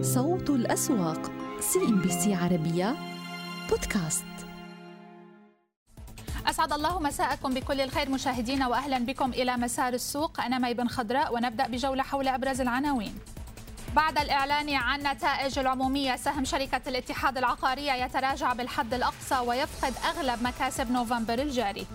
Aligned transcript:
صوت 0.00 0.50
الأسواق 0.50 1.30
CNBC 1.60 2.34
عربية 2.34 2.96
بودكاست. 3.70 4.24
أسعد 6.46 6.72
الله 6.72 7.00
مساءكم 7.00 7.54
بكل 7.54 7.80
الخير 7.80 8.10
مشاهدينا 8.10 8.68
وأهلا 8.68 8.98
بكم 8.98 9.30
إلى 9.30 9.56
مسار 9.56 9.92
السوق. 9.92 10.40
أنا 10.40 10.58
مي 10.58 10.74
بن 10.74 10.88
خضراء 10.88 11.34
ونبدأ 11.34 11.66
بجولة 11.66 12.02
حول 12.02 12.28
أبرز 12.28 12.60
العناوين. 12.60 13.18
بعد 13.96 14.18
الإعلان 14.18 14.74
عن 14.74 15.00
نتائج 15.00 15.58
العمومية 15.58 16.16
سهم 16.16 16.44
شركة 16.44 16.80
الاتحاد 16.86 17.38
العقارية 17.38 17.92
يتراجع 17.92 18.52
بالحد 18.52 18.94
الأقصى 18.94 19.38
ويفقد 19.38 19.94
أغلب 20.04 20.42
مكاسب 20.42 20.90
نوفمبر 20.90 21.38
الجاري. 21.38 21.86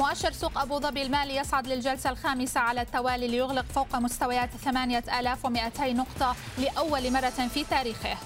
مؤشر 0.00 0.32
سوق 0.32 0.58
أبو 0.58 0.80
ظبي 0.80 1.02
المالي 1.02 1.36
يصعد 1.36 1.66
للجلسة 1.66 2.10
الخامسة 2.10 2.60
على 2.60 2.80
التوالي 2.80 3.28
ليغلق 3.28 3.64
فوق 3.74 3.96
مستويات 3.96 4.50
8200 4.64 5.92
نقطة 5.92 6.36
لأول 6.58 7.12
مرة 7.12 7.30
في 7.30 7.64
تاريخه. 7.64 8.16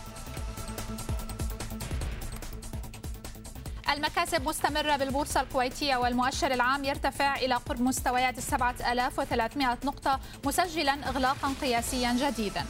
المكاسب 3.92 4.48
مستمرة 4.48 4.96
بالبورصة 4.96 5.40
الكويتية 5.40 5.96
والمؤشر 5.96 6.54
العام 6.54 6.84
يرتفع 6.84 7.36
إلى 7.36 7.54
قرب 7.54 7.80
مستويات 7.80 8.40
7300 8.40 9.78
نقطة 9.84 10.20
مسجلا 10.44 11.08
إغلاقا 11.08 11.54
قياسيا 11.60 12.12
جديدا. 12.12 12.64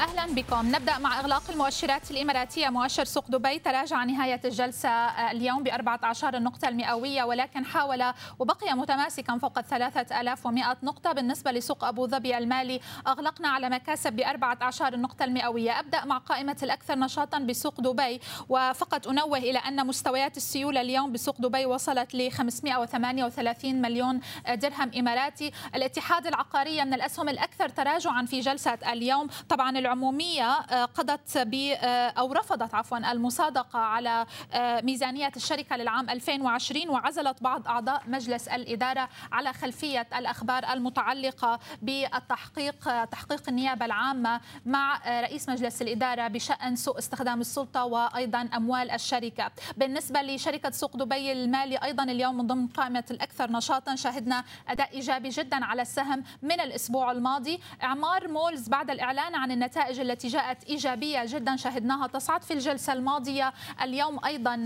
أهلا 0.00 0.34
بكم. 0.34 0.76
نبدأ 0.76 0.98
مع 0.98 1.20
إغلاق 1.20 1.42
المؤشرات 1.50 2.10
الإماراتية. 2.10 2.68
مؤشر 2.68 3.04
سوق 3.04 3.30
دبي 3.30 3.58
تراجع 3.58 4.04
نهاية 4.04 4.40
الجلسة 4.44 4.88
اليوم 5.30 5.62
ب 5.62 5.68
14 5.68 6.36
النقطة 6.36 6.68
المئوية 6.68 7.24
ولكن 7.24 7.64
حاول 7.64 8.12
وبقي 8.38 8.74
متماسكا 8.74 9.38
فوق 9.38 9.58
ال 9.58 9.64
3100 9.64 10.76
نقطة 10.82 11.12
بالنسبة 11.12 11.52
لسوق 11.52 11.84
أبو 11.84 12.06
ظبي 12.06 12.38
المالي. 12.38 12.80
أغلقنا 13.06 13.48
على 13.48 13.68
مكاسب 13.70 14.12
ب 14.12 14.20
14 14.20 14.94
النقطة 14.94 15.24
المئوية. 15.24 15.80
أبدأ 15.80 16.04
مع 16.04 16.18
قائمة 16.18 16.56
الأكثر 16.62 16.98
نشاطا 16.98 17.38
بسوق 17.38 17.80
دبي. 17.80 18.20
وفقط 18.48 19.08
أنوه 19.08 19.38
إلى 19.38 19.58
أن 19.58 19.86
مستويات 19.86 20.36
السيولة 20.36 20.80
اليوم 20.80 21.12
بسوق 21.12 21.40
دبي 21.40 21.66
وصلت 21.66 22.14
ل 22.14 22.30
538 22.32 23.82
مليون 23.82 24.20
درهم 24.54 24.90
إماراتي. 24.98 25.52
الاتحاد 25.74 26.26
العقاريه 26.26 26.84
من 26.84 26.94
الأسهم 26.94 27.28
الأكثر 27.28 27.68
تراجعا 27.68 28.26
في 28.26 28.40
جلسة 28.40 28.78
اليوم. 28.92 29.26
طبعا 29.48 29.83
العمومية 29.84 30.50
آه، 30.50 30.84
قضت 30.84 31.38
ب 31.38 31.54
آه، 31.54 32.08
أو 32.08 32.32
رفضت 32.32 32.74
عفوا 32.74 33.12
المصادقة 33.12 33.78
على 33.78 34.26
آه، 34.52 34.80
ميزانية 34.80 35.32
الشركة 35.36 35.76
للعام 35.76 36.10
2020 36.10 36.88
وعزلت 36.88 37.42
بعض 37.42 37.68
أعضاء 37.68 38.02
مجلس 38.06 38.48
الإدارة 38.48 39.08
على 39.32 39.52
خلفية 39.52 40.06
الأخبار 40.16 40.72
المتعلقة 40.72 41.58
بالتحقيق 41.82 43.04
تحقيق 43.04 43.42
النيابة 43.48 43.84
العامة 43.84 44.40
مع 44.66 45.00
رئيس 45.20 45.48
مجلس 45.48 45.82
الإدارة 45.82 46.28
بشأن 46.28 46.76
سوء 46.76 46.98
استخدام 46.98 47.40
السلطة 47.40 47.84
وأيضا 47.84 48.48
أموال 48.56 48.90
الشركة. 48.90 49.50
بالنسبة 49.76 50.22
لشركة 50.22 50.70
سوق 50.70 50.96
دبي 50.96 51.32
المالي 51.32 51.76
أيضا 51.76 52.04
اليوم 52.04 52.36
من 52.36 52.46
ضمن 52.46 52.66
قائمة 52.66 53.04
الأكثر 53.10 53.52
نشاطا 53.52 53.94
شهدنا 53.94 54.44
أداء 54.68 54.92
إيجابي 54.92 55.28
جدا 55.28 55.64
على 55.64 55.82
السهم 55.82 56.24
من 56.42 56.60
الأسبوع 56.60 57.10
الماضي. 57.10 57.60
إعمار 57.82 58.28
مولز 58.28 58.68
بعد 58.68 58.90
الإعلان 58.90 59.34
عن 59.34 59.50
النتائج 59.50 59.73
النتائج 59.76 60.00
التي 60.00 60.28
جاءت 60.28 60.64
إيجابية 60.64 61.24
جدا 61.24 61.56
شهدناها 61.56 62.06
تصعد 62.06 62.42
في 62.42 62.52
الجلسة 62.52 62.92
الماضية. 62.92 63.52
اليوم 63.82 64.24
أيضا 64.24 64.56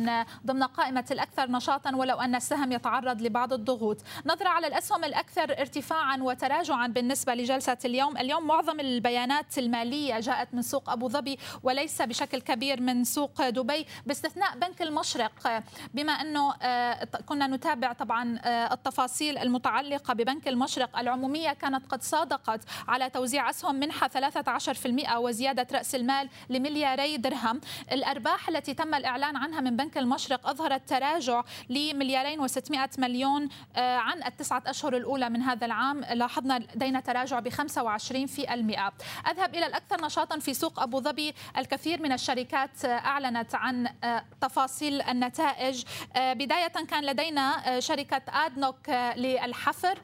ضمن 0.47 0.63
قائمة 0.63 1.05
الأكثر 1.11 1.51
نشاطا 1.51 1.97
ولو 1.97 2.17
أن 2.17 2.35
السهم 2.35 2.73
يتعرض 2.73 3.23
لبعض 3.23 3.53
الضغوط. 3.53 3.97
نظرة 4.27 4.49
على 4.49 4.67
الأسهم 4.67 5.05
الأكثر 5.05 5.61
ارتفاعا 5.61 6.17
وتراجعا 6.17 6.87
بالنسبة 6.87 7.35
لجلسة 7.35 7.77
اليوم. 7.85 8.17
اليوم 8.17 8.47
معظم 8.47 8.81
البيانات 8.81 9.59
المالية 9.59 10.21
جاءت 10.21 10.55
من 10.55 10.63
سوق 10.63 10.91
أبو 10.91 11.09
ظبي 11.09 11.39
وليس 11.63 12.03
بشكل 12.03 12.41
كبير 12.41 12.81
من 12.81 13.05
سوق 13.05 13.49
دبي. 13.49 13.87
باستثناء 14.07 14.59
بنك 14.59 14.83
المشرق 14.83 15.63
بما 15.95 16.13
أنه 16.13 16.55
آه، 16.63 17.05
كنا 17.05 17.47
نتابع 17.47 17.93
طبعا 17.93 18.39
آه، 18.45 18.75
التفاصيل 18.75 19.39
المتعلقة 19.39 20.15
ببنك 20.15 20.49
المشرق 20.49 20.99
العمومية 20.99 21.53
كانت 21.53 21.87
قد 21.87 22.03
صادقت 22.03 22.61
على 22.89 23.11
توزيع 23.11 23.51
أسهم 23.51 23.75
منحة 23.75 24.09
13% 24.09 24.98
وزيادة 25.17 25.67
رأس 25.73 25.95
المال 25.95 26.29
لملياري 26.51 27.17
درهم. 27.17 27.61
الأرباح 27.93 28.49
التي 28.49 28.75
تم 28.75 28.95
الإعلان 28.95 29.37
عنها 29.37 29.61
من 29.61 29.77
بنك 29.77 29.99
المشرق 29.99 30.49
أظهرت 30.49 30.89
تراجع 30.89 31.43
لمليارين 31.69 32.49
و600 32.49 32.99
مليون 32.99 33.49
آه، 33.77 33.97
عن 33.97 34.23
التسعة 34.23 34.63
أشهر 34.67 34.97
الأولى 34.97 35.29
من 35.31 35.43
هذا 35.43 35.67
العام. 35.67 36.01
لاحظنا 36.01 36.59
لدينا 36.59 37.01
تراجع 37.01 37.41
ب 37.41 37.49
25 37.49 38.27
في 38.27 38.55
المئة. 38.55 38.93
أذهب 39.31 39.55
إلى 39.55 39.67
الأكثر 39.67 40.05
نشاطا 40.05 40.39
في 40.39 40.55
سوق 40.55 40.81
أبو 40.81 41.01
ظبي. 41.01 41.35
الكثير 41.57 42.03
من 42.03 42.13
الشركات 42.13 42.85
آه، 42.85 42.89
أعلنت 42.89 43.55
عن 43.55 43.87
آه، 44.05 44.25
تفاصيل 44.41 45.03
النتائج. 45.03 45.85
بداية 46.17 46.69
كان 46.69 47.05
لدينا 47.05 47.81
شركة 47.81 48.23
آدنوك 48.29 48.91
للحفر 49.17 49.99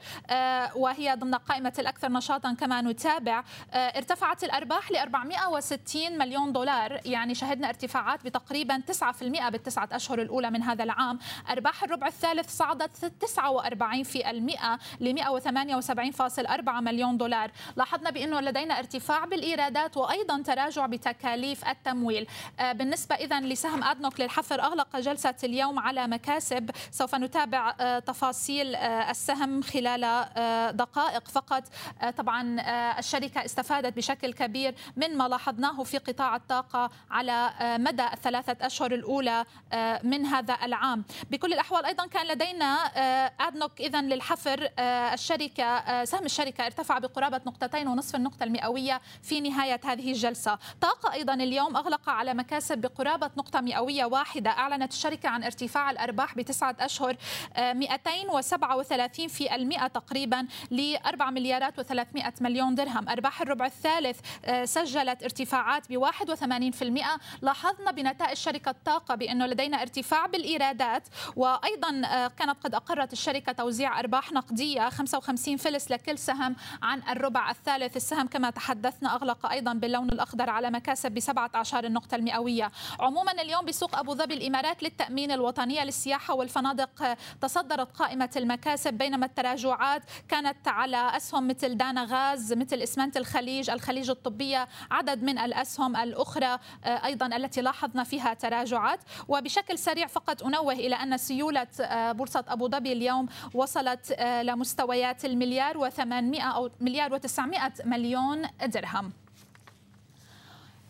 وهي 0.77 1.15
ضمن 1.15 1.35
قائمة 1.35 1.73
الأكثر 1.79 2.13
نشاطا 2.13 2.53
كما 2.53 2.81
نتابع. 2.81 3.45
ارتفعت 3.75 4.45
الأرباح 4.45 4.84
ل 4.91 4.97
460 4.97 6.19
مليون 6.19 6.53
دولار. 6.53 7.01
يعني 7.05 7.35
شهدنا 7.35 7.69
ارتفاعات 7.69 8.25
بتقريبا 8.25 8.83
9% 8.93 9.49
بالتسعة 9.49 9.89
أشهر 9.93 10.23
الأولى 10.23 10.51
من 10.51 10.63
هذا 10.63 10.85
العام. 10.85 11.19
أرباح 11.51 11.85
الربع 11.85 12.07
الثالث 12.07 12.57
صعدت 12.57 13.13
49 13.21 14.03
في 14.03 14.31
المئة 14.31 14.79
ل 15.01 15.15
178.4 15.15 16.81
مليون 16.81 17.17
دولار. 17.17 17.51
لاحظنا 17.77 18.11
بأنه 18.11 18.41
لدينا 18.41 18.79
ارتفاع 18.79 19.25
بالإيرادات 19.25 19.97
وأيضا 19.97 20.43
تراجع 20.43 20.87
بتكاليف 20.87 21.69
التمويل. 21.69 22.27
آه، 22.61 22.73
بالنسبة 22.73 23.15
إذا 23.15 23.41
لسهم 23.41 23.85
أدنوك 23.85 24.21
للحفر 24.21 24.61
أغلق 24.61 24.97
جلسة 24.97 25.35
اليوم 25.45 25.79
على 25.79 26.07
مكاسب. 26.07 26.71
سوف 26.91 27.15
نتابع 27.15 27.75
آه، 27.81 27.99
تفاصيل 27.99 28.75
آه، 28.75 29.11
السهم 29.11 29.63
خلال 29.63 30.05
دقائق 30.77 31.29
فقط. 31.29 31.63
طبعا 32.17 32.61
الشركة 32.99 33.45
استفادت 33.45 33.97
بشكل 33.97 34.33
كبير 34.33 34.74
من 34.97 35.17
ما 35.17 35.29
لاحظناه 35.29 35.83
في 35.83 35.99
قطاع 35.99 36.37
الطاقة 36.37 36.91
على 37.11 37.51
آه، 37.61 37.77
مدى 37.77 38.07
الثلاثة 38.13 38.67
أشهر 38.67 38.95
الأولى 38.95 39.45
آه، 39.73 40.01
من 40.03 40.27
هذا 40.27 40.57
العام. 40.63 41.05
بكل 41.31 41.53
الأحوال 41.53 41.85
أيضا 41.85 42.07
كان 42.07 42.27
لدينا 42.27 42.91
آه، 42.97 43.33
أدنوك 43.41 43.81
إذا 43.81 44.01
للحفر 44.01 44.71
الشركة 44.79 46.05
سهم 46.05 46.25
الشركة 46.25 46.67
ارتفع 46.67 46.99
بقرابة 46.99 47.41
نقطتين 47.47 47.89
ونصف 47.89 48.15
النقطة 48.15 48.45
المئوية 48.45 49.01
في 49.23 49.41
نهاية 49.41 49.81
هذه 49.85 50.13
الجلسة. 50.13 50.59
طاقة 50.81 51.13
أيضا 51.13 51.35
اليوم 51.35 51.77
أغلق 51.77 52.09
على 52.09 52.35
مكاسب 52.35 52.79
بقرابة 52.79 53.31
نقطة 53.37 53.61
مئوية 53.61 54.05
واحدة. 54.05 54.51
أعلنت 54.51 54.93
الشركة 54.93 55.29
عن 55.29 55.45
ارتفاع 55.45 55.91
الأرباح 55.91 56.35
بتسعة 56.35 56.77
أشهر 56.81 57.17
237 57.59 59.29
في 59.29 59.55
المئة 59.55 59.87
تقريبا 59.87 60.47
ل 60.71 60.97
4 61.07 61.31
مليارات 61.31 61.81
و300 61.81 62.43
مليون 62.43 62.75
درهم. 62.75 63.09
أرباح 63.09 63.43
الربع 63.43 63.67
الثالث 63.67 64.21
سجلت 64.67 65.23
ارتفاعات 65.23 65.93
ب 65.93 65.97
81% 65.97 67.21
لاحظنا 67.43 67.91
بنتائج 67.91 68.37
شركة 68.37 68.75
طاقة 68.85 69.15
بأنه 69.15 69.47
لدينا 69.47 69.83
ارتفاع 69.83 70.27
بالإيرادات 70.27 71.03
وأيضا 71.37 72.03
آه، 72.07 72.29
كانت 72.29 72.57
قد 72.65 72.75
أقرت 72.75 73.13
الشركة 73.13 73.53
توزيع 73.53 73.99
أرباح 74.01 74.33
نقدية 74.33 74.89
55 74.89 75.57
فلس 75.57 75.91
لكل 75.91 76.19
سهم 76.19 76.57
عن 76.83 77.03
الربع 77.11 77.51
الثالث. 77.51 77.97
السهم 77.97 78.27
كما 78.27 78.51
تحدثنا 78.51 79.15
أغلق 79.15 79.47
أيضا 79.47 79.73
باللون 79.73 80.09
الأخضر 80.09 80.51
على 80.51 80.71
مكاسب 80.71 81.13
ب 81.13 81.21
17 81.21 81.85
النقطة 81.85 82.15
المئوية. 82.15 82.71
عموما 83.01 83.33
اليوم 83.33 83.65
بسوق 83.65 83.99
أبو 83.99 84.15
ظبي 84.15 84.35
الإمارات 84.35 84.83
للتأمين 84.83 85.31
الوطنية 85.31 85.85
للسياحة 85.85 86.35
والفنادق 86.35 87.03
آه، 87.03 87.17
تصدرت 87.41 87.97
قائمة 87.97 88.31
المكاسب 88.37 88.95
بينما 88.95 89.27
التراجعات 89.27 90.03
كانت 90.29 90.69
على 90.69 91.17
أسهم 91.17 91.49
مثل 91.49 91.77
دانا 91.77 92.05
غاز 92.05 92.53
مثل 92.53 92.77
إسمنت 92.77 93.17
الخليج 93.17 93.71
الخليج 93.71 94.11
الطبية 94.11 94.54
عدد 94.91 95.23
من 95.23 95.39
الأسهم 95.39 95.97
الأخرى 95.97 96.59
آه، 96.85 97.05
أيضا 97.05 97.27
التي 97.27 97.61
لاحظنا 97.61 98.05
فيها 98.05 98.35
تراجعات. 98.35 99.01
وبشكل 99.29 99.79
سريع 99.79 100.07
فقط 100.07 100.43
أنوه 100.43 100.73
إلى 100.73 100.95
أن 100.95 101.17
سيولة 101.17 101.67
آه، 101.81 102.13
بورصة 102.13 102.45
أبو 102.49 102.69
ظبي 102.69 102.93
اليوم 102.93 103.29
وصلت 103.55 104.13
آه، 104.13 104.43
لمستويات 104.43 105.25
المليار 105.25 105.91
و800 105.91 106.41
أو 106.43 106.71
مليار 106.81 107.21
و900 107.21 107.87
مليون 107.87 108.43
درهم. 108.67 109.24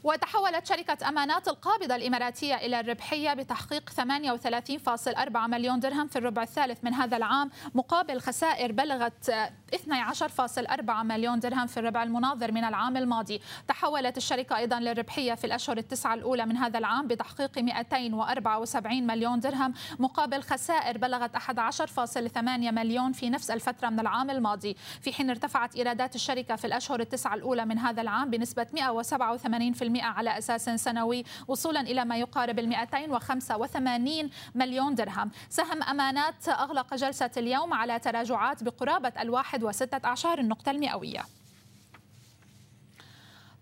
وتحولت 0.05 0.67
شركة 0.67 1.09
أمانات 1.09 1.49
القابضة 1.49 1.97
الإماراتية 1.97 2.55
إلى 2.55 2.81
الربحية 2.81 3.35
بتحقيق 3.35 3.91
38.4 3.91 5.37
مليون 5.37 5.81
درهم 5.81 6.07
في 6.07 6.19
الربع 6.19 6.43
الثالث 6.43 6.85
من 6.85 6.95
هذا 6.95 7.17
العام 7.17 7.51
مقابل 7.75 8.21
خسائر 8.21 8.73
بلغت 8.73 9.31
12.4 9.75 10.91
مليون 10.91 11.41
درهم 11.41 11.67
في 11.67 11.77
الربع 11.77 12.03
المناظر 12.03 12.53
من 12.53 12.65
العام 12.65 12.97
الماضي. 12.97 13.41
تحولت 13.69 14.17
الشركة 14.17 14.57
أيضا 14.57 14.81
للربحية 14.81 15.35
في 15.35 15.45
الأشهر 15.45 15.79
التسعة 15.79 16.15
الأولى 16.15 16.47
من 16.47 16.57
هذا 16.57 16.79
العام 16.79 17.07
بتحقيق 17.07 17.59
274 17.59 19.07
مليون 19.07 19.41
درهم 19.41 19.75
مقابل 19.99 20.43
خسائر 20.43 20.99
بلغت 20.99 21.37
11.8 21.37 22.39
مليون 22.49 23.13
في 23.13 23.31
نفس 23.31 23.51
الفترة 23.51 23.89
من 23.89 24.01
العام 24.01 24.31
الماضي. 24.31 24.77
في 25.01 25.13
حين 25.13 25.31
ارتفعت 25.31 25.77
إيرادات 25.77 26.15
الشركة 26.15 26.57
في 26.57 26.67
الأشهر 26.67 27.01
التسعة 27.01 27.35
الأولى 27.35 27.65
من 27.65 27.79
هذا 27.79 28.03
العام 28.03 28.31
بنسبة 28.31 28.67
187% 28.75 29.94
على 30.01 30.39
أساس 30.39 30.71
سنوي 30.71 31.25
وصولا 31.49 31.81
إلى 31.81 32.05
ما 32.05 32.17
يقارب 32.17 32.59
ال 32.59 32.69
285 32.69 34.31
مليون 34.55 34.95
درهم 34.95 35.31
سهم 35.51 35.83
أمانات 35.83 36.49
أغلق 36.49 36.95
جلسة 36.95 37.31
اليوم 37.37 37.75
على 37.75 37.99
تراجعات 37.99 38.63
بقرابة 38.63 39.13
الواحد 39.21 39.65
وستة 39.65 40.07
أعشار 40.07 40.39
النقطة 40.39 40.71
المئوية 40.71 41.25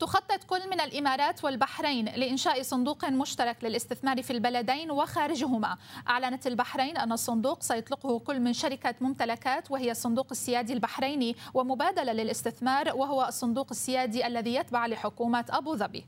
تخطط 0.02 0.44
كل 0.44 0.70
من 0.70 0.81
الإمارات 0.81 1.44
والبحرين 1.44 2.05
لإنشاء 2.05 2.62
صندوق 2.62 3.05
مشترك 3.05 3.56
للاستثمار 3.62 4.23
في 4.23 4.32
البلدين 4.32 4.90
وخارجهما. 4.90 5.76
أعلنت 6.08 6.46
البحرين 6.46 6.96
أن 6.96 7.12
الصندوق 7.12 7.62
سيطلقه 7.62 8.19
كل 8.19 8.40
من 8.40 8.52
شركة 8.52 8.94
ممتلكات 9.00 9.70
وهي 9.70 9.90
الصندوق 9.90 10.26
السيادي 10.31 10.73
البحريني 10.73 11.37
ومبادلة 11.55 12.12
للاستثمار 12.12 12.96
وهو 12.96 13.25
الصندوق 13.25 13.67
السيادي 13.70 14.26
الذي 14.26 14.55
يتبع 14.55 14.87
لحكومة 14.87 15.44
أبو 15.50 15.76
ظبي. 15.76 16.05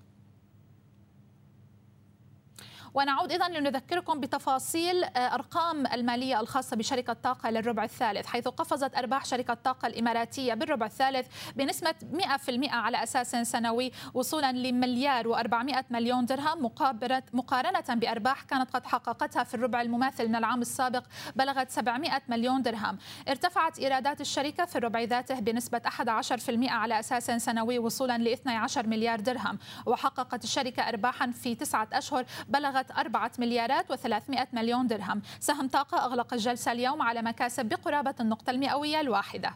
ونعود 2.94 3.32
إذا 3.32 3.48
لنذكركم 3.48 4.20
بتفاصيل 4.20 5.04
آه، 5.04 5.08
أرقام 5.18 5.86
المالية 5.86 6.40
الخاصة 6.40 6.76
بشركة 6.76 7.12
طاقة 7.12 7.50
للربع 7.50 7.84
الثالث 7.84 8.26
حيث 8.26 8.48
قفزت 8.48 8.96
أرباح 8.96 9.24
شركة 9.24 9.54
طاقة 9.54 9.86
الإماراتية 9.86 10.54
بالربع 10.54 10.86
الثالث 10.86 11.26
بنسبة 11.56 11.94
100% 12.12 12.68
على 12.70 13.02
أساس 13.02 13.36
سنوي 13.36 13.92
وصولا 14.14 14.52
لمليار 14.52 15.34
و400 15.34 15.84
مليون 15.90 16.26
درهم 16.26 16.70
مقارنة 17.32 17.94
بأرباح 17.94 18.42
كانت 18.42 18.70
قد 18.70 18.86
حققتها 18.86 19.44
في 19.44 19.54
الربع 19.54 19.80
المماثل 19.80 20.28
من 20.28 20.36
العام 20.36 20.60
السابق 20.60 21.02
بلغت 21.36 21.70
700 21.70 22.22
مليون 22.28 22.62
درهم. 22.62 22.98
ارتفعت 23.28 23.78
إيرادات 23.78 24.20
الشركة 24.20 24.64
في 24.64 24.76
الربع 24.76 25.02
ذاته 25.02 25.40
بنسبة 25.40 25.82
11% 25.88 26.68
على 26.68 27.00
أساس 27.00 27.30
سنوي 27.30 27.78
وصولا 27.78 28.18
ل 28.18 28.28
12 28.28 28.86
مليار 28.86 29.20
درهم. 29.20 29.58
وحققت 29.86 30.44
الشركة 30.44 30.88
أرباحا 30.88 31.30
في 31.30 31.54
تسعة 31.54 31.88
أشهر 31.92 32.24
بلغت 32.48 32.83
بلغت 32.84 32.98
4 32.98 33.30
مليارات 33.38 33.92
و300 33.92 34.46
مليون 34.52 34.86
درهم. 34.86 35.22
سهم 35.40 35.68
طاقة 35.68 36.04
أغلق 36.04 36.34
الجلسة 36.34 36.72
اليوم 36.72 37.02
على 37.02 37.22
مكاسب 37.22 37.66
بقرابة 37.66 38.14
النقطة 38.20 38.50
المئوية 38.50 39.00
الواحدة. 39.00 39.54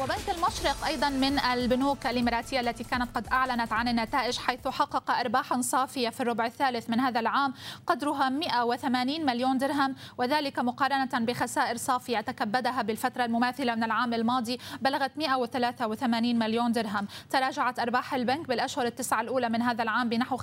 وبنك 0.00 0.30
المشرق 0.36 0.84
أيضا 0.86 1.08
من 1.08 1.38
البنوك 1.38 2.06
الإماراتية 2.06 2.60
التي 2.60 2.84
كانت 2.84 3.16
قد 3.16 3.26
أعلنت 3.32 3.72
عن 3.72 3.88
النتائج 3.88 4.38
حيث 4.38 4.68
حقق 4.68 5.10
ارباحا 5.10 5.60
صافية 5.60 6.08
في 6.08 6.20
الربع 6.20 6.46
الثالث 6.46 6.90
من 6.90 7.00
هذا 7.00 7.20
العام 7.20 7.54
قدرها 7.86 8.28
180 8.28 9.26
مليون 9.26 9.58
درهم 9.58 9.94
وذلك 10.18 10.58
مقارنة 10.58 11.10
بخسائر 11.14 11.76
صافية 11.76 12.20
تكبدها 12.20 12.82
بالفترة 12.82 13.24
المماثلة 13.24 13.74
من 13.74 13.84
العام 13.84 14.14
الماضي 14.14 14.58
بلغت 14.80 15.18
183 15.18 16.38
مليون 16.38 16.72
درهم. 16.72 17.08
تراجعت 17.30 17.78
أرباح 17.78 18.14
البنك 18.14 18.48
بالأشهر 18.48 18.86
التسعة 18.86 19.20
الأولى 19.20 19.48
من 19.48 19.62
هذا 19.62 19.82
العام 19.82 20.08
بنحو 20.08 20.36
25% 20.36 20.42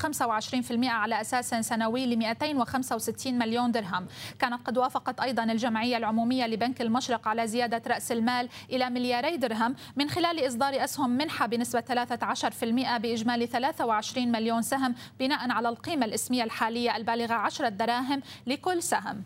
على 0.84 1.22
أساس 1.22 1.50
سنوي 1.50 2.06
ل 2.06 2.18
265 2.18 3.38
مليون 3.38 3.72
درهم. 3.72 4.08
كانت 4.40 4.68
قد 4.68 4.78
وافقت 4.78 5.20
أيضا 5.20 5.44
الجمعية 5.44 5.98
العمومية 5.98 6.46
لبنك 6.48 6.82
المشرق 6.82 7.28
على 7.28 7.48
زيادة 7.48 7.82
رأس 7.88 8.12
المال 8.12 8.50
إلى 8.70 8.90
ملياري 8.90 9.39
درهم 9.40 9.76
من 9.96 10.10
خلال 10.10 10.48
إصدار 10.48 10.84
أسهم 10.84 11.10
منحة 11.10 11.46
بنسبة 11.48 11.82
13% 11.82 12.98
بإجمالي 12.98 13.48
23 13.48 14.32
مليون 14.32 14.62
سهم 14.62 14.96
بناء 15.20 15.52
على 15.52 15.70
القيمة 15.70 16.06
الإسمية 16.06 16.44
الحالية 16.44 16.96
البالغة 16.96 17.34
10 17.34 17.70
دراهم 17.70 18.22
لكل 18.48 18.84
سهم. 18.84 19.24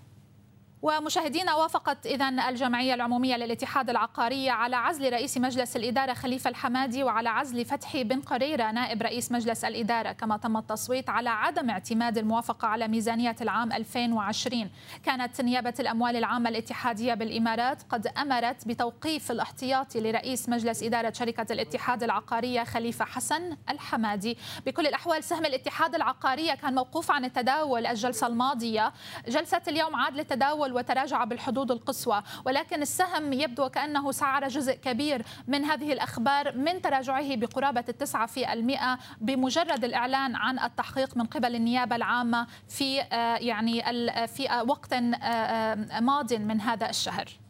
ومشاهدينا 0.84 1.56
وافقت 1.56 2.06
اذا 2.06 2.30
الجمعية 2.50 2.94
العمومية 2.94 3.36
للاتحاد 3.36 3.90
العقاري 3.90 4.50
على 4.50 4.76
عزل 4.76 5.14
رئيس 5.14 5.38
مجلس 5.38 5.76
الإدارة 5.76 6.14
خليفة 6.14 6.50
الحمادي 6.50 7.04
وعلى 7.04 7.30
عزل 7.30 7.66
فتحي 7.66 8.04
بن 8.04 8.22
قريرة 8.22 8.72
نائب 8.72 9.02
رئيس 9.02 9.32
مجلس 9.32 9.66
الإدارة 9.66 10.12
كما 10.12 10.38
تم 10.38 10.58
التصويت 10.58 11.10
على 11.10 11.30
عدم 11.30 11.70
اعتماد 11.70 12.18
الموافقة 12.18 12.68
على 12.68 12.88
ميزانية 12.88 13.36
العام 13.42 13.72
2020 13.72 14.70
كانت 15.04 15.42
نيابة 15.42 15.74
الأموال 15.80 16.16
العامة 16.16 16.50
الاتحادية 16.50 17.14
بالإمارات 17.14 17.84
قد 17.90 18.08
أمرت 18.08 18.68
بتوقيف 18.68 19.32
الاحتياطي 19.32 20.00
لرئيس 20.02 20.50
مجلس 20.50 20.84
إدارة 20.84 21.14
شركة 21.14 21.54
الاتحاد 21.54 22.04
العقاريه 22.04 22.64
خليفة 22.64 23.06
حسن 23.06 23.58
الحمادي. 23.70 24.38
بكل 24.66 24.88
الأحوال 24.88 25.24
سهم 25.24 25.46
الاتحاد 25.46 25.96
العقاريه 25.96 26.54
كان 26.54 26.76
موقوف 26.76 27.12
عن 27.12 27.26
التداول 27.26 27.86
الجلسة 27.86 28.28
الماضية. 28.28 28.94
جلسة 29.28 29.62
اليوم 29.68 29.96
عاد 29.96 30.16
للتداول 30.16 30.73
وتراجع 30.74 31.24
بالحدود 31.24 31.72
القصوى 31.72 32.24
ولكن 32.46 32.82
السهم 32.82 33.34
يبدو 33.34 33.70
كأنه 33.70 34.12
سعر 34.12 34.48
جزء 34.48 34.74
كبير 34.74 35.26
من 35.48 35.66
هذه 35.66 35.94
الأخبار 35.94 36.58
من 36.58 36.82
تراجعه 36.82 37.36
بقرابة 37.36 37.84
التسعة 37.90 38.26
في 38.28 38.54
المئة 38.54 39.00
بمجرد 39.22 39.84
الإعلان 39.84 40.36
عن 40.36 40.60
التحقيق 40.60 41.18
من 41.18 41.26
قبل 41.26 41.56
النيابة 41.56 41.96
العامة 41.96 42.48
في 42.68 43.02
آه، 43.02 43.38
يعني 43.38 43.84
في 44.28 44.64
وقت 44.68 44.94
آه، 44.94 46.00
ماض 46.00 46.34
من 46.34 46.62
هذا 46.62 46.90
الشهر. 46.90 47.43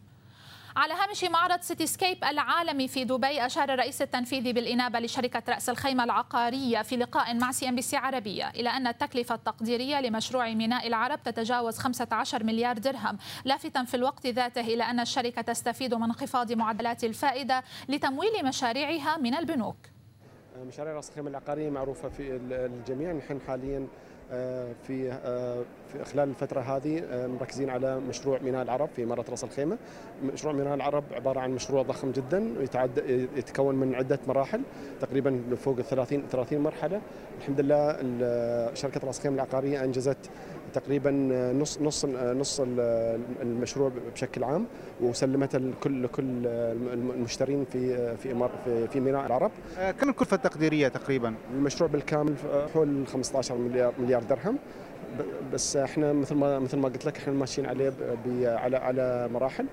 على 0.76 0.94
هامش 0.94 1.24
معرض 1.24 1.60
سيتي 1.60 1.86
سكيب 1.86 2.24
العالمي 2.24 2.88
في 2.88 3.04
دبي 3.04 3.46
أشار 3.46 3.74
الرئيس 3.74 4.02
التنفيذي 4.02 4.52
بالإنابة 4.52 4.98
لشركة 4.98 5.42
رأس 5.48 5.68
الخيمة 5.70 6.04
العقارية 6.04 6.82
في 6.82 6.96
لقاء 6.96 7.34
مع 7.34 7.52
CNBC 7.52 7.96
عربية 7.96 8.50
إلى 8.50 8.68
أن 8.68 8.86
التكلفة 8.86 9.34
التقديرية 9.34 10.00
لمشروع 10.00 10.48
ميناء 10.48 10.86
العرب 10.86 11.22
تتجاوز 11.22 11.78
15 11.78 12.44
مليار 12.44 12.78
درهم. 12.78 13.18
لافتا 13.44 13.84
في 13.84 13.94
الوقت 13.94 14.26
ذاته 14.26 14.60
إلى 14.60 14.84
أن 14.84 15.00
الشركة 15.00 15.42
تستفيد 15.42 15.94
من 15.94 16.02
انخفاض 16.02 16.52
معدلات 16.52 17.04
الفائدة 17.04 17.62
لتمويل 17.88 18.44
مشاريعها 18.44 19.16
من 19.16 19.34
البنوك. 19.34 19.76
مشاريع 20.66 20.92
رأس 20.92 21.08
الخيمة 21.10 21.30
العقارية 21.30 21.70
معروفة 21.70 22.08
في 22.08 22.40
الجميع 22.50 23.12
نحن 23.12 23.40
حاليا 23.46 23.86
في 24.86 25.12
آه، 25.12 25.62
في 25.92 26.04
خلال 26.04 26.28
الفترة 26.28 26.60
هذه 26.60 27.02
آه، 27.10 27.26
مركزين 27.26 27.70
على 27.70 28.00
مشروع 28.00 28.38
ميناء 28.44 28.62
العرب 28.62 28.88
في 28.96 29.04
إمارة 29.04 29.24
راس 29.30 29.44
الخيمة. 29.44 29.78
مشروع 30.32 30.52
ميناء 30.54 30.74
العرب 30.74 31.04
عبارة 31.12 31.40
عن 31.40 31.50
مشروع 31.50 31.82
ضخم 31.82 32.12
جدا 32.12 32.54
يتعد 32.60 32.98
يتكون 33.36 33.74
من 33.74 33.94
عدة 33.94 34.18
مراحل 34.28 34.60
تقريبا 35.00 35.40
فوق 35.56 35.78
ال 35.78 35.84
30 35.84 36.22
30 36.30 36.58
مرحلة. 36.58 37.00
الحمد 37.38 37.60
لله 37.60 37.98
شركة 38.74 39.00
راس 39.06 39.18
الخيمة 39.18 39.34
العقارية 39.34 39.84
أنجزت 39.84 40.30
تقريبا 40.74 41.10
نص 41.60 41.80
نص 41.80 42.04
نص 42.14 42.60
المشروع 43.42 43.90
بشكل 44.14 44.44
عام 44.44 44.66
وسلمته 45.00 45.58
لكل 45.58 46.02
لكل 46.02 46.46
المشترين 46.92 47.64
في 47.64 48.16
في 48.16 48.48
في 48.92 49.00
ميناء 49.00 49.26
العرب. 49.26 49.50
كم 50.00 50.08
الكلفة 50.08 50.34
التقديرية 50.34 50.88
تقريبا؟ 50.88 51.34
المشروع 51.54 51.90
بالكامل 51.90 52.34
حول 52.74 53.06
15 53.06 53.54
مليار 53.56 53.92
مليار 53.98 54.22
درهم 54.22 54.58
بس 55.52 55.76
إحنا 55.76 56.12
مثل 56.12 56.34
ما 56.34 56.58
مثل 56.58 56.76
ما 56.78 56.88
قلت 56.88 57.06
لك 57.06 57.16
إحنا 57.16 57.32
ماشيين 57.32 57.66
عليه 57.66 57.92
على 58.44 58.76
على 58.76 59.28
مراحل 59.32 59.66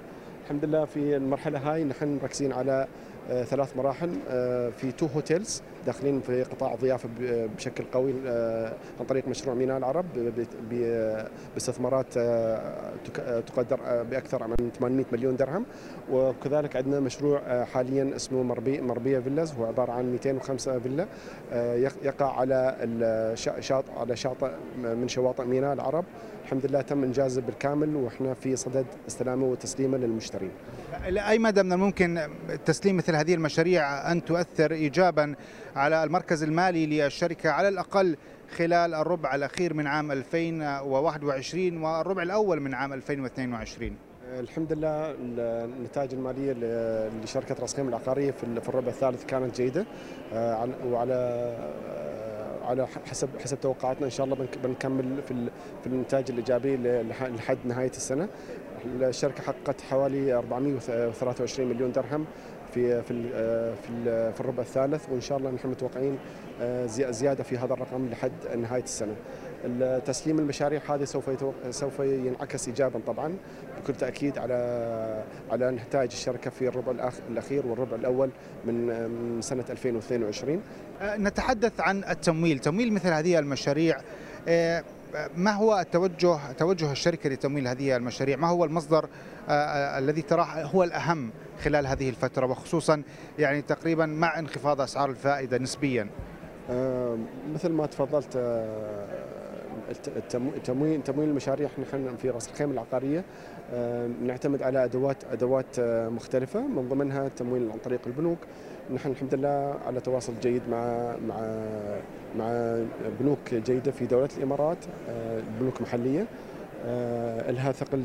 الحمد 0.44 0.66
لله 0.66 0.86
في 0.86 1.18
المرحلة 1.18 1.60
هاي 1.74 1.84
نحن 1.84 2.20
مركزين 2.22 2.54
على 2.54 2.72
آه، 2.72 2.88
ثلاث 3.30 3.78
مراحل 3.78 4.10
آه، 4.30 4.70
في 4.70 4.92
two 4.92 5.06
hotels 5.06 5.62
داخلين 5.86 6.22
في 6.22 6.44
قطاع 6.44 6.74
الضيافه 6.74 7.10
بشكل 7.58 7.84
قوي 7.84 8.14
آه، 8.28 8.74
عن 9.00 9.06
طريق 9.06 9.28
مشروع 9.28 9.56
ميناء 9.56 9.78
العرب 9.78 10.06
باستثمارات 11.54 12.14
تقدر 13.48 14.04
بأكثر 14.04 14.48
من 14.48 14.72
800 14.80 15.06
مليون 15.12 15.36
درهم. 15.36 15.66
وكذلك 16.12 16.76
عندنا 16.76 17.00
مشروع 17.00 17.64
حاليا 17.64 18.16
اسمه 18.16 18.44
مربي 18.44 18.82
مربية 18.82 19.20
فيلاز. 19.20 19.54
هو 19.54 19.66
عبارة 19.66 19.92
عن 19.92 20.12
205 20.12 20.80
فيلا 20.80 21.06
يقع 22.04 22.40
على 22.40 22.76
على 23.98 24.16
شاطئ 24.16 24.52
من 24.78 25.08
شواطئ 25.08 25.46
ميناء 25.46 25.74
العرب. 25.74 26.06
الحمد 26.52 26.66
لله 26.66 26.82
تم 26.82 27.04
إنجازه 27.04 27.42
بالكامل 27.42 27.96
وإحنا 27.96 28.34
في 28.34 28.56
صدد 28.56 28.86
استلامه 29.08 29.46
وتسليمه 29.46 29.98
للمشترين. 29.98 30.52
إلى 31.08 31.30
اي 31.30 31.40
مدى 31.40 31.64
من 31.64 31.74
الممكن 31.74 32.28
تسليم 32.66 32.98
مثل 32.98 33.16
هذه 33.16 33.34
المشاريع 33.34 34.12
أن 34.12 34.26
تؤثر 34.26 34.72
ايجابا 34.72 35.36
على 35.76 36.04
المركز 36.04 36.44
المالي 36.44 36.86
للشركة 36.86 37.50
على 37.50 37.68
الأقل 37.68 38.18
خلال 38.58 38.94
الربع 38.94 39.36
الأخير 39.36 39.74
من 39.74 39.88
عام 39.88 40.12
2021 40.12 41.84
والربع 41.84 42.24
الأول 42.24 42.60
من 42.60 42.74
عام 42.74 42.94
2022 42.94 43.96
الحمد 44.40 44.74
لله 44.74 45.16
النتائج 45.66 46.14
المالية 46.14 46.54
لشركة 47.24 47.56
رأس 47.62 47.80
العقارية 47.80 48.32
في 48.32 48.44
الربع 48.44 48.88
الثالث 48.88 49.26
كانت 49.26 49.56
جيدة 49.56 49.86
آه، 50.34 50.70
وعلى 50.86 51.56
على 52.66 52.88
حسب 52.88 53.30
حسب 53.44 53.62
توقعاتنا. 53.62 54.06
إن 54.06 54.12
شاء 54.12 54.26
الله 54.26 54.48
بنكمل 54.64 55.22
في 55.28 55.50
في 55.82 55.88
النتائج 55.88 56.32
الإيجابي 56.32 56.78
لحد 57.12 57.58
نهاية 57.66 57.90
السنة. 57.90 58.28
الشركة 58.86 59.44
حققت 59.44 59.82
حوالي 59.82 60.34
423 60.34 61.70
مليون 61.70 61.92
درهم. 61.92 62.26
في 62.74 63.02
في 63.02 63.24
في 64.34 64.40
الربع 64.40 64.64
الثالث 64.64 65.10
وإن 65.10 65.22
شاء 65.22 65.38
الله 65.38 65.52
نحن 65.52 65.68
متوقعين 65.68 66.18
زيادة 66.90 67.44
في 67.44 67.58
هذا 67.58 67.74
الرقم 67.74 68.10
لحد 68.10 68.32
نهاية 68.58 68.84
السنة. 68.84 69.16
تسليم 70.06 70.40
المشاريع 70.40 70.82
هذه 70.90 71.04
سوف 71.04 71.30
سوف 71.70 72.00
ينعكس 72.00 72.68
ايجابا 72.68 73.00
طبعا 73.08 73.38
بكل 73.82 73.94
تأكيد 73.94 74.38
على 74.38 75.24
على 75.52 75.72
نتائج 75.72 76.12
الشركة 76.12 76.50
في 76.50 76.68
الربع 76.68 77.12
الأخير 77.30 77.68
والربع 77.68 77.96
الأول 77.96 78.30
من 78.66 79.38
سنة 79.42 79.66
2022 79.70 80.62
نتحدث 81.02 81.80
عن 81.80 82.04
التمويل 82.04 82.60
تمويل 82.60 82.94
مثل 82.94 83.08
هذه 83.08 83.40
المشاريع 83.40 83.98
ما 85.36 85.52
هو 85.52 85.80
التوجه 85.80 86.52
توجه 86.52 86.92
الشركة 86.92 87.30
لتمويل 87.30 87.68
هذه 87.68 87.96
المشاريع؟ 87.96 88.38
ما 88.38 88.48
هو 88.48 88.66
المصدر 88.66 89.10
الذي 89.98 90.22
تراه 90.22 90.46
هو 90.46 90.84
الأهم 90.84 91.32
خلال 91.64 91.88
هذه 91.88 92.10
الفترة 92.10 92.46
وخصوصا 92.46 93.04
يعني 93.40 93.62
تقريبا 93.62 94.06
مع 94.06 94.40
انخفاض 94.40 94.82
أسعار 94.82 95.10
الفائدة 95.10 95.58
نسبيا؟ 95.58 96.08
مثل 97.54 97.70
ما 97.70 97.86
تفضلت 97.86 98.38
تمويل 100.64 101.04
تمويل 101.04 101.30
المشاريع 101.30 101.70
نحن 101.80 102.16
في 102.18 102.30
رأس 102.30 102.50
الخيمه 102.50 102.74
العقارية 102.74 103.24
نعتمد 104.24 104.64
على 104.64 104.84
ادوات 104.84 105.18
أدوات 105.32 105.80
مختلفة 106.10 106.68
من 106.68 106.90
ضمنها 106.90 107.28
التمويل 107.28 107.72
عن 107.72 107.78
طريق 107.78 108.00
البنوك 108.08 108.38
نحن 108.90 109.10
الحمد 109.10 109.36
لله 109.36 109.76
على 109.86 110.00
تواصل 110.00 110.34
جيد 110.42 110.62
مع 110.70 111.16
مع 111.28 111.36
مع 112.38 112.78
بنوك 113.20 113.54
جيدة 113.54 113.92
في 113.92 114.06
دولة 114.06 114.30
الإمارات 114.38 114.78
بنوك 115.60 115.82
محلية. 115.82 116.26
لها 117.50 117.72
ثقل 117.72 118.04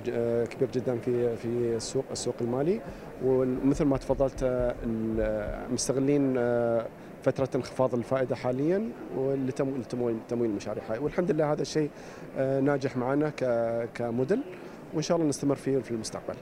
كبير 0.51 0.69
جدا 0.75 0.99
في 0.99 1.37
في 1.37 1.49
السوق 1.77 2.05
السوق 2.13 2.35
المالي. 2.41 2.81
ومثل 3.25 3.85
ما 3.85 3.97
تفضلت 3.97 4.75
مستغلين 5.73 6.35
فترة 7.23 7.49
انخفاض 7.55 7.95
الفائدة 7.95 8.37
حاليا 8.37 8.89
لتمويل 9.19 10.17
تمويل 10.29 10.51
المشاريع 10.51 10.83
هاي. 10.91 10.99
والحمد 10.99 11.31
لله 11.31 11.53
هذا 11.53 11.63
الشيء 11.63 11.91
ناجح 12.39 12.97
معنا 12.97 13.33
كموديل. 13.95 14.41
وإن 14.95 15.03
شاء 15.03 15.17
الله 15.17 15.29
نستمر 15.29 15.55
فيه 15.55 15.79
في 15.79 15.91
المستقبل. 15.91 16.35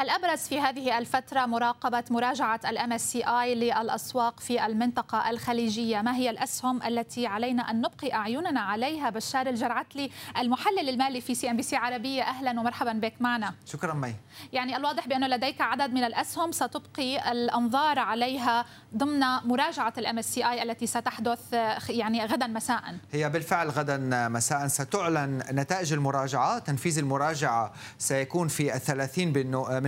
الأبرز 0.00 0.38
في 0.38 0.60
هذه 0.60 0.98
الفترة 0.98 1.46
مراقبة 1.46 2.04
مراجعة 2.10 2.60
ال 2.68 2.92
MSCI 2.92 3.54
للأسواق 3.54 4.40
في 4.40 4.66
المنطقة 4.66 5.30
الخليجية. 5.30 6.00
ما 6.00 6.16
هي 6.16 6.30
الأسهم 6.30 6.82
التي 6.82 7.26
علينا 7.26 7.70
أن 7.70 7.80
نبقي 7.80 8.12
أعيننا 8.12 8.60
عليها؟ 8.60 9.10
بشار 9.10 9.46
الجرعتلي 9.46 10.10
المحلل 10.38 10.88
المالي 10.88 11.20
في 11.20 11.34
CNBC 11.34 11.76
عربية 11.76 12.22
أهلا 12.22 12.50
ومرحبا 12.60 12.92
بك 12.92 13.14
معنا. 13.20 13.54
شكرا 13.66 13.94
مي. 13.94 14.14
يعني 14.52 14.76
الواضح 14.76 15.08
بأنه 15.08 15.26
لديك 15.26 15.60
عدد 15.60 15.92
من 15.92 16.04
الأسهم. 16.04 16.52
ستبقي 16.52 17.32
الأنظار 17.32 17.98
عليها 17.98 18.64
ضمن 18.96 19.20
مراجعة 19.44 19.92
ال 19.98 20.18
MSCI 20.18 20.62
التي 20.62 20.86
ستحدث 20.86 21.52
يعني 21.88 22.24
غدا 22.24 22.46
مساء. 22.46 22.82
هي 23.12 23.30
بالفعل 23.30 23.68
غدا 23.68 24.28
مساء. 24.28 24.66
ستعلن 24.66 25.42
نتائج 25.52 25.92
المراجعة. 25.92 26.58
تنفيذ 26.58 26.98
المراجعة 26.98 27.72
سيكون 27.98 28.48
في 28.48 28.74
الثلاثين 28.74 29.32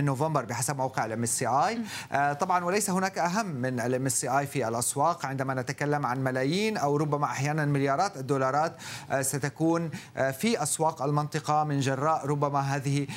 نوفمبر 0.05 0.45
بحسب 0.45 0.77
موقع 0.77 1.05
ال 1.05 1.23
MSCI 1.23 1.81
طبعا 2.33 2.65
وليس 2.65 2.89
هناك 2.89 3.17
أهم 3.17 3.45
من 3.45 3.79
ال 3.79 4.05
MSCI 4.05 4.47
في 4.47 4.67
الأسواق. 4.67 5.25
عندما 5.25 5.53
نتكلم 5.53 6.05
عن 6.05 6.23
ملايين 6.23 6.77
أو 6.77 6.97
ربما 6.97 7.25
أحيانا 7.25 7.65
مليارات 7.65 8.17
الدولارات 8.17 8.75
ستكون 9.21 9.89
في 10.15 10.63
أسواق 10.63 11.01
المنطقة 11.01 11.63
من 11.63 11.79
جراء 11.79 12.25
ربما 12.25 12.59
هذه 12.59 13.07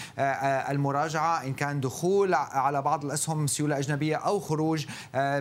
المراجعة. 0.70 1.44
إن 1.44 1.54
كان 1.54 1.80
دخول 1.80 2.34
على 2.34 2.82
بعض 2.82 3.04
الأسهم 3.04 3.46
سيولة 3.46 3.78
أجنبية 3.78 4.16
أو 4.16 4.40
خروج 4.40 4.86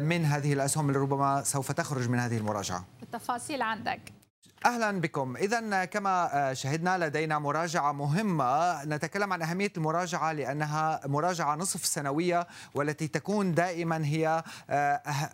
من 0.01 0.25
هذه 0.25 0.53
الأسهم 0.53 0.87
اللي 0.89 0.99
ربما 0.99 1.43
سوف 1.43 1.71
تخرج 1.71 2.09
من 2.09 2.19
هذه 2.19 2.37
المراجعة. 2.37 2.85
التفاصيل 3.03 3.61
عندك. 3.61 4.22
أهلا 4.65 5.01
بكم. 5.01 5.37
اذا 5.37 5.85
كما 5.85 6.53
شهدنا 6.53 7.05
لدينا 7.05 7.39
مراجعة 7.39 7.91
مهمة 7.91 8.83
نتكلم 8.85 9.33
عن 9.33 9.41
أهمية 9.41 9.71
المراجعة 9.77 10.31
لأنها 10.31 11.01
مراجعة 11.05 11.55
نصف 11.55 11.85
سنوية 11.85 12.47
والتي 12.75 13.07
تكون 13.07 13.53
دائما 13.53 14.05
هي 14.05 14.43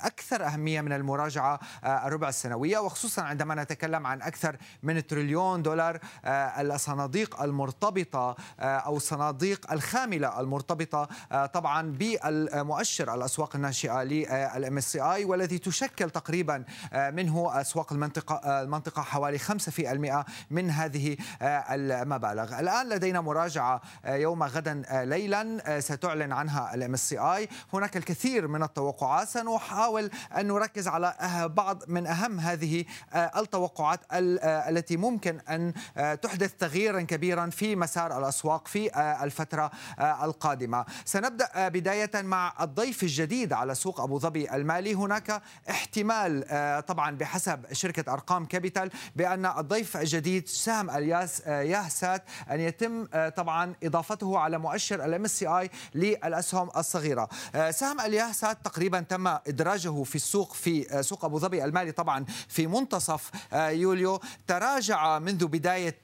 أكثر 0.01 0.45
أهمية 0.45 0.81
من 0.81 0.93
المراجعة 0.93 1.59
الربع 1.83 2.29
السنوية. 2.29 2.77
وخصوصا 2.77 3.21
عندما 3.21 3.55
نتكلم 3.55 4.07
عن 4.07 4.21
أكثر 4.21 4.57
من 4.83 5.07
تريليون 5.07 5.61
دولار 5.61 5.99
الصناديق 6.25 7.41
المرتبطة 7.41 8.35
أو 8.59 8.97
الصناديق 8.97 9.71
الخاملة 9.71 10.39
المرتبطة 10.39 11.07
طبعا 11.45 11.91
بالمؤشر 11.91 13.13
الأسواق 13.13 13.55
الناشئة 13.55 14.03
لل 14.03 14.77
MSCI 14.77 15.25
والذي 15.25 15.57
تشكل 15.57 16.09
تقريبا 16.09 16.63
منه 16.93 17.61
أسواق 17.61 17.93
المنطقة 17.93 18.61
المنطقة 18.61 19.01
حوالي 19.19 19.39
5% 19.39 20.25
من 20.49 20.69
هذه 20.69 21.17
المبالغ. 21.41 22.59
الآن 22.59 22.89
لدينا 22.89 23.21
مراجعة 23.21 23.81
يوم 24.05 24.43
غدا 24.43 24.83
ليلا 25.05 25.79
ستعلن 25.79 26.31
عنها 26.31 26.73
ال 26.73 26.93
MSCI. 26.93 27.49
هناك 27.73 27.97
الكثير 27.97 28.47
من 28.47 28.63
التوقعات. 28.63 29.27
سنحاول 29.27 30.11
أن 30.37 30.47
نركز 30.47 30.87
على 30.87 31.13
بعض 31.55 31.83
من 31.87 32.07
أهم 32.07 32.39
هذه 32.39 32.85
التوقعات 33.15 33.99
التي 34.13 34.97
ممكن 34.97 35.39
أن 35.39 35.73
تحدث 36.21 36.53
تغييرا 36.53 37.01
كبيرا 37.01 37.49
في 37.49 37.75
مسار 37.75 38.17
الأسواق 38.19 38.67
في 38.67 38.99
الفترة 39.23 39.71
القادمة. 39.99 40.85
سنبدأ 41.05 41.67
بداية 41.67 42.11
مع 42.21 42.53
الضيف 42.61 43.03
الجديد 43.03 43.53
على 43.53 43.75
سوق 43.75 44.01
أبو 44.01 44.19
ظبي 44.19 44.55
المالي. 44.55 44.93
هناك 44.93 45.41
احتمال 45.69 46.45
طبعا 46.85 47.17
بحسب 47.17 47.73
شركة 47.73 48.13
أرقام 48.13 48.45
كابيتال 48.45 48.91
بأن 49.15 49.45
الضيف 49.45 49.97
الجديد 49.97 50.47
سهم 50.47 50.89
الياه 50.89 51.39
سات 51.47 52.23
أن 52.51 52.59
يتم 52.59 53.05
طبعا 53.35 53.73
إضافته 53.83 54.37
على 54.39 54.57
مؤشر 54.57 55.05
ال 55.05 55.25
MSCI 55.25 55.69
للأسهم 55.95 56.69
الصغيرة. 56.77 57.29
سهم 57.69 58.01
الياسات 58.01 58.57
تقريبا 58.65 58.99
تم 58.99 59.27
إدراجه 59.27 60.03
في 60.03 60.15
السوق 60.15 60.53
في 60.53 61.03
سوق 61.03 61.25
أبو 61.25 61.39
ظبي 61.39 61.63
المالي 61.63 61.91
طبعا 61.91 62.25
في 62.47 62.67
منتصف 62.67 63.31
يوليو. 63.53 64.19
تراجع 64.47 65.19
منذ 65.19 65.47
بداية 65.47 65.97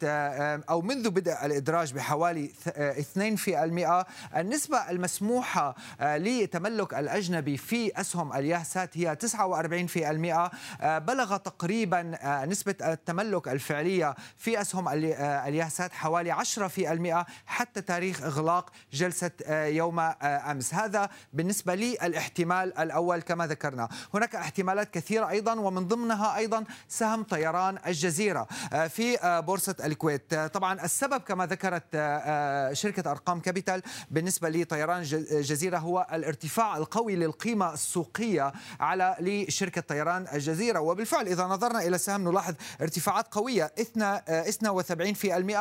أو 0.70 0.82
منذ 0.82 1.10
بدء 1.10 1.46
الإدراج 1.46 1.94
بحوالي 1.94 2.52
2% 2.68 4.06
النسبة 4.38 4.90
المسموحة 4.90 5.76
لتملك 6.02 6.94
الأجنبي 6.94 7.58
في 7.58 8.02
أسهم 8.02 8.34
الياسات 8.34 8.98
هي 8.98 9.16
49% 9.16 10.52
بلغ 10.84 11.38
تقريبا 11.38 12.18
نسبة 12.46 12.95
التملك 12.96 13.48
الفعلية 13.48 14.16
في 14.38 14.62
أسهم 14.62 14.90
الياسات 14.90 15.94
حوالي 15.94 16.32
10% 16.32 17.26
حتى 17.46 17.82
تاريخ 17.82 18.24
إغلاق 18.24 18.70
جلسة 18.94 19.32
يوم 19.50 20.00
أمس. 20.00 20.74
هذا 20.74 21.10
بالنسبة 21.34 21.76
لي 21.76 21.94
الاحتمال 21.94 22.78
الأول 22.78 23.22
كما 23.22 23.48
ذكرنا. 23.48 23.90
هناك 24.14 24.36
احتمالات 24.36 24.94
كثيرة 24.94 25.30
أيضا 25.30 25.54
ومن 25.60 25.88
ضمنها 25.88 26.38
أيضا 26.38 26.64
سهم 26.90 27.24
طيران 27.24 27.78
الجزيرة 27.88 28.48
في 28.90 29.18
بورصة 29.48 29.76
الكويت. 29.86 30.36
طبعا 30.36 30.86
السبب 30.86 31.22
كما 31.22 31.46
ذكرت 31.46 31.84
شركة 32.74 33.12
أرقام 33.12 33.40
كابيتال 33.40 33.82
بالنسبة 34.12 34.50
لطيران 34.50 35.02
الجزيرة 35.14 35.78
هو 35.78 36.08
الارتفاع 36.14 36.78
القوي 36.78 37.16
للقيمة 37.16 37.74
السوقية 37.74 38.54
على 38.80 39.16
لشركة 39.20 39.82
طيران 39.82 40.28
الجزيرة. 40.34 40.80
وبالفعل 40.80 41.28
إذا 41.28 41.44
نظرنا 41.44 41.82
إلى 41.82 41.96
السهم 41.96 42.30
نلاحظ 42.30 42.54
ارتفاعات 42.86 43.34
قوية 43.34 43.72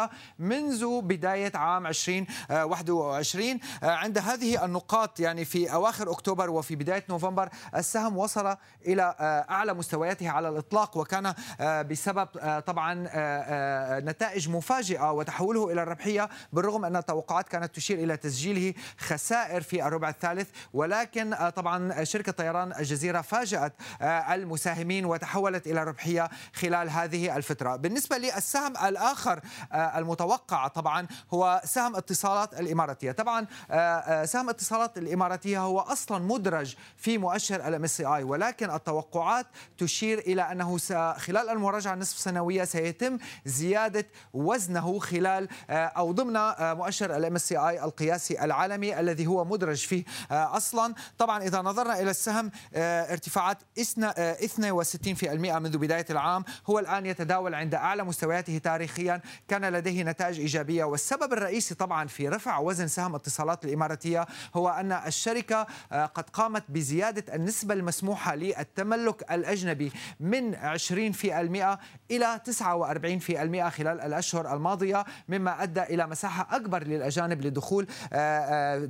72% 0.08 0.10
منذ 0.38 1.00
بداية 1.00 1.52
عام 1.54 1.86
2021 1.86 3.58
عند 3.82 4.18
هذه 4.18 4.64
النقاط 4.64 5.20
يعني 5.20 5.44
في 5.44 5.72
أواخر 5.72 6.10
أكتوبر 6.10 6.50
وفي 6.50 6.76
بداية 6.76 7.04
نوفمبر 7.08 7.48
السهم 7.76 8.16
وصل 8.16 8.56
إلى 8.86 9.14
أعلى 9.50 9.74
مستوياته 9.74 10.30
على 10.30 10.48
الإطلاق 10.48 10.96
وكان 10.96 11.34
بسبب 11.60 12.28
طبعا 12.66 13.08
نتائج 14.00 14.48
مفاجئة 14.48 15.12
وتحوله 15.12 15.72
إلى 15.72 15.82
الربحية 15.82 16.28
بالرغم 16.52 16.84
أن 16.84 16.96
التوقعات 16.96 17.48
كانت 17.48 17.74
تشير 17.74 17.98
إلى 17.98 18.16
تسجيله 18.16 18.74
خسائر 18.98 19.60
في 19.60 19.86
الربع 19.86 20.08
الثالث. 20.08 20.50
ولكن 20.72 21.34
طبعا 21.56 22.04
شركة 22.04 22.32
طيران 22.32 22.72
الجزيرة 22.72 23.20
فاجأت 23.20 23.72
المساهمين 24.02 25.04
وتحولت 25.04 25.66
إلى 25.66 25.84
ربحية 25.84 26.30
خلال 26.54 26.90
هذه 26.90 27.03
هذه 27.04 27.36
الفترة. 27.36 27.76
بالنسبة 27.76 28.18
للسهم 28.18 28.76
الآخر 28.76 29.40
المتوقع 29.74 30.68
طبعا 30.68 31.06
هو 31.34 31.60
سهم 31.64 31.96
اتصالات 31.96 32.60
الإماراتية. 32.60 33.12
طبعا 33.12 33.46
سهم 34.24 34.48
اتصالات 34.48 34.98
الإماراتية 34.98 35.60
هو 35.60 35.80
أصلا 35.80 36.24
مدرج 36.24 36.74
في 36.96 37.18
مؤشر 37.18 37.68
ال 37.68 37.88
اي 38.00 38.22
ولكن 38.24 38.70
التوقعات 38.70 39.46
تشير 39.78 40.18
إلى 40.18 40.42
أنه 40.42 40.78
خلال 41.18 41.48
المراجعة 41.48 41.94
النصف 41.94 42.18
سنوية 42.18 42.64
سيتم 42.64 43.18
زيادة 43.44 44.06
وزنه 44.32 44.98
خلال 44.98 45.48
أو 45.70 46.12
ضمن 46.12 46.40
مؤشر 46.60 47.16
ال 47.16 47.38
اي 47.52 47.84
القياسي 47.84 48.44
العالمي 48.44 49.00
الذي 49.00 49.26
هو 49.26 49.44
مدرج 49.44 49.86
فيه 49.86 50.04
أصلا. 50.30 50.94
طبعا 51.18 51.42
إذا 51.42 51.62
نظرنا 51.62 52.00
إلى 52.00 52.10
السهم 52.10 52.50
ارتفاعات 52.76 53.58
62% 53.78 55.34
منذ 55.34 55.78
بداية 55.78 56.06
العام 56.10 56.44
هو 56.66 56.78
الآن 56.78 56.93
يتداول 56.98 57.54
عند 57.54 57.74
أعلى 57.74 58.04
مستوياته 58.04 58.58
تاريخيا. 58.58 59.20
كان 59.48 59.64
لديه 59.64 60.02
نتائج 60.02 60.40
إيجابية 60.40 60.84
والسبب 60.84 61.32
الرئيسي 61.32 61.74
طبعا 61.74 62.06
في 62.06 62.28
رفع 62.28 62.58
وزن 62.58 62.88
سهم 62.88 63.14
اتصالات 63.14 63.64
الإماراتية 63.64 64.26
هو 64.56 64.68
أن 64.68 64.92
الشركة 64.92 65.66
قد 65.92 66.30
قامت 66.32 66.64
بزيادة 66.68 67.34
النسبة 67.34 67.74
المسموحة 67.74 68.34
للتملك 68.34 69.32
الأجنبي 69.32 69.92
من 70.20 70.54
20% 70.54 71.78
إلى 72.10 72.40
49% 72.44 73.68
خلال 73.68 74.00
الأشهر 74.00 74.54
الماضية 74.54 75.04
مما 75.28 75.62
أدى 75.62 75.82
إلى 75.82 76.06
مساحة 76.06 76.56
أكبر 76.56 76.84
للأجانب 76.84 77.40
للدخول 77.40 77.86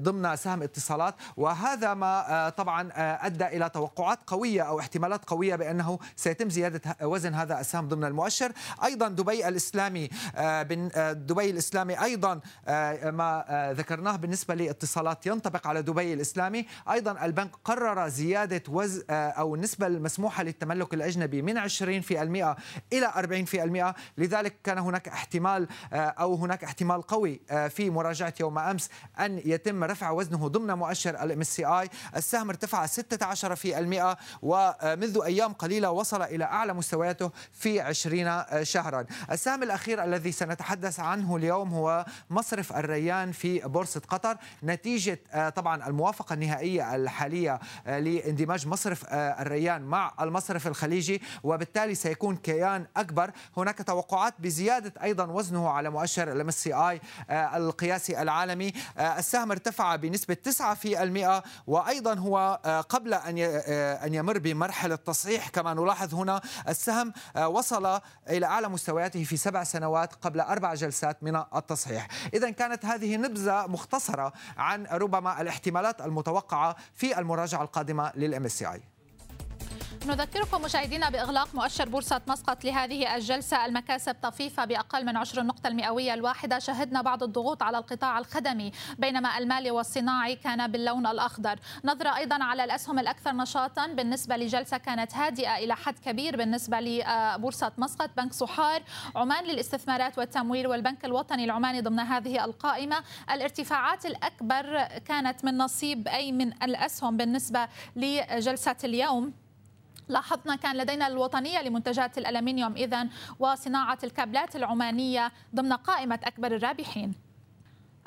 ضمن 0.03 0.37
سهم 0.37 0.63
اتصالات. 0.63 1.15
وهذا 1.37 1.95
ما 1.95 2.49
طبعا 2.57 2.89
أدى 3.27 3.47
إلى 3.47 3.69
توقعات 3.69 4.19
قوية 4.27 4.63
أو 4.63 4.81
احتمالات 4.81 5.25
قوية 5.25 5.57
بأنه 5.57 5.99
سيتم 6.17 6.51
زيادة 6.51 6.97
وزن 7.03 7.35
هذا 7.35 7.61
السهم 7.61 7.89
ضمن 7.95 8.05
المؤشر. 8.05 8.53
أيضا 8.85 9.09
دبي 9.09 9.49
الإسلامي 9.49 10.11
دبي 11.13 11.51
الإسلامي 11.51 12.03
أيضا 12.03 12.41
ما 13.05 13.75
ذكرناه 13.79 14.17
بالنسبة 14.17 14.55
لاتصالات 14.55 15.27
ينطبق 15.27 15.67
على 15.67 15.83
دبي 15.83 16.15
الإسلامي. 16.15 16.67
أيضا 16.91 17.25
البنك 17.25 17.51
قرر 17.65 18.09
زيادة 18.09 18.63
وز 18.69 19.05
أو 19.11 19.55
النسبة 19.55 19.87
المسموحة 19.87 20.43
للتملك 20.43 20.95
الأجنبي 20.95 21.43
من 21.43 21.59
20% 21.59 22.57
إلى 22.93 23.13
40% 23.93 23.95
لذلك 24.19 24.55
كان 24.65 24.79
هناك 24.79 25.09
احتمال 25.09 25.69
أو 25.93 26.35
هناك 26.35 26.65
احتمال 26.65 27.03
قوي 27.03 27.41
في 27.71 27.91
مراجعة 27.91 28.35
يوم 28.41 28.59
أمس 28.59 28.91
أن 29.21 29.43
يتم 29.45 29.85
رفع 29.85 30.11
وزنه 30.11 30.49
ضمن 30.49 30.75
مؤشر 30.75 31.23
الام 31.23 31.43
سي 31.43 31.65
اي 31.65 31.89
السهم 32.17 32.49
ارتفع 32.49 32.87
16% 32.87 34.17
ومنذ 34.43 35.21
أيام 35.25 35.53
قليلة 35.53 35.91
وصل 35.91 36.23
إلى 36.23 36.45
أعلى 36.45 36.73
مستوياته 36.75 37.31
في 37.53 37.84
20 37.85 38.45
شهرا. 38.63 39.05
السهم 39.31 39.63
الأخير 39.63 40.05
الذي 40.05 40.33
سنتحدث 40.33 41.01
عنه 41.01 41.37
اليوم 41.37 41.75
هو 41.75 42.05
مصرف 42.31 42.73
الريان 42.73 43.33
في 43.33 43.59
بورصة 43.59 44.01
قطر. 44.09 44.37
نتيجة 44.63 45.19
طبعا 45.57 45.87
الموافقة 45.87 46.33
النهائية 46.33 46.95
الحالية 46.95 47.61
لاندماج 47.87 48.67
مصرف 48.67 49.05
الريان 49.11 49.83
مع 49.83 50.13
المصرف 50.21 50.67
الخليجي 50.67 51.23
وبالتالي 51.43 51.95
سيكون 51.95 52.37
كيان 52.37 52.87
أكبر. 52.97 53.31
هناك 53.57 53.83
توقعات 53.83 54.35
بزيادة 54.39 55.03
أيضا 55.03 55.25
وزنه 55.25 55.69
على 55.69 55.91
مؤشر 55.91 56.33
ال 56.33 56.51
MSCI 56.51 57.01
القياسي 57.31 58.23
العالمي. 58.23 58.73
السهم 58.99 59.51
ارتفع 59.51 59.97
بنسبة 59.97 60.35
9% 60.35 61.43
وأيضا 61.67 62.15
هو 62.15 62.61
قبل 62.89 63.15
أن 63.15 63.39
أن 64.05 64.15
يمر 64.15 64.39
بمرحلة 64.39 64.97
تصحيح. 64.97 65.49
كما 65.49 65.75
نلاحظ 65.75 66.15
هنا 66.15 66.41
السهم 66.69 67.13
وصل 67.47 67.74
إلى 68.29 68.47
أعلى 68.47 68.69
مستوياته 68.69 69.25
في 69.25 69.37
سبع 69.37 69.65
سنوات 69.65 70.15
قبل 70.15 70.41
أربع 70.41 70.75
جلسات 70.75 71.23
من 71.23 71.37
التصحيح. 71.57 72.09
إذا 72.35 72.51
كانت 72.51 72.85
هذه 72.85 73.17
نبذة 73.17 73.67
مختصرة 73.67 74.33
عن 74.57 74.87
ربما 74.87 75.41
الاحتمالات 75.41 76.01
المتوقعة 76.01 76.77
في 76.95 77.19
المراجعة 77.19 77.63
القادمة 77.63 78.13
اي 78.15 78.94
نذكركم 80.07 80.63
مشاهدينا 80.63 81.11
بإغلاق 81.11 81.55
مؤشر 81.55 81.89
بورصة 81.89 82.21
مسقط 82.27 82.65
لهذه 82.65 83.17
الجلسة. 83.17 83.67
المكاسب 83.67 84.17
طفيفة 84.23 84.65
بأقل 84.65 85.07
من 85.07 85.17
عشر 85.17 85.41
النقطة 85.41 85.69
المئوية 85.69 86.15
الواحدة. 86.15 86.59
شهدنا 86.59 87.03
بعض 87.03 87.23
الضغوط 87.23 87.63
على 87.63 87.79
القطاع 87.79 88.19
الخدمي 88.19 88.73
بينما 88.99 89.39
المالي 89.39 89.71
والصناعي 89.71 90.37
كان 90.37 90.73
باللون 90.73 91.07
الأخضر. 91.07 91.59
نظرة 91.85 92.17
أيضا 92.17 92.45
على 92.45 92.65
الأسهم 92.65 92.99
الأكثر 92.99 93.33
نشاطا 93.33 93.87
بالنسبة 93.87 94.37
لجلسة 94.37 94.77
كانت 94.77 95.15
هادئة 95.15 95.57
إلى 95.57 95.77
حد 95.77 95.99
كبير 95.99 96.37
بالنسبة 96.37 96.81
لبورصة 96.81 97.73
مسقط. 97.79 98.11
بنك 98.17 98.33
صحار 98.33 98.83
عمان 99.17 99.45
للاستثمارات 99.45 100.19
والتمويل 100.19 100.67
والبنك 100.67 101.05
الوطني 101.05 101.45
العماني 101.45 101.81
ضمن 101.81 102.01
هذه 102.01 102.45
القائمة. 102.45 102.97
الارتفاعات 103.31 104.07
الأكبر 104.07 104.85
كانت 104.85 105.45
من 105.45 105.59
نصيب 105.59 106.09
أي 106.09 106.33
من 106.33 106.63
الأسهم 106.63 107.17
بالنسبة 107.17 107.69
لجلسة 107.97 108.77
اليوم. 108.85 109.44
لاحظنا 110.09 110.57
كان 110.57 110.77
لدينا 110.77 111.07
الوطنية 111.07 111.63
لمنتجات 111.63 112.19
الألمنيوم 112.19 112.73
إذا 112.77 113.09
وصناعة 113.39 113.99
الكابلات 114.05 114.57
العمانية 114.57 115.33
ضمن 115.55 115.73
قائمة 115.73 116.19
أكبر 116.25 116.57
الرابحين. 116.57 117.15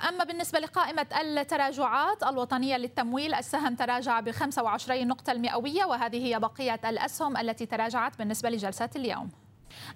أما 0.10 0.24
بالنسبة 0.24 0.60
لقائمة 0.60 1.08
التراجعات 1.22 2.24
الوطنية 2.24 2.78
للتمويل 2.78 3.34
السهم 3.34 3.76
تراجع 3.76 4.20
ب 4.20 4.32
25 4.32 5.08
نقطة 5.08 5.32
المئوية 5.32 5.86
وهذه 5.86 6.26
هي 6.26 6.40
بقية 6.40 6.80
الأسهم 6.86 7.38
التي 7.38 7.66
تراجعت 7.66 8.18
بالنسبة 8.18 8.50
لجلسات 8.50 8.96
اليوم. 8.96 9.30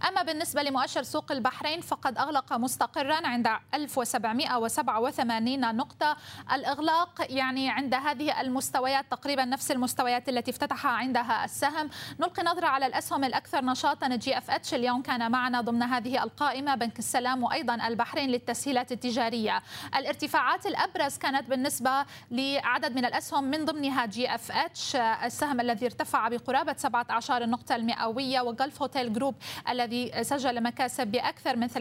أما 0.08 0.24
بالنسبة 0.24 0.64
لمؤشر 0.64 1.04
سوق 1.04 1.32
البحرين 1.32 1.82
فقد 1.82 2.18
أغلق 2.18 2.54
مستقرا 2.54 3.28
عند 3.28 3.48
1787 3.74 5.76
نقطة 5.76 6.18
الإغلاق 6.54 7.26
يعني 7.30 7.70
عند 7.70 7.94
هذه 7.94 8.42
المستويات 8.42 9.06
تقريبا 9.12 9.46
نفس 9.46 9.72
المستويات 9.72 10.30
التي 10.30 10.52
افتتح 10.52 10.86
عندها 10.86 11.46
السهم. 11.46 11.90
نلقي 12.20 12.44
نظرة 12.44 12.68
على 12.68 12.86
الأسهم 12.86 13.24
الأكثر 13.24 13.66
نشاطا 13.66 14.08
GFH 14.08 14.74
اليوم 14.74 15.02
كان 15.02 15.32
معنا 15.32 15.62
ضمن 15.62 15.84
هذه 15.84 16.24
القائمة. 16.24 16.76
بنك 16.76 17.00
السلام 17.00 17.44
وأيضا 17.44 17.88
البحرين 17.88 18.30
للتسهيلات 18.30 18.92
التجارية. 18.92 19.62
الارتفاعات 19.96 20.66
الأبرز 20.66 21.18
كانت 21.18 21.50
بالنسبة 21.50 22.06
لعدد 22.32 22.96
من 22.96 23.06
الأسهم 23.06 23.44
من 23.44 23.66
ضمنها 23.66 24.06
GFH. 24.06 24.96
السهم 24.96 25.60
الذي 25.60 25.86
ارتفع 25.86 26.28
بقرابة 26.28 26.76
17 26.78 27.44
النقطة 27.44 27.76
المئوية 27.76 28.42
و 28.42 28.50
Gulf 28.50 28.82
Hotel 28.82 29.14
Group 29.14 29.36
الذي 29.72 30.24
سجل 30.24 30.64
مكاسب 30.64 31.08
بأكثر 31.08 31.56
من 31.56 31.68
3% 31.68 31.76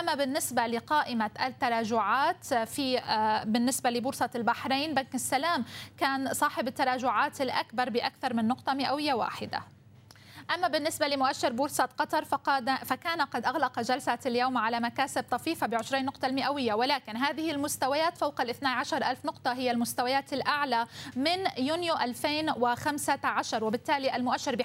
أما 0.00 0.14
بالنسبة 0.14 0.66
لقائمة 0.66 1.30
التراجعات 1.46 2.54
في 2.54 2.98
آه، 2.98 3.44
بالنسبة 3.44 3.90
لبورصة 3.90 4.30
البحرين 4.34 4.94
بنك 4.94 5.14
السلام 5.14 5.64
كان 5.98 6.34
صاحب 6.34 6.68
التراجعات 6.68 7.40
الأكبر 7.40 7.90
بأكثر 7.90 8.34
من 8.34 8.48
نقطة 8.48 8.74
مئوية 8.74 9.14
واحدة. 9.14 9.75
أما 10.54 10.68
بالنسبة 10.68 11.08
لمؤشر 11.08 11.52
بورصة 11.52 11.88
قطر 11.98 12.24
فقد 12.24 12.70
فكان 12.70 13.20
قد 13.22 13.44
أغلق 13.44 13.80
جلسة 13.80 14.18
اليوم 14.26 14.58
على 14.58 14.80
مكاسب 14.80 15.24
طفيفة 15.30 15.66
ب 15.66 15.74
20 15.74 16.04
نقطة 16.04 16.26
المئوية 16.26 16.74
ولكن 16.74 17.16
هذه 17.16 17.50
المستويات 17.50 18.18
فوق 18.18 18.40
ال 18.40 18.50
12 18.50 18.96
ألف 19.10 19.24
نقطة 19.24 19.52
هي 19.52 19.70
المستويات 19.70 20.32
الأعلى 20.32 20.86
من 21.16 21.38
يونيو 21.58 21.94
2015 21.96 23.64
وبالتالي 23.64 24.16
المؤشر 24.16 24.56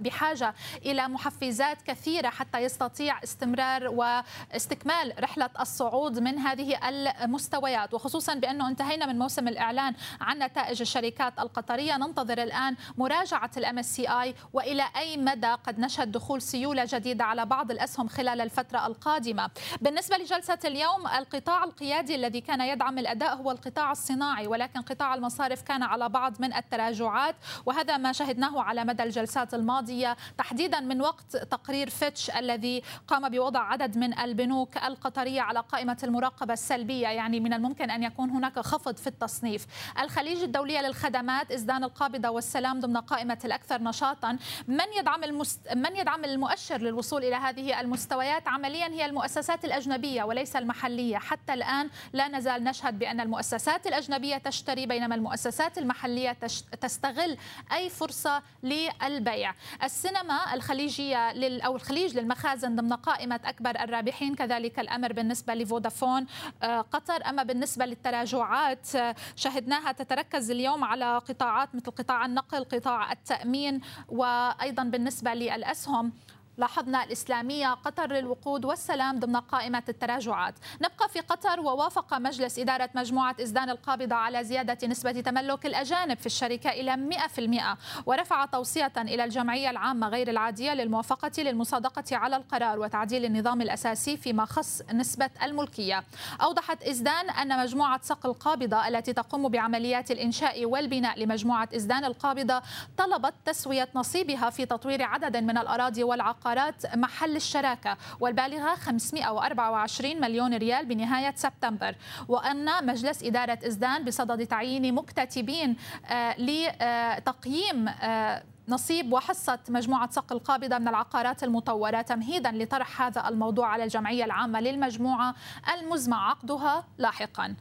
بحاجة 0.00 0.54
إلى 0.86 1.08
محفزات 1.08 1.82
كثيرة 1.82 2.28
حتى 2.28 2.58
يستطيع 2.58 3.22
استمرار 3.22 3.88
واستكمال 3.88 5.14
رحلة 5.20 5.50
الصعود 5.60 6.18
من 6.18 6.38
هذه 6.38 6.88
المستويات. 6.88 7.94
وخصوصا 7.94 8.34
بأنه 8.34 8.68
انتهينا 8.68 9.06
من 9.06 9.18
موسم 9.18 9.48
الإعلان 9.48 9.94
عن 10.20 10.38
نتائج 10.38 10.80
الشركات 10.80 11.38
القطرية 11.38 11.96
ننتظر 11.96 12.42
الآن 12.42 12.76
مراجعة 12.98 13.82
سي 13.82 14.08
اي 14.08 14.34
وإلى 14.52 14.84
أي 14.96 15.23
مدى 15.24 15.46
قد 15.46 15.78
نشهد 15.78 16.12
دخول 16.12 16.42
سيولة 16.42 16.86
جديدة 16.88 17.24
على 17.24 17.46
بعض 17.46 17.70
الأسهم 17.70 18.08
خلال 18.08 18.40
الفترة 18.40 18.86
القادمة. 18.86 19.50
بالنسبة 19.80 20.16
لجلسة 20.16 20.58
اليوم 20.64 21.06
القطاع 21.06 21.64
القيادي 21.64 22.14
الذي 22.14 22.40
كان 22.40 22.60
يدعم 22.60 22.98
الأداء 22.98 23.36
هو 23.36 23.50
القطاع 23.50 23.92
الصناعي 23.92 24.46
ولكن 24.46 24.80
قطاع 24.80 25.14
المصارف 25.14 25.62
كان 25.62 25.82
على 25.82 26.08
بعض 26.08 26.40
من 26.40 26.54
التراجعات 26.54 27.36
وهذا 27.66 27.96
ما 27.96 28.12
شهدناه 28.12 28.62
على 28.62 28.84
مدى 28.84 29.02
الجلسات 29.02 29.54
الماضية. 29.54 30.16
تحديدا 30.38 30.80
من 30.80 31.00
وقت 31.00 31.36
تقرير 31.36 31.90
فيتش 31.90 32.30
الذي 32.30 32.82
قام 33.08 33.28
بوضع 33.28 33.60
عدد 33.60 33.98
من 33.98 34.18
البنوك 34.18 34.76
القطرية 34.76 35.40
على 35.40 35.60
قائمة 35.60 35.98
المراقبة 36.04 36.52
السلبية 36.52 37.08
يعني 37.08 37.40
من 37.40 37.52
الممكن 37.52 37.90
أن 37.90 38.02
يكون 38.02 38.30
هناك 38.30 38.58
خفض 38.58 38.96
في 38.96 39.06
التصنيف. 39.06 39.66
الخليج 40.00 40.42
الدولية 40.42 40.80
للخدمات 40.80 41.52
إزدان 41.52 41.84
القابضة 41.84 42.28
والسلام 42.28 42.80
ضمن 42.80 42.96
قائمة 42.96 43.38
الأكثر 43.44 43.82
نشاطا. 43.82 44.38
من 44.68 44.92
يدعم 44.98 45.13
يدعم 45.14 45.24
المست... 45.24 45.72
من 45.74 45.96
يدعم 45.96 46.24
المؤشر 46.24 46.78
للوصول 46.78 47.24
إلى 47.24 47.36
هذه 47.36 47.80
المستويات؟ 47.80 48.48
عمليا 48.48 48.86
هي 48.86 49.06
المؤسسات 49.06 49.64
الأجنبية 49.64 50.22
وليس 50.22 50.56
المحلية. 50.56 51.18
حتى 51.18 51.54
الآن 51.54 51.90
لا 52.12 52.28
نزال 52.28 52.64
نشهد 52.64 52.98
بأن 52.98 53.20
المؤسسات 53.20 53.86
الأجنبية 53.86 54.36
تشتري 54.36 54.86
بينما 54.86 55.14
المؤسسات 55.14 55.78
المحلية 55.78 56.32
تش... 56.32 56.62
تستغل 56.62 57.36
أي 57.72 57.90
فرصة 57.90 58.42
للبيع. 58.62 59.54
السينما 59.82 60.54
الخليجية 60.54 61.32
لل... 61.32 61.60
أو 61.60 61.76
الخليج 61.76 62.18
للمخازن 62.18 62.76
ضمن 62.76 62.92
قائمة 62.92 63.40
أكبر 63.44 63.70
الرابحين 63.70 64.34
كذلك 64.34 64.80
الأمر 64.80 65.12
بالنسبة 65.12 65.54
لفودافون. 65.54 66.26
آه، 66.62 66.80
قطر. 66.80 67.26
أما 67.28 67.42
بالنسبة 67.42 67.84
للتراجعات 67.84 68.96
آه، 68.96 69.14
شهدناها 69.36 69.92
تتركز 69.92 70.50
اليوم 70.50 70.84
على 70.84 71.18
قطاعات 71.18 71.74
مثل 71.74 71.90
قطاع 71.90 72.26
النقل 72.26 72.64
قطاع 72.64 73.12
التأمين 73.12 73.80
وأيضا 74.08 74.84
بالنسبة 75.04 75.34
للأسهم. 75.34 76.12
لاحظنا 76.58 77.04
الإسلامية 77.04 77.68
قطر 77.74 78.12
للوقود 78.12 78.64
والسلام 78.64 79.18
ضمن 79.20 79.36
قائمة 79.36 79.82
التراجعات. 79.88 80.54
نبقى 80.80 81.08
في 81.08 81.20
قطر 81.20 81.60
ووافق 81.60 82.14
مجلس 82.14 82.58
إدارة 82.58 82.90
مجموعة 82.94 83.36
إزدان 83.42 83.70
القابضة 83.70 84.14
على 84.14 84.44
زيادة 84.44 84.88
نسبة 84.88 85.12
تملك 85.12 85.66
الأجانب 85.66 86.18
في 86.18 86.26
الشركة 86.26 86.70
إلى 86.70 86.96
100% 86.96 87.78
ورفع 88.06 88.44
توصية 88.44 88.92
إلى 88.96 89.24
الجمعية 89.24 89.70
العامة 89.70 90.08
غير 90.08 90.30
العادية 90.30 90.74
للموافقة 90.74 91.42
للمصادقة 91.42 92.16
على 92.16 92.36
القرار 92.36 92.78
وتعديل 92.78 93.24
النظام 93.24 93.60
الأساسي 93.62 94.16
فيما 94.16 94.44
خص 94.44 94.82
نسبة 94.92 95.30
الملكية. 95.42 96.04
أوضحت 96.42 96.82
إزدان 96.82 97.30
أن 97.30 97.58
مجموعة 97.58 98.00
صق 98.02 98.26
القابضة 98.26 98.88
التي 98.88 99.12
تقوم 99.12 99.48
بعمليات 99.48 100.10
الإنشاء 100.10 100.64
والبناء 100.64 101.18
لمجموعة 101.18 101.68
إزدان 101.76 102.04
القابضة 102.04 102.62
طلبت 102.96 103.34
تسوية 103.44 103.88
نصيبها 103.94 104.50
في 104.50 104.66
تطوير 104.66 105.02
عدد 105.02 105.36
من 105.36 105.58
الأراضي 105.58 106.04
والعقارات 106.04 106.43
العقارات 106.44 106.96
محل 106.96 107.36
الشراكة 107.36 107.96
والبالغة 108.20 108.74
524 108.74 110.20
مليون 110.20 110.54
ريال 110.54 110.86
بنهاية 110.86 111.34
سبتمبر. 111.36 111.96
وأن 112.28 112.86
مجلس 112.86 113.22
إدارة 113.22 113.58
إزدان 113.66 114.04
بصدد 114.04 114.46
تعيين 114.46 114.94
مكتتبين 114.94 115.76
آه، 116.06 116.36
لتقييم 116.40 117.88
آه، 117.88 118.42
نصيب 118.68 119.12
وحصة 119.12 119.58
مجموعة 119.68 120.10
صق 120.10 120.32
القابضة 120.32 120.78
من 120.78 120.88
العقارات 120.88 121.44
المطورة 121.44 122.00
تمهيدا 122.00 122.52
لطرح 122.52 123.02
هذا 123.02 123.28
الموضوع 123.28 123.68
على 123.68 123.84
الجمعية 123.84 124.24
العامة 124.24 124.60
للمجموعة 124.60 125.34
المزمع. 125.74 126.30
عقدها 126.30 126.84
لاحقا. 126.98 127.56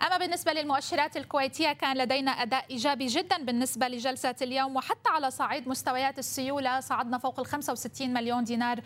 أما 0.00 0.18
بالنسبة 0.18 0.52
للمؤشرات 0.52 1.16
الكويتية 1.16 1.72
كان 1.72 1.96
لدينا 1.96 2.30
أداء 2.30 2.64
إيجابي 2.70 3.06
جدا 3.06 3.38
بالنسبة 3.44 3.88
لجلسة 3.88 4.34
اليوم 4.42 4.76
وحتى 4.76 5.08
على 5.08 5.30
صعيد 5.30 5.68
مستويات 5.68 6.18
السيولة 6.18 6.80
صعدنا 6.80 7.18
فوق 7.18 7.40
ال 7.40 7.46
65 7.46 8.12
مليون 8.12 8.44
دينار 8.44 8.80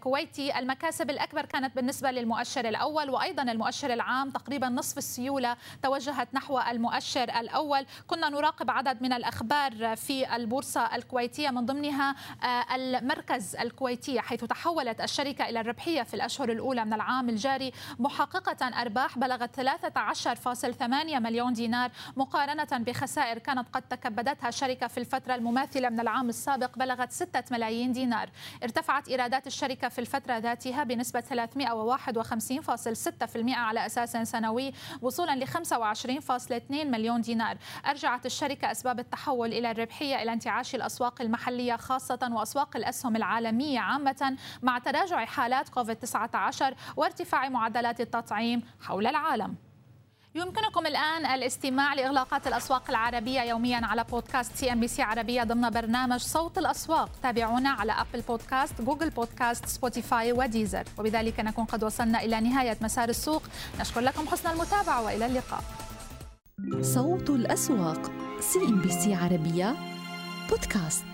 كويتي. 0.00 0.58
المكاسب 0.58 1.10
الأكبر 1.10 1.44
كانت 1.44 1.76
بالنسبة 1.76 2.10
للمؤشر 2.10 2.68
الأول 2.68 3.10
وأيضا 3.10 3.42
المؤشر 3.42 3.92
العام 3.92 4.30
تقريبا 4.30 4.68
نصف 4.68 4.98
السيولة 4.98 5.56
توجهت 5.82 6.28
نحو 6.34 6.58
المؤشر 6.58 7.22
الأول. 7.40 7.86
كنا 8.06 8.28
نراقب 8.28 8.70
عدد 8.70 9.02
من 9.02 9.12
الأخبار 9.12 9.96
في 9.96 10.36
البورصة 10.36 10.94
الكويتية 10.96 11.50
من 11.50 11.66
ضمنها 11.66 12.14
آه، 12.42 12.74
المركز 12.74 13.56
الكويتي 13.56 14.20
حيث 14.20 14.44
تحولت 14.44 15.00
الشركة 15.00 15.48
إلى 15.48 15.60
الربحية 15.60 16.02
في 16.02 16.14
الأشهر 16.14 16.52
الأولى 16.52 16.84
من 16.84 16.92
العام 16.92 17.28
الجاري. 17.28 17.72
محققة 17.98 18.68
أرباح 18.68 19.18
بلغت 19.18 19.54
13 19.54 20.36
1.8 20.54 21.18
مليون 21.18 21.52
دينار 21.52 21.90
مقارنة 22.16 22.68
بخسائر 22.72 23.38
كانت 23.38 23.68
قد 23.72 23.82
تكبدتها 23.82 24.48
الشركة 24.48 24.86
في 24.86 24.98
الفترة 24.98 25.34
المماثلة 25.34 25.88
من 25.88 26.00
العام 26.00 26.28
السابق 26.28 26.78
بلغت 26.78 27.12
6 27.12 27.44
ملايين 27.50 27.92
دينار. 27.92 28.30
ارتفعت 28.62 29.08
إيرادات 29.08 29.46
الشركة 29.46 29.88
في 29.88 29.98
الفترة 29.98 30.38
ذاتها 30.38 30.84
بنسبة 30.84 31.20
351.6% 31.20 33.48
على 33.48 33.86
أساس 33.86 34.16
سنوي 34.16 34.72
وصولا 35.02 35.36
ل 35.36 35.48
25.2 35.48 36.70
مليون 36.70 37.20
دينار. 37.20 37.56
أرجعت 37.86 38.26
الشركة 38.26 38.70
أسباب 38.70 38.98
التحول 38.98 39.52
إلى 39.52 39.70
الربحية 39.70 40.22
إلى 40.22 40.32
انتعاش 40.32 40.74
الأسواق 40.74 41.22
المحلية 41.22 41.76
خاصة 41.76 42.30
وأسواق 42.32 42.76
الأسهم 42.76 43.16
العالمية 43.16 43.80
عامة 43.80 44.36
مع 44.62 44.78
تراجع 44.78 45.24
حالات 45.24 45.68
كوفيد 45.68 45.96
19 45.96 46.74
وارتفاع 46.96 47.48
معدلات 47.48 48.00
التطعيم 48.00 48.62
حول 48.80 49.06
العالم. 49.06 49.67
يمكنكم 50.34 50.86
الآن 50.86 51.26
الاستماع 51.26 51.94
لإغلاقات 51.94 52.46
الأسواق 52.46 52.82
العربية 52.88 53.40
يوميا 53.40 53.80
على 53.86 54.04
بودكاست 54.04 54.56
CNBC 54.56 55.02
عربية 55.02 55.42
ضمن 55.42 55.70
برنامج 55.70 56.20
صوت 56.20 56.58
الأسواق. 56.58 57.10
تابعونا 57.22 57.70
على 57.70 57.92
Apple 57.92 58.20
Podcast 58.20 58.82
Google 58.82 59.10
Podcast 59.10 59.66
Spotify 59.66 60.32
و 60.32 60.39
Deezer 60.39 60.84
وبذلك 60.98 61.40
نكون 61.40 61.64
قد 61.64 61.84
وصلنا 61.84 62.22
إلى 62.22 62.40
نهاية 62.40 62.76
مسار 62.80 63.08
السوق. 63.08 63.42
نشكر 63.80 64.00
لكم 64.00 64.28
حسن 64.28 64.50
المتابعة 64.50 65.02
وإلى 65.02 65.26
اللقاء. 65.26 65.62
صوت 66.80 67.30
الأسواق 67.30 68.10
CNBC 68.40 69.14
عربية 69.14 69.76
بودكاست. 70.48 71.04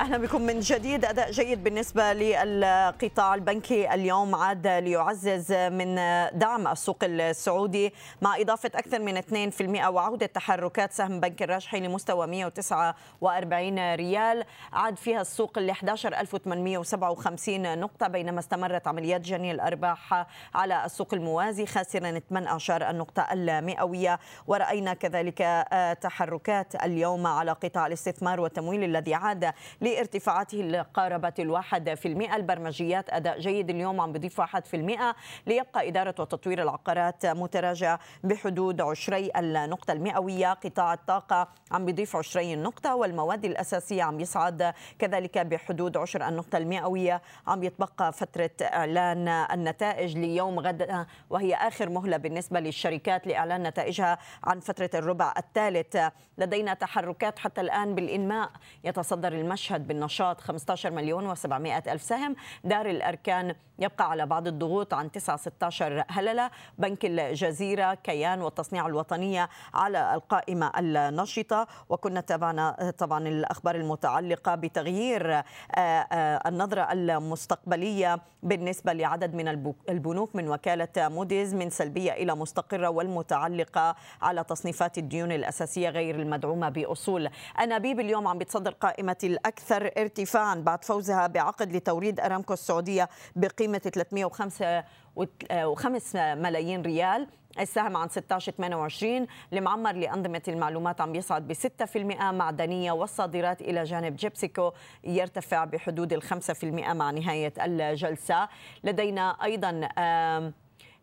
أهلا 0.00 0.18
بكم 0.18 0.42
من 0.42 0.60
جديد. 0.60 1.04
أداء 1.04 1.30
جيد 1.30 1.64
بالنسبة 1.64 2.12
للقطاع 2.12 3.34
البنكي 3.34 3.94
اليوم 3.94 4.34
عاد 4.34 4.66
ليعزز 4.66 5.52
من 5.52 5.94
دعم 6.38 6.68
السوق 6.68 6.98
السعودي 7.02 7.94
مع 8.22 8.36
إضافة 8.36 8.70
أكثر 8.74 8.98
من 8.98 9.16
2% 9.16 9.88
وعودة 9.88 10.26
تحركات 10.26 10.92
سهم 10.92 11.20
بنك 11.20 11.42
الراجحي 11.42 11.80
لمستوى 11.80 12.26
149 12.26 13.94
ريال. 13.94 14.44
عاد 14.72 14.96
فيها 14.96 15.20
السوق 15.20 15.58
ل 15.58 15.70
11857 15.70 17.78
نقطة 17.78 18.08
بينما 18.08 18.40
استمرت 18.40 18.88
عمليات 18.88 19.20
جني 19.20 19.50
الأرباح 19.50 20.26
على 20.54 20.84
السوق 20.84 21.14
الموازي 21.14 21.66
خاسرا 21.66 22.18
18 22.18 22.90
النقطة 22.90 23.26
المئوية. 23.32 24.18
ورأينا 24.46 24.94
كذلك 24.94 25.66
تحركات 26.00 26.84
اليوم 26.84 27.26
على 27.26 27.52
قطاع 27.52 27.86
الاستثمار 27.86 28.40
والتمويل 28.40 28.84
الذي 28.84 29.14
عاد 29.14 29.52
لارتفاعاته 29.86 30.60
اللي 30.60 30.86
قاربت 30.94 31.40
الواحد 31.40 31.94
في 31.94 32.08
المئة. 32.08 32.36
البرمجيات 32.36 33.10
أداء 33.10 33.38
جيد. 33.40 33.70
اليوم 33.70 34.00
عم 34.00 34.12
بضيف 34.12 34.40
واحد 34.40 34.66
في 34.66 34.76
المئة. 34.76 35.16
ليبقى 35.46 35.88
إدارة 35.88 36.14
وتطوير 36.18 36.62
العقارات 36.62 37.26
متراجع 37.26 37.98
بحدود 38.24 38.80
عشري 38.80 39.30
النقطة. 39.36 39.92
المئوية 39.92 40.52
قطاع 40.52 40.94
الطاقة 40.94 41.48
عم 41.70 41.86
بضيف 41.86 42.16
عشري 42.16 42.54
النقطة 42.54 42.94
والمواد 42.94 43.44
الأساسية 43.44 44.02
عم 44.02 44.20
يصعد 44.20 44.74
كذلك 44.98 45.38
بحدود 45.38 45.96
عشر 45.96 46.28
النقطة. 46.28 46.58
المئوية 46.58 47.22
عم 47.46 47.62
يتبقى 47.62 48.12
فترة 48.12 48.50
إعلان 48.62 49.28
النتائج 49.28 50.18
ليوم 50.18 50.60
غد 50.60 51.06
وهي 51.30 51.54
آخر 51.54 51.88
مهلة 51.88 52.16
بالنسبة 52.16 52.60
للشركات 52.60 53.26
لإعلان 53.26 53.62
نتائجها 53.62 54.18
عن 54.44 54.60
فترة 54.60 54.90
الربع 54.94 55.34
الثالث. 55.38 55.96
لدينا 56.38 56.74
تحركات 56.74 57.38
حتى 57.38 57.60
الآن 57.60 57.94
بالإنماء. 57.94 58.50
يتصدر 58.84 59.32
المشهد 59.32 59.75
يشهد 59.76 59.88
بالنشاط 59.88 60.40
15 60.40 60.90
مليون 60.90 61.34
و700 61.34 61.88
ألف 61.88 62.02
سهم. 62.02 62.36
دار 62.64 62.86
الأركان 62.86 63.54
يبقى 63.78 64.10
على 64.10 64.26
بعض 64.26 64.46
الضغوط 64.46 64.94
عن 64.94 65.10
9 65.12 65.36
16 65.36 66.04
هللة. 66.08 66.50
بنك 66.78 67.04
الجزيرة 67.04 67.94
كيان 67.94 68.40
والتصنيع 68.40 68.86
الوطنية 68.86 69.48
على 69.74 70.14
القائمة 70.14 70.72
النشطة. 70.78 71.66
وكنا 71.88 72.20
تابعنا 72.20 72.92
طبعا 72.98 73.28
الأخبار 73.28 73.74
المتعلقة 73.74 74.54
بتغيير 74.54 75.32
آه، 75.32 75.42
آه، 75.76 76.48
النظرة 76.48 76.92
المستقبلية 76.92 78.20
بالنسبة 78.42 78.92
لعدد 78.92 79.34
من 79.34 79.48
البنوك 79.88 80.36
من 80.36 80.48
وكالة 80.48 80.88
موديز 80.96 81.54
من 81.54 81.70
سلبية 81.70 82.12
إلى 82.12 82.34
مستقرة 82.34 82.88
والمتعلقة 82.88 83.96
على 84.22 84.44
تصنيفات 84.44 84.98
الديون 84.98 85.32
الأساسية 85.32 85.88
غير 85.88 86.14
المدعومة 86.14 86.68
بأصول. 86.68 87.28
أنابيب 87.60 88.00
اليوم 88.00 88.28
عم 88.28 88.38
بتصدر 88.38 88.70
قائمة 88.70 89.16
الأكثر 89.24 89.65
الأكثر 89.72 90.02
ارتفاعا 90.02 90.54
بعد 90.54 90.84
فوزها 90.84 91.26
بعقد 91.26 91.76
لتوريد 91.76 92.20
أرامكو 92.20 92.52
السعودية 92.52 93.08
بقيمة 93.36 93.78
305 93.78 96.34
ملايين 96.34 96.82
ريال. 96.82 97.26
السهم 97.60 97.96
عن 97.96 98.08
16 98.08 98.52
28 98.52 99.26
المعمر 99.52 99.92
لأنظمة 99.92 100.42
المعلومات 100.48 101.00
عم 101.00 101.14
يصعد 101.14 101.48
ب 101.48 101.52
6% 101.52 102.32
معدنية 102.32 102.92
والصادرات 102.92 103.60
إلى 103.60 103.84
جانب 103.84 104.16
جيبسيكو 104.16 104.72
يرتفع 105.04 105.64
بحدود 105.64 106.12
ال 106.12 106.22
5% 106.22 106.92
مع 106.92 107.10
نهاية 107.10 107.52
الجلسة. 107.58 108.48
لدينا 108.84 109.36
أيضا 109.44 109.88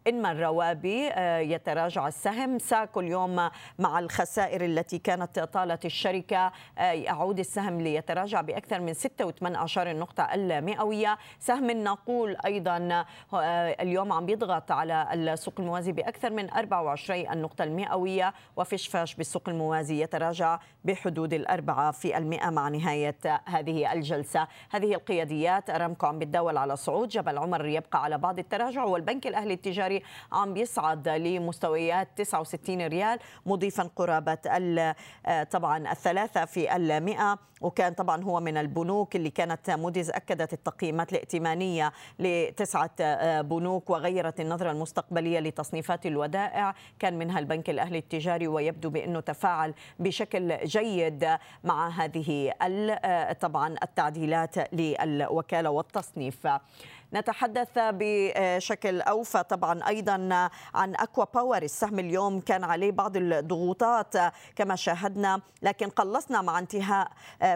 إنما 0.08 0.32
الروابي 0.32 1.08
آه، 1.08 1.38
يتراجع 1.38 2.08
السهم. 2.08 2.60
ساكو 2.60 3.00
اليوم 3.00 3.50
مع 3.80 4.00
الخسائر 4.00 4.66
التي 4.66 5.00
كانت 5.00 5.40
طالت 5.40 5.86
الشركة 5.86 6.52
آه، 6.78 6.92
يعود 6.92 7.40
السهم 7.40 7.82
ليتراجع 7.82 8.42
بأكثر 8.42 8.80
من 8.80 8.94
6.8 8.94 9.92
النقطة 9.92 10.24
المئوية. 10.24 11.18
سهم 11.40 11.70
الناقول 11.70 12.38
أيضا 12.46 13.06
اليوم 13.34 14.14
عم 14.14 14.26
بيضغط 14.26 14.72
على 14.72 15.08
السوق 15.14 15.54
الموازي 15.60 15.92
بأكثر 15.92 16.30
من 16.30 16.50
24 16.50 17.32
النقطة 17.32 17.64
المئوية 17.64 18.34
وفشفاش 18.56 19.16
بالسوق 19.16 19.50
الموازي 19.50 20.02
يتراجع 20.02 20.60
بحدود 20.84 21.34
الأربعة 21.34 21.92
في 21.92 22.18
المئة 22.18 22.50
مع 22.50 22.70
نهاية 22.70 23.16
هذه 23.46 23.94
الجلسة. 23.94 24.48
هذه 24.72 24.94
القياديات 24.94 25.70
أرامكو 25.70 26.06
عم 26.06 26.20
بتداول 26.20 26.58
على 26.58 26.76
صعود. 26.76 27.08
جبل 27.08 27.38
عمر 27.38 27.66
يبقى 27.66 28.04
على 28.04 28.18
بعض 28.18 28.40
التراجع 28.40 28.84
والبنك 28.84 29.28
الأهلي 29.28 29.54
التجاري 29.54 29.93
عم 30.32 30.54
بيصعد 30.54 31.10
لمستويات 31.10 32.08
69 32.16 32.88
ريال 32.88 33.20
مضيفا 33.46 33.90
قرابة 33.96 34.38
طبعا 35.52 35.92
الثلاثة 35.92 36.46
في 36.46 36.76
المئة 36.76 37.40
وكان 37.62 37.94
طبعا 37.94 38.24
هو 38.24 38.40
من 38.40 38.58
البنوك 38.58 39.16
اللي 39.16 39.30
كانت 39.30 39.70
موديز 39.70 40.10
أكدت 40.10 40.54
التقييمات 40.54 41.12
الائتمانية 41.12 41.92
لتسعة 42.20 43.42
بنوك 43.42 43.90
وغيرت 43.90 44.40
النظرة 44.40 44.72
المستقبلية 44.72 45.40
لتصنيفات 45.40 46.06
الودائع. 46.06 46.76
كان 47.00 47.18
منها 47.18 47.40
البنك 47.40 47.70
الأهلي 47.70 47.98
التجاري 47.98 48.48
ويبدو 48.48 48.90
بأنه 48.90 49.20
تفاعل 49.20 49.74
بشكل 50.00 50.58
جيد 50.66 51.38
مع 51.64 51.90
هذه 51.90 52.54
طبعا 53.42 53.76
التعديلات 53.84 54.74
للوكالة 54.74 55.70
والتصنيف. 55.70 56.48
نتحدث 57.14 57.70
بشكل 57.78 59.02
أوفى 59.02 59.44
طبعا 59.44 59.88
أيضا 59.88 60.50
عن 60.74 60.96
أكوا 60.96 61.26
باور. 61.34 61.62
السهم 61.62 62.00
اليوم 62.00 62.40
كان 62.40 62.64
عليه 62.64 62.92
بعض 62.92 63.18
الضغوطات 63.18 64.14
كما 64.56 64.76
شاهدنا 64.76 65.42
لكن 65.62 65.90
قلصنا 65.90 66.42
مع 66.42 66.60
انتهاء 66.60 67.08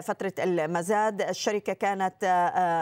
فترة 0.02 0.32
المزاد. 0.38 1.22
الشركة 1.22 1.72
كانت 1.72 2.24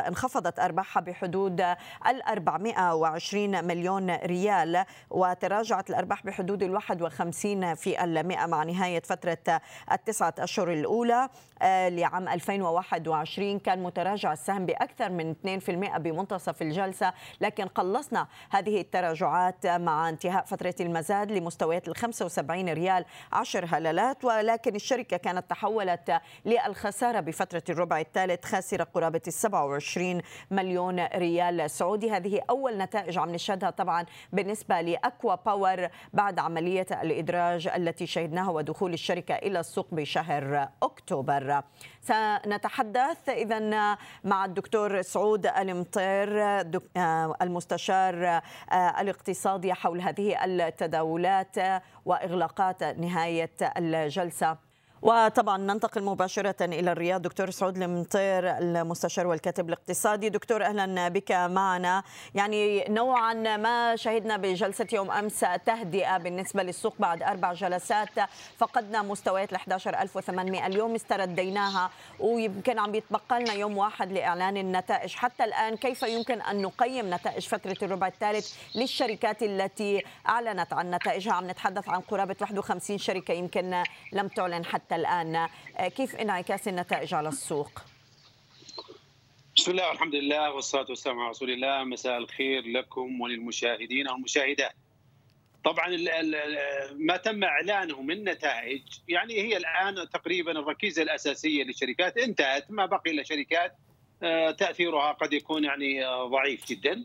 انخفضت 0.09 0.59
أرباحها 0.59 1.01
بحدود 1.01 1.61
ال 2.07 2.23
420 2.29 3.65
مليون 3.65 4.11
ريال 4.11 4.85
وتراجعت 5.11 5.91
الأرباح 5.91 6.27
بحدود 6.27 6.63
ال 6.63 6.75
51 6.75 7.75
في 7.75 8.05
المئة 8.05 8.47
مع 8.47 8.63
نهاية 8.63 9.03
فترة 9.03 9.61
التسعة 9.93 10.35
أشهر 10.39 10.73
الأولى. 10.73 11.29
لعام 11.89 12.29
2021 12.29 13.59
كان 13.59 13.83
متراجع 13.83 14.33
السهم 14.33 14.67
بأكثر 14.67 15.11
من 15.11 15.35
2% 15.95 15.99
بمنتصف 15.99 16.63
الجلسة 16.67 17.13
لكن 17.41 17.65
قلصنا 17.65 18.27
هذه 18.51 18.81
التراجعات 18.81 19.67
مع 19.67 20.09
انتهاء 20.09 20.45
فترة 20.45 20.75
المزاد 20.81 21.33
لمستويات 21.33 21.89
ال 21.89 21.97
75 21.97 22.69
ريال 22.69 23.05
10 23.33 23.67
هلالات. 23.67 24.25
ولكن 24.25 24.75
الشركة 24.75 25.17
كانت 25.17 25.51
تحولت 25.51 26.21
للخسارة 26.45 27.21
بفترة 27.21 27.63
الربع 27.69 28.01
الثالث 28.01 28.45
خاسرة 28.45 28.85
قرابة 28.85 29.21
ال 29.27 29.33
27 29.33 30.21
مليون 30.51 31.01
ريال 31.01 31.71
سعودي. 31.71 32.11
هذه 32.11 32.41
أول 32.51 32.79
نتائج 32.79 33.19
عم 33.19 33.31
نشهدها 33.31 33.71
طبعا 33.71 34.07
بالنسبة 34.33 34.81
لأكوا 34.81 35.35
باور 35.35 35.89
بعد 36.13 36.39
عملية 36.39 36.87
الإدراج 37.03 37.69
التي 37.69 38.07
شهدناها 38.07 38.51
ودخول 38.51 38.93
الشركة 38.93 39.35
إلى 39.35 39.61
السوق 39.61 39.87
بشهر 39.93 40.69
أكتوبر. 40.83 41.63
سنتحدث. 42.07 43.29
إذا 43.29 43.97
مع 44.25 44.45
الدكتور 44.45 45.03
سعود 45.03 45.47
المطير 45.47 46.43
آه، 46.97 47.35
المستشار 47.43 48.27
آه، 48.27 48.43
الاقتصادي 49.01 49.75
حول 49.75 50.01
هذه 50.01 50.45
التداولات 50.45 51.57
وإغلاقات 52.05 52.83
نهاية 52.83 53.51
الجلسة. 53.77 54.66
وطبعا 55.03 55.59
ننتقل 55.59 56.03
مباشرة 56.03 56.65
إلى 56.65 56.93
الرياض. 56.93 57.23
دكتور 57.23 57.51
سعود 57.51 57.83
المطير 57.83 58.59
المستشار 58.59 59.27
والكاتب 59.27 59.69
الاقتصادي. 59.69 60.29
دكتور 60.29 60.65
أهلا 60.65 61.09
بك 61.09 61.33
معنا. 61.33 62.03
يعني 62.35 62.85
نوعا 62.89 63.35
ما 63.57 63.97
شهدنا 63.97 64.37
بجلسة 64.37 64.87
يوم 64.93 65.11
أمس 65.11 65.45
تهدئة 65.67 66.19
بالنسبة 66.19 66.63
للسوق 66.63 66.95
بعد 66.99 67.23
أربع 67.23 67.53
جلسات. 67.53 68.09
فقدنا 68.59 69.03
مستويات 69.03 69.53
ال 69.53 69.57
11800 69.57 70.67
اليوم 70.67 70.95
استرديناها 70.95 71.91
ويمكن 72.21 72.79
عم 72.79 72.95
يتبقى 72.95 73.41
لنا 73.41 73.53
يوم 73.53 73.79
واحد 73.79 74.13
لإعلان 74.13 74.57
النتائج. 74.57 75.15
حتى 75.15 75.45
الآن 75.45 75.77
كيف 75.77 76.03
يمكن 76.03 76.41
أن 76.41 76.63
نقيم 76.63 77.15
نتائج 77.15 77.47
فترة 77.49 77.77
الربع 77.83 78.07
الثالث 78.07 78.55
للشركات 78.75 79.43
التي 79.43 80.03
أعلنت 80.29 80.73
عن 80.73 80.91
نتائجها؟ 80.91 81.33
عم 81.33 81.51
نتحدث 81.51 81.89
عن 81.89 82.01
قرابة 82.01 82.37
51 82.41 82.99
شركة 82.99 83.33
يمكن 83.33 83.83
لم 84.13 84.29
تعلن 84.29 84.65
حتى 84.65 84.86
الآن 84.93 85.49
كيف 85.97 86.17
انعكاس 86.17 86.69
النتائج 86.69 87.15
على 87.15 87.29
السوق؟ 87.29 87.83
بسم 89.57 89.71
الله 89.71 89.89
والحمد 89.89 90.15
لله 90.15 90.53
والصلاة 90.53 90.87
والسلام 90.89 91.21
على 91.21 91.31
رسول 91.31 91.51
الله. 91.51 91.85
مساء 91.85 92.19
الخير 92.19 92.63
لكم 92.67 93.21
وللمشاهدين 93.21 94.09
والمشاهدات. 94.09 94.73
طبعا 95.65 95.97
ما 96.95 97.17
تم 97.17 97.45
إعلانه 97.45 98.03
من 98.03 98.25
نتائج 98.25 98.83
يعني 99.09 99.35
هي 99.35 99.57
الآن 99.57 100.09
تقريبا 100.09 100.53
الركيزة 100.53 101.03
الأساسية 101.03 101.65
للشركات. 101.65 102.19
انتهت 102.19 102.71
ما 102.71 102.87
بقي 102.87 103.11
إلا 103.11 103.23
شركات 103.23 103.77
آه، 104.23 104.51
تأثيرها 104.51 105.13
قد 105.13 105.33
يكون 105.33 105.65
يعني 105.65 106.07
آه، 106.07 106.29
ضعيف 106.29 106.67
جدا. 106.67 107.05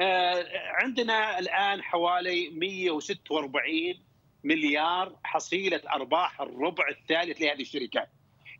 آه، 0.00 0.44
عندنا 0.54 1.38
الآن 1.38 1.82
حوالي 1.82 2.48
146 2.50 4.07
مليار 4.44 5.16
حصيلة 5.24 5.80
أرباح 5.92 6.40
الربع 6.40 6.88
الثالث 6.88 7.42
لهذه 7.42 7.60
الشركات. 7.60 8.08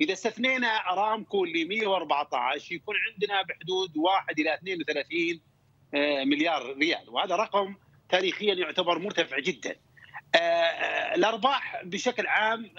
إذا 0.01 0.13
استثنينا 0.13 0.67
أرامكو 0.67 1.45
اللي 1.45 1.65
114 1.65 2.75
يكون 2.75 2.95
عندنا 3.13 3.43
بحدود 3.43 3.97
1 3.97 4.41
إلى 4.41 4.55
32 4.55 5.41
آه، 5.95 6.25
مليار 6.25 6.77
ريال 6.77 7.11
وهذا 7.11 7.37
رقم 7.37 7.75
تاريخيا 8.09 8.55
يعتبر 8.55 8.99
مرتفع 8.99 9.39
جدا. 9.39 9.77
آه، 10.35 10.39
آه، 10.39 11.15
الأرباح 11.15 11.85
بشكل 11.85 12.27
عام 12.27 12.71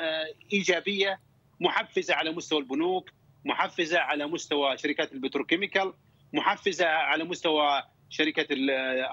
إيجابية 0.54 1.20
محفزة 1.60 2.16
على 2.16 2.32
مستوى 2.32 2.60
البنوك، 2.60 3.10
محفزة 3.46 4.00
على 4.00 4.28
مستوى 4.28 4.78
شركات 4.78 5.14
البتروكيميكال، 5.14 5.94
محفزة 6.34 6.88
على 6.88 7.24
مستوى 7.24 7.84
شركة 8.10 8.48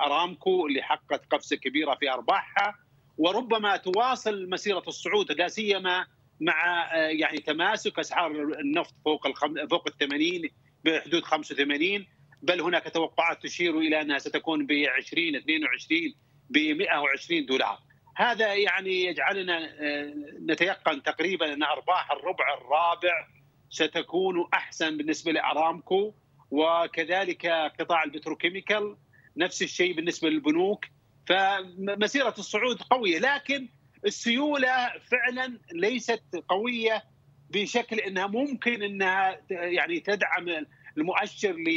أرامكو 0.07 0.67
اللي 0.67 0.83
حققت 0.83 1.27
قفزة 1.33 1.57
كبيرة 1.57 1.95
في 1.95 2.11
أرباحها 2.11 2.86
وربما 3.19 3.77
تواصل 3.77 4.49
مسيرة 4.51 4.83
الصعود 4.89 5.33
لا 5.33 5.49
سيما 5.49 6.07
مع 6.41 6.89
آه، 6.95 6.97
يعني 6.97 7.39
تماسك 7.39 7.99
أسعار 7.99 8.31
النفط 8.31 8.95
فوق. 9.05 9.29
فوق 9.71 9.89
ال 9.89 9.99
80 9.99 10.43
بحدود 10.85 11.23
85 11.25 12.07
بل 12.43 12.61
هناك 12.61 12.89
توقعات 12.89 13.43
تشير 13.43 13.79
إلى 13.79 14.01
أنها 14.01 14.19
ستكون 14.19 14.67
ب 14.67 14.73
20 14.73 15.37
22 15.37 16.15
ب 16.51 16.59
120 16.59 17.47
دولار. 17.47 17.79
هذا 18.17 18.55
يعني 18.55 19.05
يجعلنا 19.05 19.65
آه، 19.81 20.15
نتيقن 20.51 21.03
تقريبا 21.03 21.53
أن 21.53 21.63
أرباح 21.63 22.13
الربع 22.13 22.55
الرابع 22.55 23.29
ستكون 23.71 24.49
أحسن 24.55 24.97
بالنسبة 24.97 25.33
لأرامكو 25.33 26.15
وكذلك 26.51 27.47
قطاع 27.81 28.05
البتروكيميكال 28.05 28.97
نفس 29.37 29.63
الشيء 29.63 29.93
بالنسبة 29.93 30.29
للبنوك 30.29 30.85
فمسيرة 31.27 32.35
الصعود 32.39 32.83
قوية 32.83 33.19
لكن 33.19 33.69
السيولة 34.07 34.93
فعلا 35.11 35.59
ليست 35.73 36.23
قوية 36.49 37.05
بشكل 37.51 38.01
إنها 38.01 38.27
ممكن 38.27 38.83
إنها 38.83 39.41
يعني 39.51 40.01
تدعم 40.01 40.67
المؤشر 40.99 41.53
ل 41.53 41.69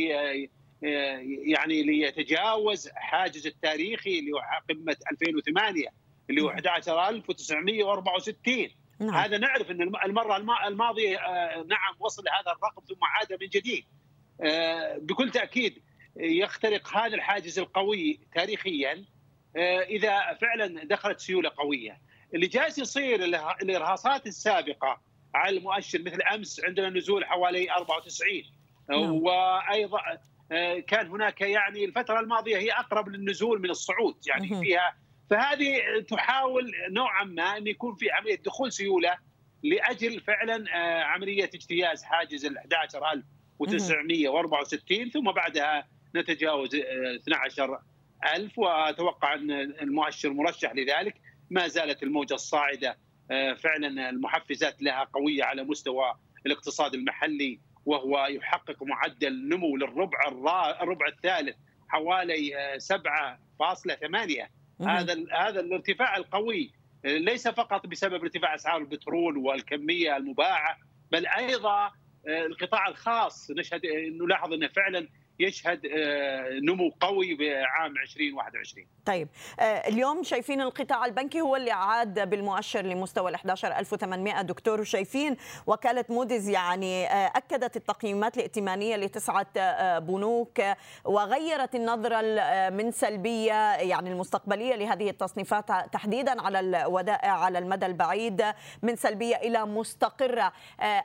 يعني 0.81 1.83
ليتجاوز 1.83 2.89
حاجز 2.95 3.47
التاريخي 3.47 4.19
اللي 4.19 4.31
هو 4.31 4.41
قمة 4.69 4.95
2008 5.11 5.85
اللي 6.29 6.41
هو 6.41 6.49
11964 6.49 8.69
نعم. 8.99 9.15
هذا 9.15 9.37
نعرف 9.37 9.71
إن 9.71 9.81
المرة 9.81 10.37
الماضية 10.67 11.17
آه، 11.17 11.55
نعم 11.55 11.95
وصل 11.99 12.23
لهذا 12.23 12.57
الرقم 12.57 12.81
ثم 12.89 13.03
عاد 13.03 13.33
من 13.41 13.47
جديد. 13.47 13.85
آه، 14.41 14.97
بكل 14.97 15.31
تأكيد 15.31 15.81
يخترق 16.17 16.97
هذا 16.97 17.15
الحاجز 17.15 17.59
القوي 17.59 18.19
تاريخيا. 18.35 19.05
إذا 19.89 20.37
فعلا 20.41 20.83
دخلت 20.83 21.19
سيولة 21.19 21.51
قوية. 21.57 22.01
اللي 22.33 22.47
جالس 22.47 22.77
يصير 22.77 23.23
الإرهاصات 23.61 24.27
السابقة 24.27 25.01
على 25.35 25.57
المؤشر 25.57 26.01
مثل 26.01 26.21
أمس 26.21 26.61
عندنا 26.65 26.89
نزول 26.89 27.25
حوالي 27.25 27.71
94 27.71 28.29
نعم. 28.89 29.13
وأيضا 29.13 29.99
آه، 30.51 30.79
كان 30.79 31.07
هناك 31.07 31.41
يعني 31.41 31.85
الفترة 31.85 32.19
الماضية 32.19 32.57
هي 32.57 32.71
أقرب 32.71 33.09
للنزول 33.09 33.61
من 33.61 33.69
الصعود 33.69 34.15
يعني 34.27 34.47
فيها. 34.47 34.95
فهذه 35.29 35.79
تحاول 36.07 36.71
نوعا 36.91 37.23
ما 37.23 37.57
أن 37.57 37.67
يكون 37.67 37.95
في 37.95 38.11
عملية 38.11 38.41
دخول 38.45 38.71
سيولة 38.71 39.17
لأجل 39.63 40.19
فعلا 40.19 40.65
آه، 40.75 41.03
عملية 41.03 41.43
اجتياز 41.43 42.03
حاجز 42.03 42.45
ال 42.45 42.57
11964 42.57 45.09
ثم 45.09 45.31
بعدها 45.31 45.87
نتجاوز 46.15 46.75
12 46.75 47.79
ألف 48.35 48.59
وأتوقع 48.59 49.33
أن 49.33 49.51
المؤشر 49.51 50.33
مرشح 50.33 50.75
لذلك. 50.75 51.15
ما 51.49 51.67
زالت 51.67 52.03
الموجة 52.03 52.33
الصاعدة 52.33 52.97
فعلا 53.57 54.09
المحفزات 54.09 54.81
لها 54.81 55.03
قوية 55.03 55.43
على 55.43 55.63
مستوى 55.63 56.15
الاقتصاد 56.45 56.93
المحلي 56.93 57.59
وهو 57.85 58.25
يحقق 58.25 58.83
معدل 58.83 59.49
نمو 59.49 59.77
للربع 59.77 60.19
الربع 60.81 61.07
الثالث 61.07 61.55
حوالي 61.87 62.51
7.8 62.79 64.49
هذا 64.87 65.25
هذا 65.31 65.59
الارتفاع 65.59 66.17
القوي. 66.17 66.71
ليس 67.03 67.47
فقط 67.47 67.87
بسبب 67.87 68.23
ارتفاع 68.23 68.55
أسعار 68.55 68.81
البترول 68.81 69.37
والكمية 69.37 70.17
المباعة 70.17 70.77
بل 71.11 71.27
أيضا 71.27 71.91
القطاع 72.27 72.87
الخاص. 72.87 73.51
نشهد 73.51 73.81
نلاحظ 74.21 74.53
انه 74.53 74.67
فعلا 74.67 75.07
يشهد 75.39 75.85
آه، 75.85 76.49
نمو 76.63 76.93
قوي 76.99 77.35
بعام 77.35 77.93
2021 78.03 78.87
طيب 79.05 79.27
آه، 79.59 79.63
اليوم 79.63 80.23
شايفين 80.23 80.61
القطاع 80.61 81.05
البنكي 81.05 81.41
هو 81.41 81.55
اللي 81.55 81.71
عاد 81.71 82.29
بالمؤشر 82.29 82.81
لمستوى 82.81 83.29
ال 83.29 83.35
11800 83.35 84.41
دكتور 84.41 84.81
وشايفين 84.81 85.37
وكالة 85.67 86.05
موديز 86.09 86.49
يعني 86.49 87.07
آه، 87.07 87.31
أكدت 87.35 87.75
التقييمات 87.75 88.37
الائتمانية 88.37 88.95
لتسعة 88.95 89.99
بنوك 89.99 90.61
وغيرت 91.05 91.75
النظرة 91.75 92.19
من 92.69 92.91
سلبية 92.91 93.75
يعني 93.75 94.11
المستقبلية 94.11 94.75
لهذه 94.75 95.09
التصنيفات 95.09 95.65
تحديدا 95.93 96.41
على 96.41 96.59
الودائع 96.59 97.31
على 97.31 97.59
المدى 97.59 97.85
البعيد 97.85 98.45
من 98.81 98.95
سلبية 98.95 99.35
إلى 99.35 99.65
مستقرة. 99.65 100.53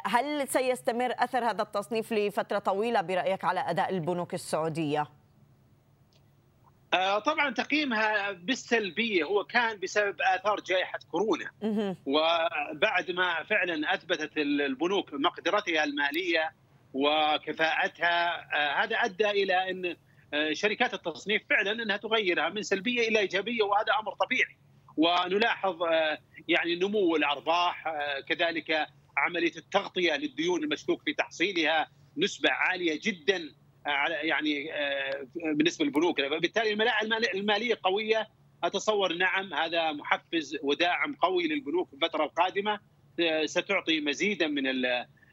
هل 0.05 0.49
سيستمر 0.49 1.15
أثر 1.19 1.45
هذا 1.45 1.63
التصنيف 1.63 2.13
لفترة 2.13 2.59
طويلة 2.59 3.01
برأيك 3.01 3.45
على 3.45 3.61
أداء 3.61 3.91
البنوك؟ 3.91 4.24
البنوك 4.25 4.35
السعوديه؟ 4.35 5.07
آه، 6.95 7.19
طبعا 7.19 7.51
تقييمها 7.51 8.33
بالسلبية 8.33 9.25
هو 9.25 9.45
كان 9.45 9.81
بسبب 9.81 10.17
آثار 10.21 10.61
جائحة 10.61 10.99
كورونا. 11.11 11.51
وبعد 12.07 13.11
ما 13.11 13.43
فعلا 13.43 13.95
أثبتت 13.95 14.37
البنوك 14.37 15.15
مقدرتها 15.15 15.85
المالية 15.85 16.53
وكفاءتها 16.95 18.45
آه، 18.55 18.85
هذا 18.85 18.97
أدى 18.97 19.31
إلى 19.31 19.71
إن 19.71 19.97
آه، 20.35 20.53
شركات 20.53 20.95
التصنيف 20.95 21.43
فعلا 21.51 21.83
إنها 21.83 21.97
تغيرها 21.97 22.49
من 22.49 22.63
سلبية 22.63 23.09
إلى 23.09 23.19
إيجابية 23.19 23.63
وهذا 23.63 23.93
أمر 24.01 24.15
طبيعي. 24.15 24.57
ونلاحظ 24.97 25.77
يعني 26.49 26.77
نمو 26.77 27.17
الأرباح 27.17 27.85
كذلك 28.29 28.87
عملية 29.17 29.57
التغطية 29.57 30.17
للديون 30.17 30.65
المشكوك 30.65 31.03
في 31.03 31.13
تحصيلها 31.13 31.89
نسبة 32.17 32.51
عالية 32.51 33.01
جدا. 33.03 33.55
يعني 33.87 34.75
آه، 34.75 35.27
بالنسبة 35.35 35.85
للبنوك. 35.85 36.21
فبالتالي 36.21 36.73
الملاءه 36.73 37.05
الماليه 37.35 37.79
قوية. 37.83 38.29
أتصور 38.65 39.13
نعم 39.13 39.55
هذا 39.55 39.93
محفز 39.93 40.59
وداعم 40.63 41.15
قوي 41.15 41.49
للبنوك 41.49 41.89
في 41.89 41.95
الفترة 41.95 42.25
القادمة. 42.25 42.81
آه، 43.21 43.47
ستعطي 43.47 44.01
مزيدا 44.01 44.47
من 44.47 44.63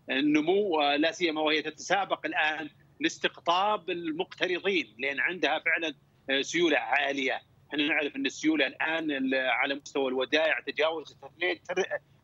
النمو 0.10 0.82
آه، 0.82 0.96
لا 0.96 1.12
سيما 1.12 1.42
وهي 1.42 1.62
تتسابق 1.62 2.26
الآن 2.26 2.70
لاستقطاب 3.00 3.90
المقترضين 3.90 4.96
لأن 5.00 5.20
عندها 5.20 5.60
فعلا 5.60 5.94
سيولة 6.42 6.78
عالية. 6.78 7.42
إحنا 7.70 7.88
نعرف 7.88 8.16
إن 8.16 8.26
السيولة 8.26 8.68
الآن 8.68 9.34
على 9.34 9.76
مستوى 9.76 10.08
الودائع 10.08 10.60
تجاوزت 10.60 11.18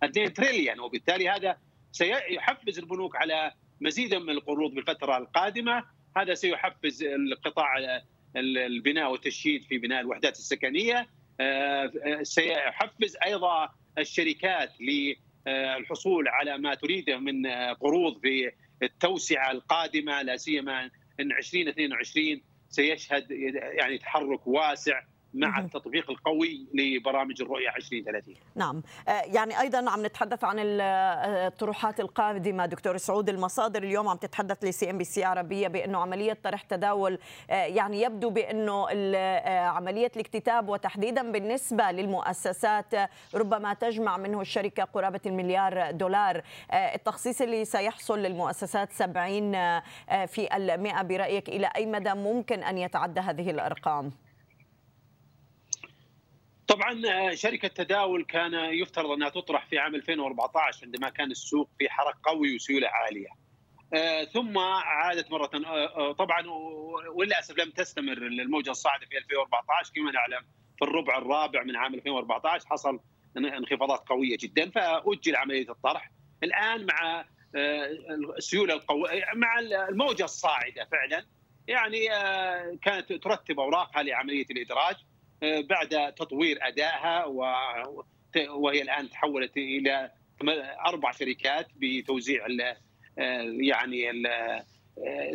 2 0.04 0.34
تريليون 0.34 0.80
وبالتالي 0.80 1.30
هذا 1.30 1.58
سيحفز 1.92 2.80
البنوك 2.80 3.16
على 3.16 3.52
مزيدا 3.82 4.20
من 4.20 4.30
القروض 4.30 4.74
بالفترة 4.74 5.18
القادمة. 5.18 5.84
هذا 6.22 6.34
سيحفز 6.34 7.04
القطاع 7.04 8.02
البناء 8.36 9.12
والتشييد 9.12 9.64
في 9.64 9.78
بناء 9.78 10.02
الوحدات 10.02 10.38
السكنية. 10.38 11.08
آه، 11.40 11.92
سيحفز 12.24 13.18
أيضا 13.26 13.70
الشركات 13.98 14.72
للحصول 14.82 16.28
على 16.28 16.58
ما 16.58 16.74
تريده 16.76 17.18
من 17.18 17.48
قروض 17.74 18.20
في 18.22 18.52
التوسعة 18.84 19.52
القادمة 19.52 20.22
لا 20.22 20.38
سيما 20.38 20.90
إن 21.20 21.32
2022 21.32 22.42
سيشهد 22.70 23.32
يعني 23.72 23.98
تحرك 23.98 24.48
واسع. 24.48 25.02
مع 25.34 25.60
التطبيق 25.60 26.12
القوي 26.12 26.66
لبرامج 26.74 27.42
الرؤية 27.42 27.70
2030 27.76 28.36
نعم. 28.56 28.84
آه، 29.08 29.12
يعني 29.12 29.60
أيضا 29.60 29.90
عم 29.92 30.06
نتحدث 30.06 30.44
عن 30.44 30.56
الطروحات 30.60 32.00
القادمة. 32.00 32.66
دكتور 32.66 32.98
سعود 32.98 33.30
المصادر 33.30 33.84
اليوم 33.84 34.08
عم 34.08 34.18
تتحدث 34.18 34.64
ل 34.64 34.90
CNBC 34.90 35.24
عربية 35.24 35.68
بأنه 35.68 35.98
عملية 35.98 36.38
طرح 36.44 36.62
تداول 36.62 37.20
آه، 37.50 37.54
يعني 37.54 38.02
يبدو 38.02 38.30
بأنه 38.30 38.88
آه، 38.92 39.60
عملية 39.60 40.12
الاكتتاب 40.16 40.70
وتحديدا 40.70 41.32
بالنسبة 41.32 41.92
للمؤسسات 41.92 42.94
ربما 43.36 43.74
تجمع 43.74 44.18
منه 44.18 44.42
الشركة 44.42 44.84
قرابة 44.84 45.22
المليار 45.26 45.92
دولار. 45.92 46.42
التخصيص 46.74 47.42
اللي 47.42 47.66
سيحصل 47.66 48.20
للمؤسسات 48.20 48.92
70 48.92 49.52
في 50.28 50.56
المئة 50.56 51.02
برأيك 51.02 51.50
إلى 51.50 51.70
أي 51.76 51.86
مدى 51.86 52.14
ممكن 52.14 52.64
أن 52.64 52.78
يتعدى 52.78 53.20
هذه 53.20 53.50
الأرقام؟ 53.50 54.12
طبعا 56.68 57.02
آه، 57.06 57.36
شركة 57.36 57.68
تداول 57.68 58.26
كان 58.26 58.54
يفترض 58.54 59.12
أنها 59.12 59.30
تطرح 59.30 59.66
في 59.66 59.80
عام 59.80 59.96
2014 59.96 60.86
عندما 60.86 61.10
كان 61.10 61.32
السوق 61.32 61.70
في 61.80 61.90
حرك 61.90 62.16
قوي 62.24 62.56
وسيولة 62.56 62.88
عالية. 62.88 63.28
آه، 63.94 64.24
ثم 64.24 64.58
عادت 64.58 65.32
مرة 65.32 65.50
آه، 65.66 66.12
طبعا 66.12 66.48
وللأسف 67.14 67.58
لم 67.58 67.72
تستمر 67.72 68.18
الموجة 68.18 68.70
الصاعدة 68.72 69.06
في 69.06 69.18
2014 69.18 69.92
كما 69.96 70.12
نعلم 70.12 70.46
في 70.78 70.86
الربع 70.86 71.18
الرابع 71.18 71.64
من 71.64 71.76
عام 71.76 71.94
2014 71.94 72.68
حصل 72.68 73.00
انخفاضات 73.38 74.00
قوية 74.10 74.38
جدا 74.40 74.70
فأجل 74.70 75.36
عملية 75.36 75.72
الطرح. 75.72 76.12
الآن 76.44 76.86
مع 76.86 77.26
السيولة 78.38 78.74
القويه 78.74 79.26
مع 79.36 79.60
الموجة 79.60 80.24
الصاعدة 80.24 80.88
فعلا 80.92 81.26
يعني 81.68 82.08
كانت 82.78 83.14
ترتب 83.14 83.60
أوراقها 83.60 84.04
لعملية 84.04 84.46
الإدراج 84.52 84.96
بعد 85.42 86.14
تطوير 86.14 86.60
أدائها 86.62 87.26
وهي 88.50 88.82
الآن 88.82 89.10
تحولت 89.10 89.58
إلى 89.58 90.12
أربع 90.88 91.12
شركات 91.12 91.68
بتوزيع 91.76 92.48
يعني 93.60 94.24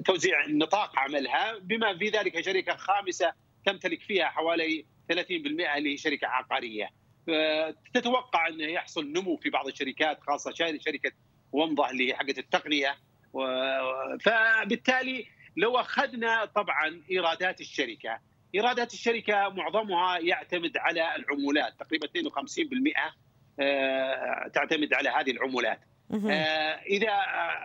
توزيع 0.05 0.47
نطاق 0.49 0.99
عملها 0.99 1.59
بما 1.59 1.99
في 1.99 2.09
ذلك 2.09 2.41
شركة 2.41 2.77
خامسة 2.77 3.33
تمتلك 3.67 4.03
فيها 4.03 4.25
حوالي 4.25 4.87
30% 5.13 5.17
اللي 5.17 5.93
هي 5.93 5.97
شركة 5.97 6.27
عقارية. 6.27 6.91
تتوقع 7.95 8.49
انه 8.49 8.65
يحصل 8.65 9.13
نمو 9.13 9.37
في 9.37 9.51
بعض 9.51 9.67
الشركات 9.67 10.21
خاصة 10.21 10.53
شركة 10.55 11.13
ومضة 11.53 11.91
اللي 11.91 12.09
هي 12.09 12.15
حقت 12.15 12.39
التقنية 12.39 12.97
فبالتالي 14.21 15.27
لو 15.57 15.77
أخذنا 15.77 16.45
طبعا 16.45 17.03
إيرادات 17.11 17.61
الشركة 17.61 18.19
ايرادات 18.55 18.93
الشركة 18.93 19.49
معظمها 19.49 20.19
يعتمد 20.19 20.77
على 20.77 21.17
العمولات. 21.17 21.81
تقريبا 21.81 22.07
52% 22.07 23.15
آه، 23.61 24.49
تعتمد 24.55 24.95
على 24.95 25.09
هذه 25.09 25.31
العمولات. 25.31 25.81
آه، 26.13 26.81
إذا 26.87 27.09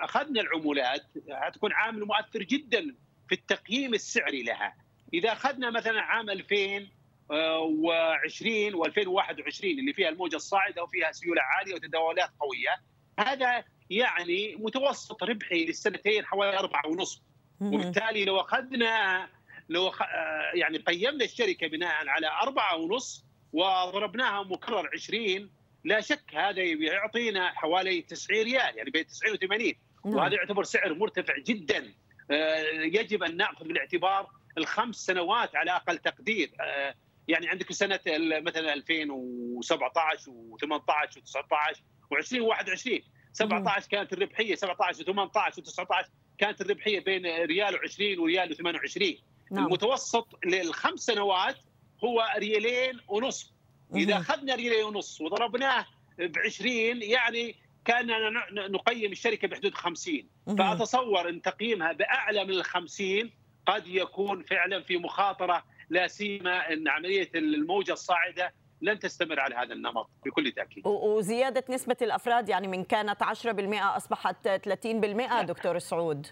أخذنا 0.03 0.41
العمولات 0.41 1.01
حتكون 1.31 1.73
عامل 1.73 2.05
مؤثر 2.05 2.43
جدا 2.43 2.95
في 3.29 3.35
التقييم 3.35 3.93
السعري 3.93 4.43
لها. 4.43 4.75
إذا 5.13 5.31
أخذنا 5.31 5.71
مثلا 5.71 6.01
عام 6.01 6.29
2020 6.29 8.73
و2021 8.73 9.63
اللي 9.63 9.93
فيها 9.93 10.09
الموجة 10.09 10.35
الصاعدة 10.35 10.83
وفيها 10.83 11.11
سيولة 11.11 11.41
عالية 11.41 11.75
وتداولات 11.75 12.29
قوية 12.39 12.81
هذا 13.19 13.63
يعني 13.89 14.55
متوسط 14.55 15.23
ربحي 15.23 15.65
للسنتين 15.65 16.25
حوالي 16.25 16.59
أربعة 16.59 16.87
ونصف. 16.87 17.21
وبالتالي 17.61 18.25
لو 18.25 18.39
أخذنا 18.39 19.27
لو 19.69 19.87
آه، 19.87 20.51
يعني 20.53 20.77
قيمنا 20.77 21.25
الشركة 21.25 21.67
بناء 21.67 22.07
على 22.07 22.27
أربعة 22.27 22.75
ونص 22.75 23.25
وضربناها 23.53 24.43
مكرر 24.43 24.89
20 24.93 25.49
لا 25.83 26.01
شك 26.01 26.35
هذا 26.35 26.61
يعطينا 26.63 27.49
حوالي 27.49 28.01
90 28.01 28.43
ريال 28.43 28.77
يعني 28.77 28.91
بين 28.91 29.07
90 29.07 29.33
و 29.33 29.37
80 29.37 29.73
وهذا 30.03 30.35
يعتبر 30.35 30.63
سعر 30.63 30.93
مرتفع 30.93 31.33
جدا. 31.37 31.93
آه، 32.31 32.61
يجب 32.71 33.23
أن 33.23 33.37
نأخذ 33.37 33.67
بالاعتبار 33.67 34.29
الخمس 34.57 34.95
سنوات 34.95 35.55
على 35.55 35.71
أقل 35.71 35.97
تقدير. 35.97 36.51
آه، 36.61 36.95
يعني 37.27 37.49
عندك 37.49 37.71
سنة 37.71 37.99
مثلا 38.41 38.73
2017 38.73 40.31
و18 40.31 41.17
و19 41.17 41.77
و20 42.13 42.39
و21 42.41 43.01
17 43.33 43.87
كانت 43.91 44.13
الربحية 44.13 44.55
17 44.55 45.03
و18 45.03 45.53
و19 45.53 46.05
كانت 46.37 46.61
الربحية 46.61 46.99
بين 46.99 47.25
ريال 47.25 47.73
و20 47.73 48.19
وريال 48.19 48.55
و28 48.55 49.15
نعم. 49.51 49.65
المتوسط 49.65 50.27
للخمس 50.45 50.99
سنوات 50.99 51.55
هو 52.03 52.27
ريالين 52.37 52.99
ونصف 53.07 53.51
إذا 53.95 54.17
أخذنا 54.17 54.55
ريالين 54.55 54.83
ونصف 54.83 55.21
وضربناه 55.21 55.85
ب 56.19 56.37
20 56.45 57.01
يعني 57.01 57.55
كأننا 57.85 58.45
نقيم 58.51 59.11
الشركة 59.11 59.47
بحدود 59.47 59.73
50 59.73 60.23
فأتصور 60.57 61.29
أن 61.29 61.41
تقييمها 61.41 61.91
بأعلى 61.91 62.43
من 62.43 62.49
ال 62.49 62.65
50 62.65 63.31
قد 63.65 63.87
يكون 63.87 64.43
فعلا 64.43 64.83
في 64.83 64.97
مخاطرة 64.97 65.63
لا 65.89 66.07
سيما 66.07 66.73
أن 66.73 66.87
عملية 66.87 67.29
الموجة 67.35 67.93
الصاعدة 67.93 68.53
لن 68.81 68.99
تستمر 68.99 69.39
على 69.39 69.55
هذا 69.55 69.73
النمط 69.73 70.09
بكل 70.25 70.51
تأكيد. 70.51 70.87
وزيادة 70.87 71.63
نسبة 71.69 71.97
الأفراد 72.01 72.49
يعني 72.49 72.67
من 72.67 72.83
كانت 72.83 73.23
10% 73.23 73.25
أصبحت 73.73 74.47
30% 74.47 75.41
دكتور 75.41 75.75
السعود. 75.75 76.27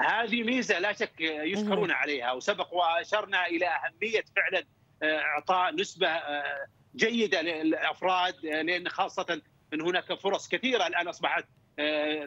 هذه 0.00 0.42
ميزة 0.42 0.78
لا 0.78 0.92
شك 0.92 1.20
يشكرون 1.20 1.90
عليها 1.90 2.32
وسبق 2.32 2.74
وأشرنا 2.74 3.46
إلى 3.46 3.66
أهمية 3.66 4.24
فعلا 4.36 4.64
آه، 5.02 5.18
إعطاء 5.18 5.74
نسبة 5.74 6.08
آه، 6.08 6.66
جيدة 6.96 7.42
للأفراد 7.42 8.46
آه، 8.46 8.62
لأن 8.62 8.88
خاصة 8.88 9.40
ان 9.74 9.80
هناك 9.80 10.14
فرص 10.14 10.48
كثيرة 10.48 10.86
الآن 10.86 11.08
أصبحت 11.08 11.44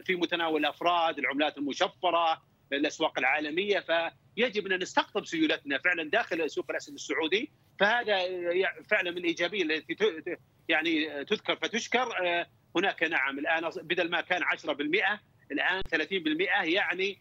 في 0.04 0.14
متناول 0.14 0.60
الأفراد، 0.60 1.18
العملات 1.18 1.58
المشفرة، 1.58 2.42
الأسواق 2.72 3.18
العالمية 3.18 3.80
فيجب 3.80 4.66
أن 4.66 4.82
نستقطب 4.82 5.26
سيولتنا 5.26 5.78
فعلا 5.78 6.10
داخل 6.10 6.50
سوق 6.50 6.66
الاسد 6.70 6.94
السعودي 6.94 7.50
فهذا 7.80 8.18
فعلا 8.90 9.10
من 9.10 9.18
الايجابيه 9.18 9.62
التي 9.62 9.96
يعني 10.68 11.24
تذكر 11.24 11.56
فتشكر 11.56 12.08
هناك 12.76 13.02
نعم 13.02 13.38
الآن 13.38 13.70
بدل 13.82 14.10
ما 14.10 14.20
كان 14.20 14.42
10% 14.42 15.20
الآن 15.52 15.82
30% 15.94 16.64
يعني 16.64 17.18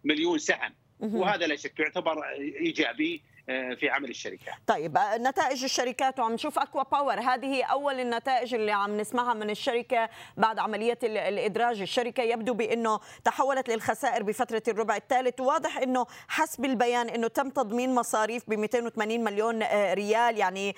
مليون 0.04 0.38
سهم. 0.38 0.74
وهذا 1.20 1.46
لا 1.46 1.56
شك 1.56 1.80
يعتبر 1.80 2.24
إيجابي 2.60 3.14
آه، 3.16 3.20
في 3.47 3.90
عمل 3.90 4.11
الشركات 4.11 4.55
طيب 4.66 4.97
آه، 4.97 5.16
نتائج 5.16 5.64
الشركات 5.64 6.18
وعم 6.20 6.32
نشوف 6.32 6.59
أكوا 6.59 6.82
باور. 6.82 7.20
هذه 7.20 7.64
أول 7.64 8.01
النتائج 8.01 8.55
اللي 8.55 8.72
عم 8.72 8.97
نسمعها 8.97 9.34
من 9.34 9.51
الشركة 9.51 10.09
بعد 10.36 10.59
عملية 10.59 10.99
الإدراج. 11.03 11.80
الشركة 11.80 12.22
يبدو 12.22 12.55
بأنه 12.55 13.01
تحولت 13.24 13.68
للخسائر 13.68 14.22
بفترة 14.22 14.62
الربع 14.68 14.97
الثالث. 14.97 15.40
واضح 15.40 15.78
أنه 15.78 16.07
حسب 16.28 16.64
البيان 16.64 17.09
أنه 17.09 17.28
تم 17.28 17.51
تضمين 17.51 17.94
مصاريف 17.94 18.42
ب 18.49 18.55
280 18.55 19.24
مليون 19.24 19.62
آه، 19.62 19.94
ريال. 19.94 20.38
يعني 20.38 20.74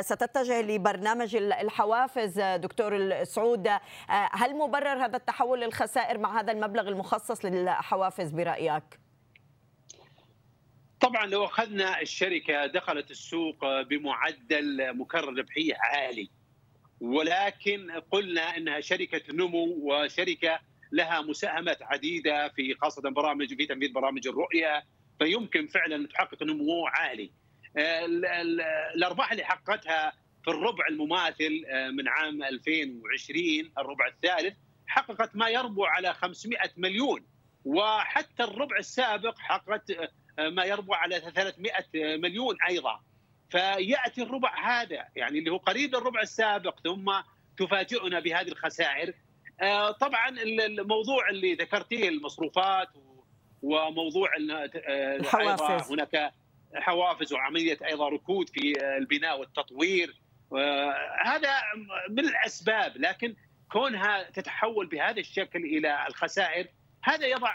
ستتجه 0.00 0.60
لبرنامج 0.60 1.36
الحوافز 1.36 2.40
دكتور 2.40 2.96
السعود. 2.96 3.68
هل 4.08 4.56
مبرر 4.56 5.04
هذا 5.04 5.16
التحول 5.16 5.60
للخسائر 5.60 6.18
مع 6.18 6.40
هذا 6.40 6.52
المبلغ 6.52 6.88
المخصص 6.88 7.44
للحوافز 7.44 8.30
برأيك؟ 8.30 9.01
طبعا 11.02 11.26
لو 11.26 11.44
أخذنا 11.44 12.00
الشركة 12.00 12.66
دخلت 12.66 13.10
السوق 13.10 13.82
بمعدل 13.82 14.96
مكرر 14.96 15.38
ربحيه 15.38 15.74
عالي 15.80 16.30
ولكن 17.00 17.90
قلنا 18.10 18.56
إنها 18.56 18.80
شركة 18.80 19.32
نمو 19.32 19.78
وشركة 19.82 20.60
لها 20.92 21.20
مساهمات 21.20 21.82
عديدة 21.82 22.48
في 22.48 22.74
خاصة 22.74 23.10
برامج 23.10 23.54
في 23.54 23.66
تنفيذ 23.66 23.92
برامج 23.92 24.28
الرؤية 24.28 24.84
فيمكن 25.18 25.66
فعلا 25.66 26.06
تحقق 26.08 26.42
نمو 26.42 26.86
عالي. 26.86 27.32
الأرباح 28.94 29.32
اللي 29.32 29.44
حققتها 29.44 30.12
في 30.44 30.50
الربع 30.50 30.86
المماثل 30.90 31.62
من 31.92 32.08
عام 32.08 32.42
2020 32.42 33.72
الربع 33.78 34.06
الثالث 34.06 34.56
حققت 34.86 35.36
ما 35.36 35.48
يربو 35.48 35.84
على 35.84 36.14
500 36.14 36.58
مليون 36.76 37.26
وحتى 37.64 38.44
الربع 38.44 38.76
السابق 38.78 39.38
حققت 39.38 39.90
ما 40.38 40.64
يربو 40.64 40.94
على 40.94 41.20
300 41.20 41.72
مليون 42.16 42.56
أيضا. 42.68 43.00
فيأتي 43.50 44.22
الربع 44.22 44.80
هذا 44.80 45.08
يعني 45.16 45.38
اللي 45.38 45.50
هو 45.50 45.56
قريب 45.56 45.94
الربع 45.94 46.20
السابق 46.20 46.80
ثم 46.80 47.12
تفاجئنا 47.58 48.20
بهذه 48.20 48.48
الخسائر. 48.48 49.14
آه، 49.60 49.90
طبعا 49.90 50.28
الموضوع 50.28 51.28
اللي 51.30 51.54
ذكرتيه 51.54 52.08
المصروفات 52.08 52.88
وموضوع 53.62 54.28
آه، 54.36 55.16
الحوافز. 55.16 55.92
هناك 55.92 56.32
حوافز 56.74 57.32
وعملية 57.32 57.78
أيضا 57.86 58.08
ركود 58.08 58.48
في 58.48 58.72
البناء 58.96 59.40
والتطوير. 59.40 60.22
هذا 61.24 61.54
من 62.10 62.18
الأسباب 62.18 62.92
لكن 62.96 63.36
كونها 63.72 64.30
تتحول 64.30 64.86
بهذا 64.86 65.20
الشكل 65.20 65.58
إلى 65.64 66.06
الخسائر 66.08 66.68
هذا 67.02 67.26
يضع 67.26 67.48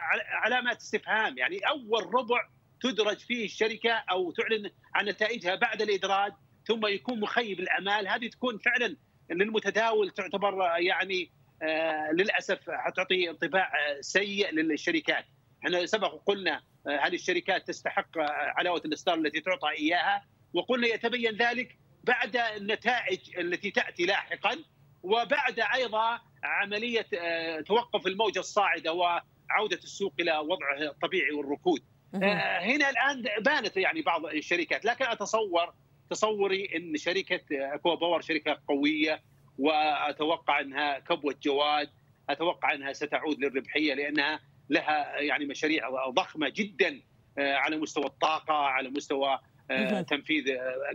علامات 0.43 0.77
استفهام. 0.77 1.37
يعني 1.37 1.57
أول 1.57 2.13
ربع 2.15 2.47
تدرج 2.81 3.17
فيه 3.17 3.45
الشركة 3.45 3.91
أو 3.91 4.31
تعلن 4.31 4.69
عن 4.95 5.05
نتائجها 5.05 5.55
بعد 5.55 5.81
الإدراج 5.81 6.33
ثم 6.67 6.85
يكون 6.87 7.19
مخيب 7.19 7.59
الامال 7.59 8.07
هذه 8.07 8.27
تكون 8.27 8.57
فعلا 8.57 8.95
للمتداول 9.31 10.09
تعتبر 10.09 10.53
يعني 10.77 11.31
آه 11.63 12.11
للأسف 12.11 12.59
تعطي 12.95 13.29
انطباع 13.29 13.71
سيء 14.01 14.51
للشركات. 14.51 15.25
إحنا 15.63 15.85
سبق 15.85 16.13
وقلنا 16.13 16.61
آه 16.87 16.99
هل 17.01 17.13
الشركات 17.13 17.67
تستحق 17.67 18.17
علاوة 18.57 18.81
الإصدار 18.85 19.15
التي 19.15 19.41
تعطى 19.41 19.69
إياها 19.69 20.25
وقلنا 20.53 20.87
يتبين 20.87 21.35
ذلك 21.35 21.77
بعد 22.03 22.37
النتائج 22.37 23.37
التي 23.37 23.71
تأتي 23.71 24.05
لاحقا 24.05 24.57
وبعد 25.03 25.59
أيضا 25.75 26.19
عملية 26.43 27.07
آه 27.19 27.61
توقف 27.61 28.07
الموجة 28.07 28.39
الصاعدة 28.39 28.93
وعودة 28.93 29.77
السوق 29.83 30.13
إلى 30.19 30.37
وضعه 30.37 30.89
الطبيعي 30.91 31.31
والركود. 31.31 31.79
آه، 31.79 31.96
هنا 32.13 32.89
الآن 32.89 33.23
بانت 33.41 33.77
يعني 33.77 34.01
بعض 34.01 34.25
الشركات 34.25 34.85
لكن 34.85 35.05
اتصور 35.05 35.73
تصوري 36.09 36.69
إن 36.75 36.97
شركة 36.97 37.41
أكوا 37.51 37.95
باور 37.95 38.21
شركة 38.21 38.57
قوية 38.67 39.21
وأتوقع 39.57 40.59
أنها 40.59 40.99
كبوة 40.99 41.35
جواد 41.43 41.89
أتوقع 42.29 42.73
أنها 42.73 42.93
ستعود 42.93 43.39
للربحية 43.39 43.93
لأنها 43.93 44.39
لها 44.69 45.19
يعني 45.19 45.45
مشاريع 45.45 46.09
ضخمة 46.09 46.51
جدا 46.55 47.01
آه، 47.37 47.53
على 47.53 47.77
مستوى 47.77 48.05
الطاقة 48.05 48.53
على 48.53 48.89
مستوى 48.89 49.39
آه، 49.71 50.01
تنفيذ 50.01 50.43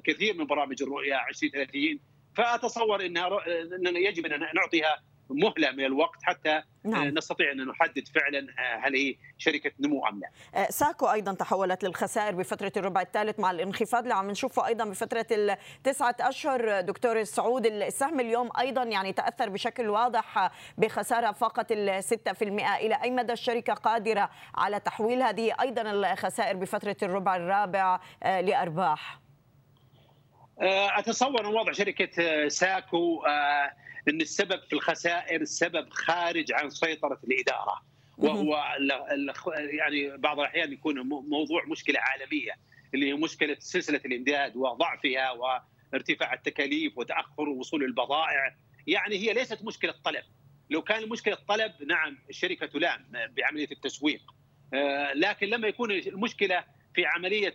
كثير 0.05 0.37
من 0.37 0.47
برامج 0.47 0.83
الرؤية 0.83 1.21
2030 1.29 2.01
فأتصور 2.37 3.07
إنها 3.07 3.29
إننا 3.77 3.99
يجب 3.99 4.27
أن 4.27 4.41
نعطيها 4.41 5.03
مهلة 5.33 5.70
من 5.70 5.85
الوقت 5.85 6.22
حتى 6.22 6.62
نعم. 6.85 7.09
نستطيع 7.09 7.53
أن 7.53 7.66
نحدد 7.66 8.09
فعلا 8.09 8.39
آه، 8.39 8.87
هل 8.87 8.95
هي 8.97 9.16
شركة 9.39 9.70
نمو 9.80 10.07
أم 10.07 10.20
لا. 10.20 10.30
آه، 10.55 10.70
ساكو 10.70 11.07
أيضا 11.07 11.35
تحولت 11.35 11.85
للخسائر 11.85 12.35
بفترة 12.35 12.72
الربع 12.76 13.01
الثالث 13.01 13.41
مع 13.41 13.51
الانخفاض 13.51 14.03
اللي 14.03 14.14
عم 14.14 14.30
نشوفه 14.30 14.66
أيضا 14.66 14.85
بفترة 14.85 15.26
التسعة 15.30 16.16
أشهر 16.20 16.80
دكتور 16.80 17.20
السعود 17.20 17.66
السهم 17.66 18.20
اليوم 18.20 18.51
أيضا 18.59 18.83
يعني 18.83 19.12
تأثر 19.12 19.49
بشكل 19.49 19.89
واضح 19.89 20.51
بخسارة 20.78 21.33
فاقت 21.33 21.72
ال 21.72 22.03
6% 22.05 22.43
إلى 22.43 22.99
أي 23.03 23.11
مدى 23.11 23.33
الشركة 23.33 23.74
قادرة 23.74 24.30
على 24.55 24.80
تحويل 24.80 25.22
هذه 25.22 25.55
أيضا 25.61 25.83
الخسائر 25.83 26.57
بفترة 26.57 26.97
الربع 27.03 27.37
الرابع 27.37 28.01
آه، 28.22 28.41
لأرباح؟ 28.41 29.22
أتصور 30.59 31.40
إن 31.40 31.55
وضع 31.55 31.72
شركة 31.72 32.48
ساكو 32.48 33.22
إن 34.09 34.20
السبب 34.20 34.61
في 34.62 34.72
الخسائر 34.72 35.44
سبب 35.44 35.90
خارج 35.90 36.53
عن 36.53 36.70
سيطرة 36.70 37.18
الإدارة. 37.24 37.82
وهو 38.18 38.64
يعني 39.80 40.16
بعض 40.16 40.40
الأحيان 40.40 40.72
يكون 40.72 41.00
موضوع 41.09 41.64
مشكلة 41.66 42.00
عالمية 42.00 42.53
اللي 42.94 43.09
هي 43.09 43.14
مشكلة 43.14 43.57
سلسلة 43.59 44.00
الإمداد 44.05 44.57
وضعفها 44.57 45.30
وارتفاع 45.92 46.34
التكاليف 46.34 46.98
وتأخر 46.98 47.48
وصول 47.48 47.84
البضائع. 47.84 48.57
يعني 48.86 49.16
هي 49.16 49.32
ليست 49.32 49.64
مشكلة 49.64 49.94
طلب. 50.05 50.24
لو 50.70 50.82
كان 50.82 51.09
مشكلة 51.09 51.36
طلب 51.48 51.72
نعم 51.88 52.18
الشركة 52.30 52.66
تلام 52.66 53.05
بعملية 53.12 53.68
التسويق. 53.72 54.22
آه، 54.74 55.12
لكن 55.12 55.46
لما 55.46 55.68
يكون 55.68 55.90
المشكلة 55.90 56.64
في 56.95 57.07
عملية 57.07 57.55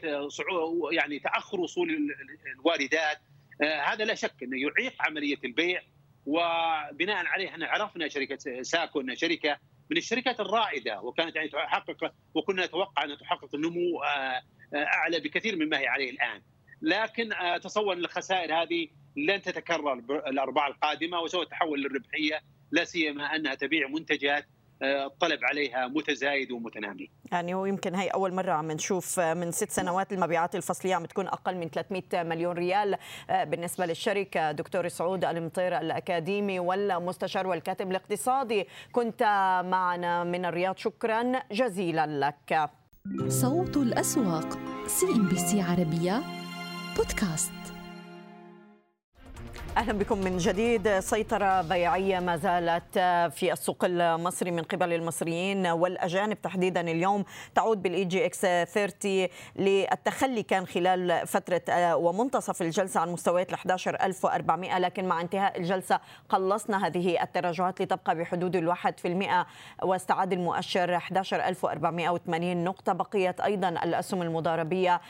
يعني 0.92 1.20
تأخر 1.20 1.60
وصول 1.60 2.16
الواردات 2.56 3.18
آه، 3.62 3.82
هذا 3.82 4.06
لا 4.06 4.16
شك 4.16 4.44
إنه 4.44 4.58
يعيق 4.58 4.94
عملية 5.00 5.38
البيع. 5.44 5.82
وبناء 6.26 7.26
عليه 7.26 7.48
إحنا 7.48 7.68
عرفنا 7.68 8.08
شركة 8.08 8.62
ساكو 8.62 9.02
إنها 9.02 9.16
شركة 9.16 9.58
من 9.92 9.98
الشركات 9.98 10.40
الرائدة 10.40 11.02
وكانت 11.02 11.36
يعني 11.36 11.50
تحقق 11.50 12.14
وكنا 12.34 12.66
نتوقع 12.66 13.04
أنها 13.04 13.16
تحقق 13.16 13.56
نمو 13.56 14.04
آه، 14.04 14.08
آه، 14.08 14.86
أعلى 14.86 15.20
بكثير 15.20 15.56
مما 15.56 15.80
هي 15.80 15.88
عليه 15.88 16.10
الآن. 16.10 16.42
لكن 16.82 17.34
اتصور 17.34 17.94
ان 17.94 18.00
الخسائر 18.00 18.62
هذه 18.62 18.88
لن 19.18 19.42
تتكرر 19.42 19.94
الأرباع 20.28 20.68
القادمة 20.68 21.20
وسوف 21.20 21.46
تتحول 21.46 21.82
للربحية 21.82 22.42
لا 22.72 22.84
سيما 22.84 23.36
أنها 23.36 23.56
تبيع 23.56 23.88
منتجات 23.88 24.46
الطلب 24.82 25.40
عليها 25.44 25.88
متزايد 25.88 26.52
ومتنامي. 26.52 27.10
يعني 27.32 27.56
ويمكن 27.56 27.96
هي 27.96 28.08
أول 28.08 28.34
مرة 28.34 28.52
عم 28.52 28.72
نشوف 28.72 29.20
من 29.20 29.52
ست 29.52 29.72
سنوات 29.72 30.14
المبيعات 30.14 30.56
الفصلية 30.56 30.96
عم 30.96 31.06
تكون 31.06 31.28
أقل 31.28 31.58
من 31.58 31.70
300 31.70 32.24
مليون 32.24 32.56
ريال. 32.56 32.98
آه، 33.30 33.44
بالنسبة 33.44 33.86
للشركة 33.86 34.52
دكتور 34.52 34.88
سعود 34.88 35.26
المطير 35.26 35.78
الأكاديمي 35.78 36.60
والمستشار 36.60 37.48
والكاتب 37.48 37.92
الاقتصادي 37.92 38.68
كنت 38.92 39.24
معنا 39.66 40.24
من 40.24 40.46
الرياض. 40.46 40.78
شكرا 40.78 41.32
جزيلا 41.52 42.08
لك. 42.08 42.70
صوت 43.28 43.78
الأسواق 43.78 44.58
CN 44.88 45.28
BC 45.28 45.62
عربية 45.62 46.22
بودكاست. 46.98 47.67
أهلا 49.78 49.94
بكم 49.94 50.18
من 50.18 50.38
جديد. 50.38 51.00
سيطرة 51.00 51.62
بيعية 51.62 52.20
ما 52.20 52.38
زالت 52.38 53.00
في 53.36 53.54
السوق 53.54 53.86
المصري 53.86 54.52
من 54.52 54.64
قبل 54.64 54.94
المصريين 54.94 55.68
والأجانب 55.68 56.42
تحديدا 56.42 56.82
اليوم. 56.82 57.26
تعود 57.56 57.82
بال 57.82 58.06
EGX 58.06 58.42
30 58.42 59.28
للتخلي 59.56 60.44
كان 60.44 60.68
خلال 60.68 61.28
فترة 61.28 61.96
ومنتصف 61.96 62.62
الجلسة 62.62 63.00
عن 63.00 63.10
مستويات 63.12 63.50
ال 63.50 63.54
11400 63.54 64.80
لكن 64.80 65.06
مع 65.06 65.22
انتهاء 65.22 65.60
الجلسة 65.60 66.00
قلصنا 66.30 66.88
هذه 66.88 67.24
التراجعات 67.24 67.82
لتبقى 67.82 68.16
بحدود 68.16 68.56
في 69.00 69.08
المئة 69.08 69.48
واستعاد 69.84 70.34
المؤشر 70.34 70.96
11480 70.96 72.64
نقطة. 72.64 72.94
بقيت 72.94 73.40
أيضا 73.40 73.70
الأسهم 73.70 74.22
المضاربية 74.22 75.02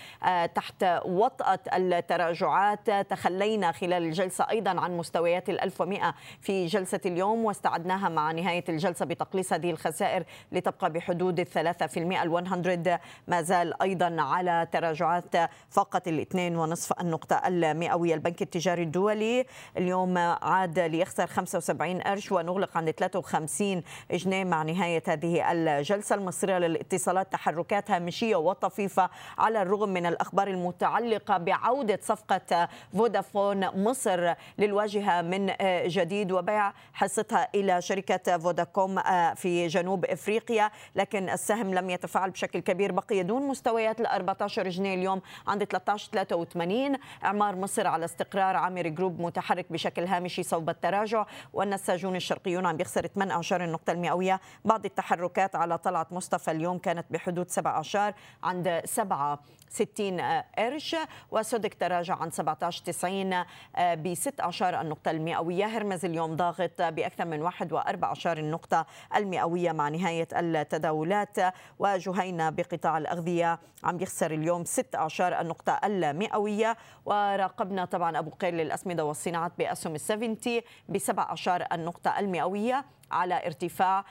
تحت 0.55 0.85
وطأة 1.05 1.59
التراجعات. 1.73 2.89
تخلينا 3.09 3.71
خلال 3.71 4.03
الجلسة 4.03 4.56
أيضا 4.57 4.81
عن 4.81 4.97
مستويات 4.97 5.49
ال 5.49 5.61
1100 5.61 6.13
في 6.41 6.65
جلسة 6.65 6.99
اليوم 7.05 7.45
واستعدناها 7.45 8.09
مع 8.09 8.31
نهاية 8.31 8.63
الجلسة 8.69 9.05
بتقليص 9.05 9.53
هذه 9.53 9.71
الخسائر 9.71 10.23
لتبقى 10.51 10.91
بحدود 10.91 11.39
الثلاثة 11.39 11.87
في 11.87 11.99
المئة. 11.99 12.23
ال 12.23 12.29
100 12.29 12.99
ما 13.27 13.41
زال 13.41 13.81
أيضا 13.81 14.15
على 14.21 14.67
تراجعات 14.71 15.35
فقط 15.69 16.07
الاثنين 16.07 16.55
ونصف 16.55 17.01
النقطة 17.01 17.35
المئوية. 17.47 18.13
البنك 18.13 18.41
التجاري 18.41 18.83
الدولي 18.83 19.45
اليوم 19.77 20.17
عاد 20.17 20.79
ليخسر 20.79 21.27
75 21.27 22.01
قرش 22.01 22.31
ونغلق 22.31 22.77
عند 22.77 22.91
53 22.91 23.83
جنيه 24.11 24.43
مع 24.43 24.63
نهاية 24.63 25.03
هذه 25.07 25.51
الجلسة. 25.51 26.15
المصرية 26.15 26.57
للاتصالات 26.57 27.33
تحركات 27.33 27.91
هامشية 27.91 28.35
وطفيفة 28.35 29.09
على 29.37 29.61
الرغم 29.61 29.89
من 29.89 30.05
الأخبار 30.05 30.47
المتعلقة 30.47 31.37
بعودة 31.37 31.99
صفقة 32.01 32.69
فودافون 32.93 33.83
مصر. 33.83 34.33
للواجهة 34.57 35.21
من 35.21 35.53
جديد 35.87 36.31
وبيع 36.31 36.73
حصتها 36.93 37.49
إلى 37.55 37.81
شركة 37.81 38.37
فوداكوم 38.37 39.01
في 39.35 39.67
جنوب 39.67 40.05
إفريقيا. 40.05 40.71
لكن 40.95 41.29
السهم 41.29 41.73
لم 41.73 41.89
يتفاعل 41.89 42.31
بشكل 42.31 42.59
كبير 42.59 42.91
بقي 42.91 43.23
دون 43.23 43.47
مستويات 43.47 44.01
ال 44.01 44.05
14 44.05 44.69
جنيه 44.69 44.95
اليوم 44.95 45.21
عند 45.47 45.63
13.83 45.63 46.99
إعمار 47.23 47.55
مصر 47.55 47.87
على 47.87 48.05
استقرار 48.05 48.55
عامر 48.55 48.87
جروب 48.87 49.21
متحرك 49.21 49.71
بشكل 49.71 50.05
هامشي 50.05 50.43
صوب 50.43 50.69
التراجع. 50.69 51.25
والنساجون 51.53 52.15
الشرقيون 52.15 52.65
عم 52.65 52.77
بيخسر 52.77 53.07
18 53.07 53.63
النقطة 53.63 53.91
المئوية. 53.91 54.39
بعض 54.65 54.85
التحركات 54.85 55.55
على 55.55 55.77
طلعت 55.77 56.13
مصطفى 56.13 56.51
اليوم 56.51 56.77
كانت 56.77 57.05
بحدود 57.09 57.49
17 57.49 58.13
عند 58.43 58.81
7 58.85 59.39
60 59.69 60.21
قرش. 60.57 60.95
وسودك 61.31 61.73
تراجع 61.73 62.15
عن 62.15 62.31
17.90 62.31 63.45
ب 63.79 64.13
16 64.37 64.81
النقطة 64.81 65.11
المئوية. 65.11 65.65
هرمز 65.65 66.05
اليوم 66.05 66.35
ضاغط 66.35 66.81
بأكثر 66.81 67.25
من 67.25 67.41
14 67.41 68.37
النقطة 68.37 68.85
المئوية 69.15 69.71
مع 69.71 69.89
نهاية 69.89 70.27
التداولات. 70.33 71.37
وجهينة 71.79 72.49
بقطاع 72.49 72.97
الأغذية 72.97 73.59
عم 73.83 73.99
يخسر 73.99 74.31
اليوم 74.31 74.65
16 74.65 75.41
النقطة 75.41 75.79
المئوية. 75.83 76.77
وراقبنا 77.05 77.85
طبعا 77.85 78.19
أبو 78.19 78.29
قير 78.29 78.53
للأسمدة 78.53 79.05
والصناعات 79.05 79.51
بأسهم 79.57 79.95
السفنتي 79.95 80.63
ب 80.89 80.97
17 80.97 81.65
النقطة 81.71 82.19
المئوية 82.19 82.85
على 83.11 83.45
ارتفاع 83.45 84.05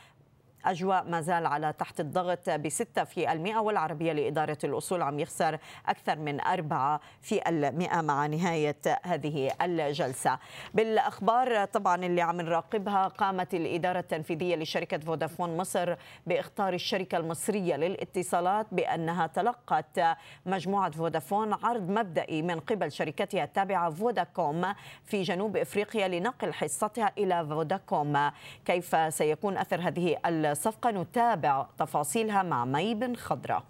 أجواء 0.67 1.05
ما 1.05 1.21
زال 1.21 1.47
على 1.47 1.73
تحت 1.79 2.01
الضغط 2.01 2.51
بستة 2.51 3.05
في 3.05 3.33
المئة 3.33 3.59
والعربية 3.59 4.13
لإدارة 4.13 4.59
الأصول 4.65 5.03
عم 5.03 5.19
يخسر 5.19 5.59
أكثر 5.89 6.19
من 6.19 6.41
أربعة 6.41 7.01
في 7.21 7.49
المئة 7.49 8.01
مع 8.01 8.27
نهاية 8.27 8.77
هذه 9.03 9.51
الجلسة. 9.63 10.39
بالأخبار 10.75 11.65
طبعا 11.65 11.97
اللي 12.05 12.21
عم 12.21 12.41
نراقبها 12.41 13.09
قامت 13.09 13.55
الإدارة 13.55 13.99
التنفيذية 13.99 14.57
لشركة 14.57 14.99
فودافون 14.99 15.57
مصر 15.57 15.95
بإخطار 16.27 16.75
الشركة 16.75 17.19
المصرية 17.19 17.77
للاتصالات 17.77 18.67
بأنها 18.73 19.27
تلقت 19.27 20.01
مجموعة 20.47 20.91
فودافون 20.91 21.53
عرض 21.53 21.91
مبدئي 21.91 22.43
من 22.43 22.61
قبل 22.61 22.93
شركتها 22.93 23.45
التابعة 23.45 23.91
فوداكوم 23.91 24.75
في 25.05 25.23
جنوب 25.23 25.57
إفريقيا 25.57 26.09
لنقل 26.09 26.53
حصتها 26.53 27.13
إلى 27.19 27.47
فوداكوم. 27.47 28.31
كيف 28.65 29.15
سيكون 29.15 29.59
أثر 29.59 29.81
هذه 29.81 30.17
الصفقة 30.57 30.91
نتابع 30.91 31.67
تفاصيلها 31.79 32.43
مع 32.43 32.65
مي 32.65 32.95
بن 32.95 33.17
خضرة 33.17 33.63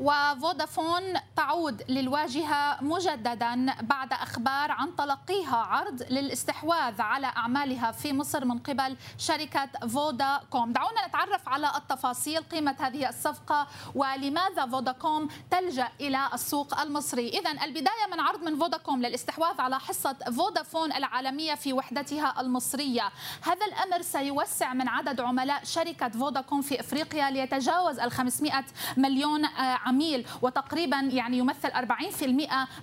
وفودافون 0.00 1.02
تعود 1.36 1.82
للواجهة 1.88 2.84
مجددا 2.84 3.74
بعد 3.82 4.12
أخبار 4.12 4.70
عن 4.70 4.96
تلقيها 4.96 5.56
عرض 5.56 6.02
للاستحواذ 6.10 7.00
على 7.00 7.26
أعمالها 7.26 7.92
في 7.92 8.12
مصر 8.12 8.44
من 8.44 8.58
قبل 8.58 8.96
شركة 9.18 9.68
فودا 9.88 10.40
كوم 10.50 10.72
دعونا 10.72 11.06
نتعرف 11.06 11.48
على 11.48 11.72
التفاصيل 11.76 12.42
قيمة 12.42 12.76
هذه 12.80 13.08
الصفقة 13.08 13.66
ولماذا 13.94 14.66
فودا 14.66 14.92
كوم 14.92 15.28
تلجأ 15.50 15.88
إلى 16.00 16.28
السوق 16.34 16.80
المصري. 16.80 17.28
إذا 17.28 17.50
البداية 17.50 18.06
من 18.12 18.20
عرض 18.20 18.42
من 18.42 18.58
فودا 18.58 18.76
كوم 18.78 19.02
للاستحواذ 19.02 19.60
على 19.60 19.80
حصة 19.80 20.16
فودافون 20.36 20.92
العالمية 20.92 21.54
في 21.54 21.72
وحدتها 21.72 22.40
المصرية. 22.40 23.10
هذا 23.42 23.66
الأمر 23.66 24.02
سيوسع 24.02 24.74
من 24.74 24.88
عدد 24.88 25.20
عملاء 25.20 25.64
شركة 25.64 26.08
فودا 26.08 26.40
كوم 26.40 26.62
في 26.62 26.80
إفريقيا 26.80 27.30
ليتجاوز 27.30 27.98
ال 27.98 28.12
500 28.12 28.64
مليون 28.96 29.44
عميل 29.90 30.26
وتقريبا 30.42 30.96
يعني 30.96 31.38
يمثل 31.38 31.70
40% 31.72 32.24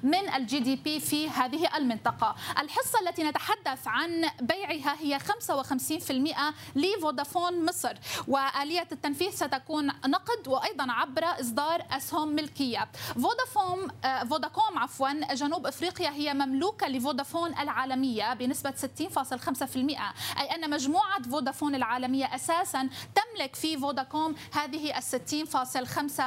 من 0.04 0.34
ال 0.36 0.60
GDP 0.60 1.00
في 1.00 1.30
هذه 1.30 1.78
المنطقة. 1.78 2.36
الحصة 2.60 3.00
التي 3.02 3.24
نتحدث 3.24 3.88
عن 3.88 4.26
بيعها 4.42 4.96
هي 5.00 5.20
55% 5.20 6.54
لفودافون 6.76 7.66
مصر 7.66 7.94
وآلية 8.28 8.88
التنفيذ 8.92 9.30
ستكون 9.32 9.88
نقد 9.88 10.48
وأيضا 10.48 10.92
عبر 10.92 11.24
إصدار 11.42 11.86
أسهم 11.92 12.28
ملكية. 12.28 12.88
فودافون 13.14 13.88
فوداكوم 14.30 14.78
عفوا 14.78 15.34
جنوب 15.34 15.68
أفريقيا 15.68 16.10
هي 16.10 16.34
مملوكة 16.34 16.88
لفودافون 16.88 17.54
العالمية 17.60 18.34
بنسبة 18.34 18.74
60.5% 19.00 19.78
أي 20.40 20.56
أن 20.56 20.70
مجموعة 20.70 21.22
فودافون 21.22 21.76
العالمية 21.76 22.36
أساسا 22.36 22.90
تملك 23.16 23.56
في 23.56 23.78
فوداكوم 23.78 24.36
هذه 24.54 24.98
ال 24.98 25.04
60.5 25.04 26.22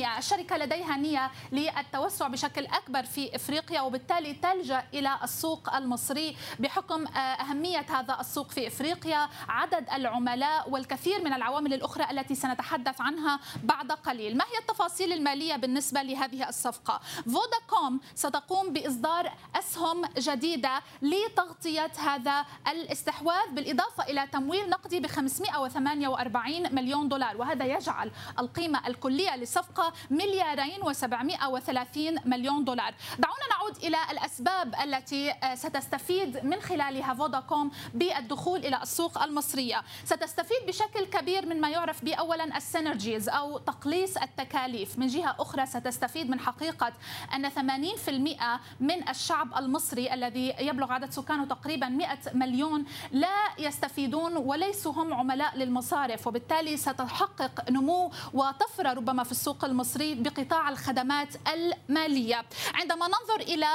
المئة 0.00 0.18
الشركة 0.18 0.56
لديها 0.56 0.96
نية 0.96 1.30
للتوسع 1.52 2.28
بشكل 2.28 2.66
أكبر 2.66 3.02
في 3.02 3.36
إفريقيا 3.36 3.80
وبالتالي 3.80 4.34
تلجأ 4.34 4.84
إلى 4.94 5.18
السوق 5.22 5.74
المصري 5.74 6.36
بحكم 6.58 7.06
أهمية 7.16 7.86
هذا 7.90 8.20
السوق 8.20 8.50
في 8.50 8.66
إفريقيا. 8.66 9.28
عدد 9.48 9.90
العملاء 9.92 10.70
والكثير 10.70 11.24
من 11.24 11.32
العوامل 11.32 11.74
الأخرى 11.74 12.10
التي 12.10 12.34
سنتحدث 12.34 13.00
عنها 13.00 13.40
بعد 13.64 13.92
قليل. 13.92 14.36
ما 14.36 14.44
هي 14.44 14.58
التفاصيل 14.58 15.12
المالية 15.12 15.56
بالنسبة 15.56 16.02
لهذه 16.02 16.48
الصفقة؟ 16.48 17.00
فوداكوم 17.24 18.00
ستقوم 18.14 18.72
بإصدار 18.72 19.32
أسهم 19.54 20.04
جديدة 20.18 20.82
لتغطية 21.02 21.92
هذا 21.98 22.44
الاستحواذ 22.68 23.50
بالإضافة 23.52 24.04
إلى 24.04 24.26
تمويل 24.32 24.70
نقدي 24.70 25.00
ب 25.00 25.06
548 25.06 26.74
مليون 26.74 27.08
دولار 27.08 27.36
وهذا 27.36 27.64
يجعل 27.64 28.10
القيمة 28.38 28.86
الكلية 28.86 29.36
للصفقة 29.36 29.89
مليارين 30.10 30.80
و730 30.82 32.26
مليون 32.26 32.64
دولار. 32.64 32.94
دعونا 33.18 33.46
نعود 33.50 33.76
إلى 33.76 33.96
الأسباب 34.10 34.74
التي 34.84 35.34
ستستفيد 35.54 36.44
من 36.44 36.60
خلالها 36.60 37.14
فوداكوم 37.14 37.70
بالدخول 37.94 38.58
إلى 38.58 38.82
السوق 38.82 39.22
المصرية. 39.22 39.82
ستستفيد 40.04 40.66
بشكل 40.66 41.04
كبير 41.04 41.46
من 41.46 41.60
ما 41.60 41.70
يعرف 41.70 42.04
بأولا 42.04 42.56
ال 42.56 42.63
synergies 42.63 43.28
أو 43.28 43.58
تقليص 43.58 44.16
التكاليف. 44.16 44.98
من 44.98 45.06
جهة 45.06 45.36
أخرى 45.38 45.66
ستستفيد 45.66 46.30
من 46.30 46.40
حقيقة 46.40 46.92
أن 47.34 47.50
80% 47.50 48.60
من 48.80 49.08
الشعب 49.08 49.58
المصري 49.58 50.14
الذي 50.14 50.54
يبلغ 50.60 50.92
عدد 50.92 51.10
سكانه 51.10 51.44
تقريبا 51.44 51.88
100 51.88 52.18
مليون 52.34 52.84
لا 53.12 53.36
يستفيدون 53.58 54.36
وليسوا 54.36 54.92
هم 54.92 55.14
عملاء 55.14 55.56
للمصارف 55.56 56.26
وبالتالي 56.26 56.76
ستحقق 56.76 57.70
نمو 57.70 58.12
وطفرة 58.32 58.92
ربما 58.92 59.24
في 59.24 59.32
السوق 59.32 59.64
المصري 59.74 60.14
بقطاع 60.14 60.68
الخدمات 60.68 61.28
المالية. 61.54 62.44
عندما 62.74 63.06
ننظر 63.06 63.40
إلى 63.40 63.66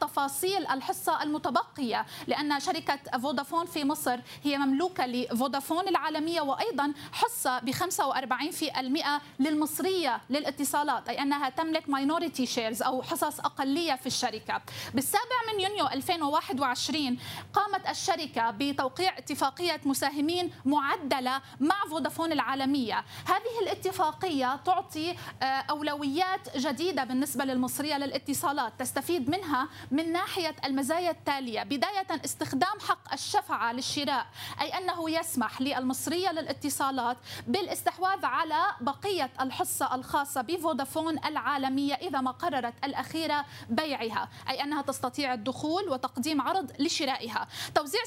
تفاصيل 0.00 0.66
الحصة 0.66 1.22
المتبقية 1.22 2.06
لأن 2.26 2.60
شركة 2.60 3.18
فودافون 3.18 3.66
في 3.66 3.84
مصر 3.84 4.20
هي 4.44 4.58
مملوكة 4.58 5.06
لفودافون 5.06 5.88
العالمية 5.88 6.40
وأيضا 6.40 6.92
حصة 7.12 7.58
ب 7.58 7.70
45% 7.70 9.20
للمصرية 9.40 10.20
للاتصالات 10.30 11.08
أي 11.08 11.22
أنها 11.22 11.48
تملك 11.48 11.88
minority 11.88 12.46
shares 12.46 12.82
أو 12.82 13.02
حصص 13.02 13.40
أقلية 13.40 13.94
في 13.94 14.06
الشركة. 14.06 14.62
بالسابع 14.94 15.52
من 15.52 15.60
يونيو 15.60 15.86
2021 15.86 17.18
قامت 17.52 17.88
الشركة 17.88 18.50
بتوقيع 18.50 19.18
اتفاقية 19.18 19.80
مساهمين 19.84 20.52
معدلة 20.64 21.40
مع 21.60 21.76
فودافون 21.90 22.32
العالمية. 22.32 23.04
هذه 23.26 23.62
الاتفاقية 23.62 24.56
تعطي 24.56 25.16
أولويات 25.42 26.56
جديدة 26.56 27.04
بالنسبة 27.04 27.44
للمصرية 27.44 27.96
للاتصالات 27.98 28.72
تستفيد 28.78 29.30
منها 29.30 29.68
من 29.90 30.12
ناحية 30.12 30.54
المزايا 30.64 31.10
التالية 31.10 31.62
بداية 31.62 32.06
استخدام 32.24 32.80
حق 32.88 33.12
الشفعة 33.12 33.72
للشراء 33.72 34.26
أي 34.60 34.78
أنه 34.78 35.10
يسمح 35.10 35.60
للمصرية 35.60 36.32
للاتصالات 36.32 37.16
بالاستحواذ 37.46 38.24
على 38.24 38.62
بقية 38.80 39.30
الحصة 39.40 39.94
الخاصة 39.94 40.40
بفودافون 40.42 41.18
العالمية 41.24 41.94
إذا 41.94 42.20
ما 42.20 42.30
قررت 42.30 42.74
الأخيرة 42.84 43.44
بيعها 43.70 44.28
أي 44.48 44.62
أنها 44.62 44.82
تستطيع 44.82 45.34
الدخول 45.34 45.88
وتقديم 45.88 46.40
عرض 46.40 46.72
لشرائها. 46.78 47.48
توزيع 47.74 48.00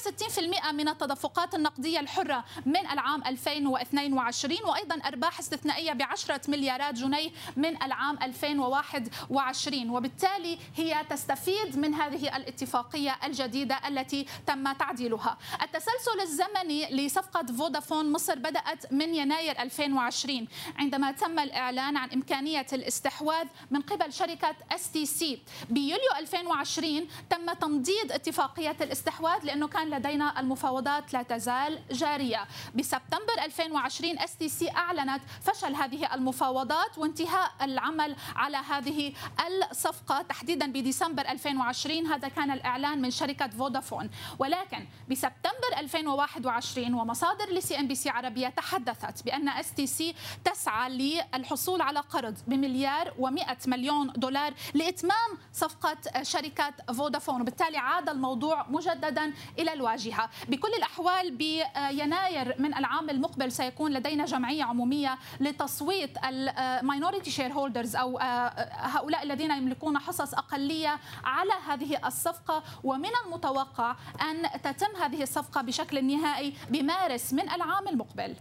60% 0.68 0.72
من 0.72 0.88
التدفقات 0.88 1.54
النقدية 1.54 2.00
الحرة 2.00 2.44
من 2.66 2.86
العام 2.86 3.22
2022 3.26 4.56
وأيضا 4.64 4.94
أرباح 5.06 5.38
استثنائية 5.38 5.92
بعشرة 5.92 6.40
مليارات 6.48 6.94
جنيه 6.94 7.25
من 7.56 7.82
العام 7.82 8.18
2021 8.22 9.90
وبالتالي 9.90 10.58
هي 10.76 11.04
تستفيد 11.10 11.78
من 11.78 11.94
هذه 11.94 12.36
الاتفاقية 12.36 13.16
الجديدة 13.24 13.88
التي 13.88 14.26
تم 14.46 14.72
تعديلها. 14.72 15.38
التسلسل 15.62 16.20
الزمني 16.22 17.06
لصفقة 17.06 17.46
فودافون 17.46 18.12
مصر 18.12 18.38
بدأت 18.38 18.92
من 18.92 19.14
يناير 19.14 19.62
2020 19.62 20.48
عندما 20.76 21.12
تم 21.12 21.38
الإعلان 21.38 21.96
عن 21.96 22.10
إمكانية 22.10 22.66
الاستحواذ 22.72 23.46
من 23.70 23.80
قبل 23.80 24.12
شركة 24.12 24.54
STC 24.72 25.42
بيوليو 25.70 26.10
2020 26.18 27.08
تم 27.30 27.52
تمديد 27.52 28.12
اتفاقية 28.12 28.76
الاستحواذ 28.80 29.44
لأنه 29.44 29.68
كان 29.68 29.90
لدينا 29.90 30.40
المفاوضات 30.40 31.12
لا 31.12 31.22
تزال 31.22 31.78
جارية. 31.90 32.44
بسبتمبر 32.74 33.44
2020 33.44 34.18
STC 34.18 34.70
أعلنت 34.70 35.20
فشل 35.42 35.74
هذه 35.74 36.14
المفاوضات 36.14 36.98
وانتهاء 37.20 37.50
العمل 37.62 38.16
على 38.36 38.56
هذه 38.56 39.12
الصفقة 39.70 40.22
تحديدا 40.22 40.66
بديسمبر 40.66 41.22
2020 41.22 42.06
هذا 42.06 42.28
كان 42.28 42.50
الإعلان 42.50 43.02
من 43.02 43.10
شركة 43.10 43.48
فودافون. 43.48 44.10
ولكن 44.38 44.86
بسبتمبر 45.10 45.78
2021 45.78 46.94
ومصادر 46.94 47.52
ل 47.52 47.80
CNBC 47.80 48.10
عربية 48.10 48.48
تحدثت 48.48 49.24
بأن 49.24 49.48
STC 49.48 50.14
تسعى 50.44 50.90
للحصول 51.34 51.80
على 51.80 52.00
قرض 52.00 52.38
بمليار 52.46 53.14
و100 53.20 53.68
مليون 53.68 54.12
دولار 54.16 54.54
لإتمام 54.74 55.38
صفقة 55.52 56.22
شركة 56.22 56.72
فودافون. 56.94 57.40
وبالتالي 57.40 57.78
عاد 57.78 58.08
الموضوع 58.08 58.66
مجددا 58.68 59.32
إلى 59.58 59.72
الواجهة. 59.72 60.30
بكل 60.48 60.74
الأحوال 60.76 61.30
بيناير 61.30 62.54
من 62.58 62.74
العام 62.74 63.10
المقبل 63.10 63.52
سيكون 63.52 63.92
لدينا 63.92 64.24
جمعية 64.24 64.64
عمومية 64.64 65.18
لتصويت 65.40 66.18
ال 67.06 67.30
minority 67.30 67.52
shareholders 67.52 67.96
أو 67.96 68.18
هؤلاء 68.72 69.22
الذين 69.22 69.50
يملكون 69.50 69.98
حصص 69.98 70.34
أقلية 70.34 70.98
على 71.24 71.52
هذه 71.66 72.06
الصفقة. 72.06 72.62
ومن 72.84 73.10
المتوقع 73.24 73.96
أن 74.30 74.60
تتم 74.62 74.96
هذه 74.96 75.22
الصفقة 75.22 75.62
بشكل 75.62 76.04
نهائي 76.04 76.54
بمارس 76.70 77.32
من 77.32 77.50
العام 77.50 77.88
المقبل. 77.88 78.36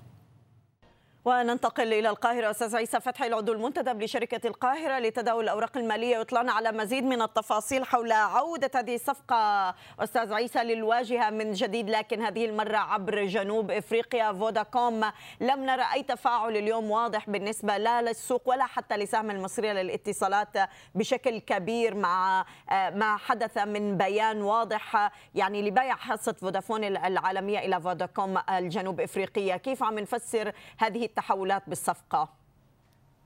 وننتقل 1.25 1.93
إلى 1.93 2.09
القاهرة. 2.09 2.51
أستاذ 2.51 2.75
عيسى 2.75 2.99
فتحي 2.99 3.27
العضو 3.27 3.53
المنتدب 3.53 4.01
لشركة 4.01 4.47
القاهرة 4.47 4.99
لتداول 4.99 5.43
الأوراق 5.43 5.77
المالية 5.77 6.17
ويطلعنا 6.17 6.51
على 6.51 6.71
مزيد 6.71 7.03
من 7.03 7.21
التفاصيل 7.21 7.85
حول 7.85 8.11
عودة 8.11 8.71
هذه 8.75 8.95
الصفقة. 8.95 9.75
أستاذ 9.99 10.33
عيسى 10.33 10.63
للواجهة 10.63 11.29
من 11.29 11.53
جديد 11.53 11.89
لكن 11.89 12.21
هذه 12.21 12.45
المرة 12.45 12.77
عبر 12.77 13.25
جنوب 13.25 13.71
إفريقيا 13.71 14.33
فوداكوم 14.33 15.01
لم 15.41 15.65
نرى 15.65 15.83
أي 15.93 16.03
تفاعل 16.03 16.57
اليوم 16.57 16.91
واضح 16.91 17.29
بالنسبة 17.29 17.77
لا 17.77 18.01
للسوق 18.01 18.49
ولا 18.49 18.65
حتى 18.65 18.97
لسهم 18.97 19.31
المصرية 19.31 19.73
للاتصالات 19.73 20.69
بشكل 20.95 21.37
كبير 21.37 21.95
مع 21.95 22.45
ما 22.71 23.17
حدث 23.17 23.57
من 23.57 23.97
بيان 23.97 24.41
واضح 24.41 25.11
يعني 25.35 25.69
لبيع 25.69 25.95
حصة 25.95 26.33
فودافون 26.33 26.83
العالمية 26.83 27.59
إلى 27.59 27.81
فوداكوم 27.81 28.37
الجنوب 28.49 29.01
إفريقية. 29.01 29.55
كيف 29.55 29.83
عم 29.83 29.99
نفسر 29.99 30.51
هذه 30.77 31.05
التحولات 31.19 31.63
بالصفقة؟ 31.67 32.29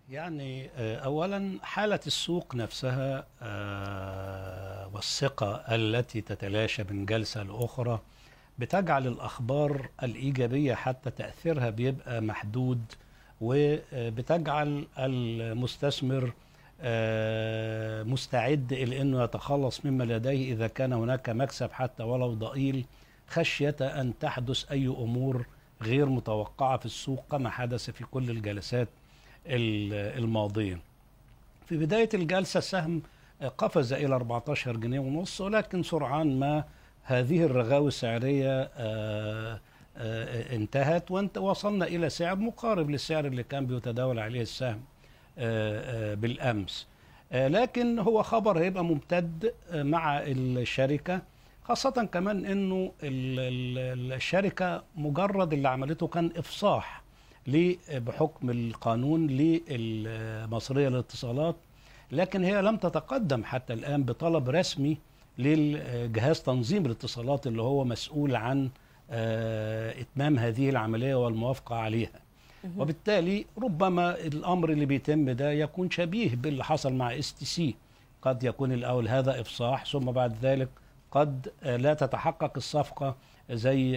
يعني 0.09 0.69
أولا 0.79 1.59
حالة 1.63 1.99
السوق 2.07 2.55
نفسها 2.55 3.25
والثقة 4.93 5.55
التي 5.75 6.21
تتلاشى 6.21 6.83
من 6.89 7.05
جلسة 7.05 7.43
لأخرى 7.43 7.99
بتجعل 8.59 9.07
الأخبار 9.07 9.89
الإيجابية 10.03 10.73
حتى 10.75 11.11
تأثيرها 11.11 11.69
بيبقى 11.69 12.21
محدود 12.21 12.81
وبتجعل 13.41 14.87
المستثمر 14.97 16.33
مستعد 18.13 18.73
إلى 18.73 19.01
أنه 19.01 19.23
يتخلص 19.23 19.85
مما 19.85 20.03
لديه 20.03 20.53
إذا 20.53 20.67
كان 20.67 20.93
هناك 20.93 21.29
مكسب 21.29 21.71
حتى 21.71 22.03
ولو 22.03 22.33
ضئيل 22.33 22.85
خشية 23.27 23.75
أن 23.81 24.13
تحدث 24.19 24.71
أي 24.71 24.87
أمور 24.87 25.45
غير 25.81 26.05
متوقعة 26.05 26.77
في 26.77 26.85
السوق 26.85 27.23
كما 27.31 27.49
حدث 27.49 27.89
في 27.89 28.03
كل 28.03 28.29
الجلسات 28.29 28.87
الماضية. 29.47 30.79
في 31.67 31.77
بداية 31.77 32.09
الجلسة 32.13 32.57
السهم 32.57 33.01
قفز 33.57 33.93
إلى 33.93 34.15
14 34.15 34.77
جنيه 34.77 34.99
ونص 34.99 35.41
ولكن 35.41 35.83
سرعان 35.83 36.39
ما 36.39 36.63
هذه 37.03 37.43
الرغاوة 37.43 37.87
السعرية 37.87 38.69
انتهت 40.55 41.11
ووصلنا 41.37 41.85
إلى 41.85 42.09
سعر 42.09 42.35
مقارب 42.35 42.89
للسعر 42.89 43.25
اللي 43.25 43.43
كان 43.43 43.65
بيتداول 43.65 44.19
عليه 44.19 44.41
السهم 44.41 44.81
بالأمس. 46.21 46.87
لكن 47.33 47.99
هو 47.99 48.23
خبر 48.23 48.59
هيبقى 48.59 48.83
ممتد 48.85 49.53
مع 49.73 50.19
الشركة 50.21 51.21
خاصة 51.69 52.09
كمان 52.13 52.45
إنه 52.45 52.91
الشركة 53.03 54.83
مجرد 54.95 55.53
اللي 55.53 55.67
عملته 55.69 56.07
كان 56.07 56.31
إفصاح 56.37 57.01
بحكم 57.93 58.49
القانون 58.49 59.27
للمصرية 59.27 60.89
للاتصالات 60.89 61.55
لكن 62.11 62.43
هي 62.43 62.61
لم 62.61 62.77
تتقدم 62.77 63.43
حتى 63.43 63.73
الآن 63.73 64.03
بطلب 64.03 64.49
رسمي 64.49 64.97
للجهاز 65.37 66.41
تنظيم 66.41 66.85
الاتصالات 66.85 67.47
اللي 67.47 67.61
هو 67.61 67.83
مسؤول 67.85 68.35
عن 68.35 68.69
إتمام 69.11 70.39
هذه 70.39 70.69
العملية 70.69 71.15
والموافقة 71.15 71.75
عليها. 71.75 72.19
وبالتالي 72.77 73.45
ربما 73.61 74.19
الأمر 74.19 74.69
اللي 74.71 74.85
بيتم 74.85 75.29
ده 75.31 75.51
يكون 75.51 75.91
شبيه 75.91 76.35
باللي 76.35 76.63
حصل 76.63 76.93
مع 76.93 77.17
STC 77.17 77.75
قد 78.21 78.43
يكون 78.43 78.71
الأول 78.71 79.07
هذا 79.07 79.41
إفصاح 79.41 79.85
ثم 79.85 79.99
بعد 80.11 80.35
ذلك 80.41 80.69
قد 81.11 81.51
لا 81.63 81.93
تتحقق 81.93 82.51
الصفقة 82.57 83.15
زي 83.51 83.91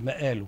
ما 0.00 0.12
قالوا. 0.12 0.46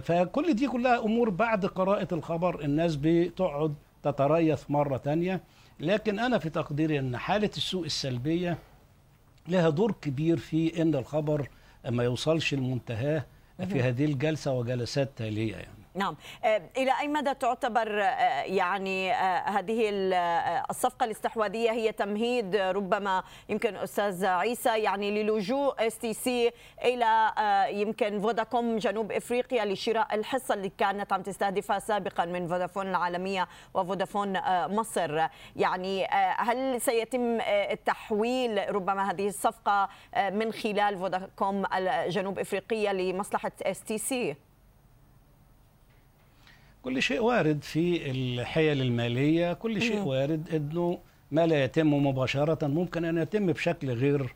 فكل 0.00 0.54
دي 0.54 0.68
كلها 0.68 1.04
أمور 1.04 1.30
بعد 1.30 1.66
قراءة 1.66 2.14
الخبر. 2.14 2.60
الناس 2.64 2.96
بتقعد 2.96 3.74
تتريث 4.02 4.70
مرة 4.70 4.96
تانية. 4.96 5.40
لكن 5.80 6.18
أنا 6.18 6.38
في 6.38 6.50
تقديري 6.50 6.98
أن 6.98 7.16
حالة 7.16 7.50
السوق 7.56 7.84
السلبية 7.84 8.58
لها 9.48 9.70
دور 9.70 9.92
كبير 9.92 10.36
في 10.36 10.82
أن 10.82 10.94
الخبر 10.94 11.48
ما 11.88 12.04
يوصلش 12.04 12.54
لمنتهاه 12.54 13.26
في 13.68 13.82
هذه 13.82 14.04
الجلسة 14.04 14.52
وجلسات 14.52 15.10
تالية 15.16 15.52
يعني. 15.56 15.83
نعم 15.96 16.16
إلى 16.76 16.92
أي 17.00 17.08
مدى 17.08 17.34
تعتبر 17.34 17.88
يعني 18.44 19.12
هذه 19.44 19.90
الصفقة 20.70 21.04
الاستحواذية 21.04 21.70
هي 21.70 21.92
تمهيد 21.92 22.56
ربما 22.56 23.22
يمكن 23.48 23.76
أستاذ 23.76 24.26
عيسى 24.26 24.78
يعني 24.78 25.22
للجوء 25.22 25.86
STC 25.86 26.52
إلى 26.84 27.32
يمكن 27.80 28.20
فوداكوم 28.20 28.76
جنوب 28.76 29.12
إفريقيا 29.12 29.64
لشراء 29.64 30.14
الحصة 30.14 30.54
اللي 30.54 30.72
كانت 30.78 31.12
عم 31.12 31.22
تستهدفها 31.22 31.78
سابقا 31.78 32.24
من 32.24 32.48
فودافون 32.48 32.86
العالمية 32.86 33.48
وفودافون 33.74 34.38
مصر 34.66 35.26
يعني 35.56 36.06
هل 36.36 36.80
سيتم 36.80 37.38
تحويل 37.86 38.74
ربما 38.74 39.10
هذه 39.10 39.28
الصفقة 39.28 39.88
من 40.16 40.52
خلال 40.52 40.98
فوداكوم 40.98 41.66
جنوب 42.08 42.38
إفريقيا 42.38 42.92
لمصلحة 42.92 43.52
STC؟ 43.62 44.36
كل 46.84 47.02
شيء 47.02 47.20
وارد 47.20 47.62
في 47.62 48.10
الحيل 48.10 48.82
المالية 48.82 49.52
كل 49.52 49.82
شيء 49.82 49.98
وارد 49.98 50.54
أنه 50.54 50.98
ما 51.30 51.46
لا 51.46 51.64
يتم 51.64 52.06
مباشرة 52.06 52.66
ممكن 52.66 53.04
أن 53.04 53.18
يتم 53.18 53.46
بشكل 53.46 53.90
غير 53.90 54.34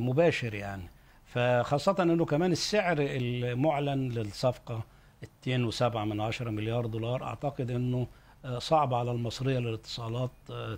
مباشر 0.00 0.54
يعني. 0.54 0.90
فخاصة 1.24 1.96
أنه 2.00 2.24
كمان 2.24 2.52
السعر 2.52 2.96
المعلن 3.00 4.08
للصفقة 4.08 4.84
2.7 5.22 5.96
من 5.96 6.20
10 6.20 6.50
مليار 6.50 6.86
دولار 6.86 7.24
أعتقد 7.24 7.70
أنه 7.70 8.06
صعب 8.58 8.94
على 8.94 9.10
المصرية 9.10 9.58
للاتصالات 9.58 10.30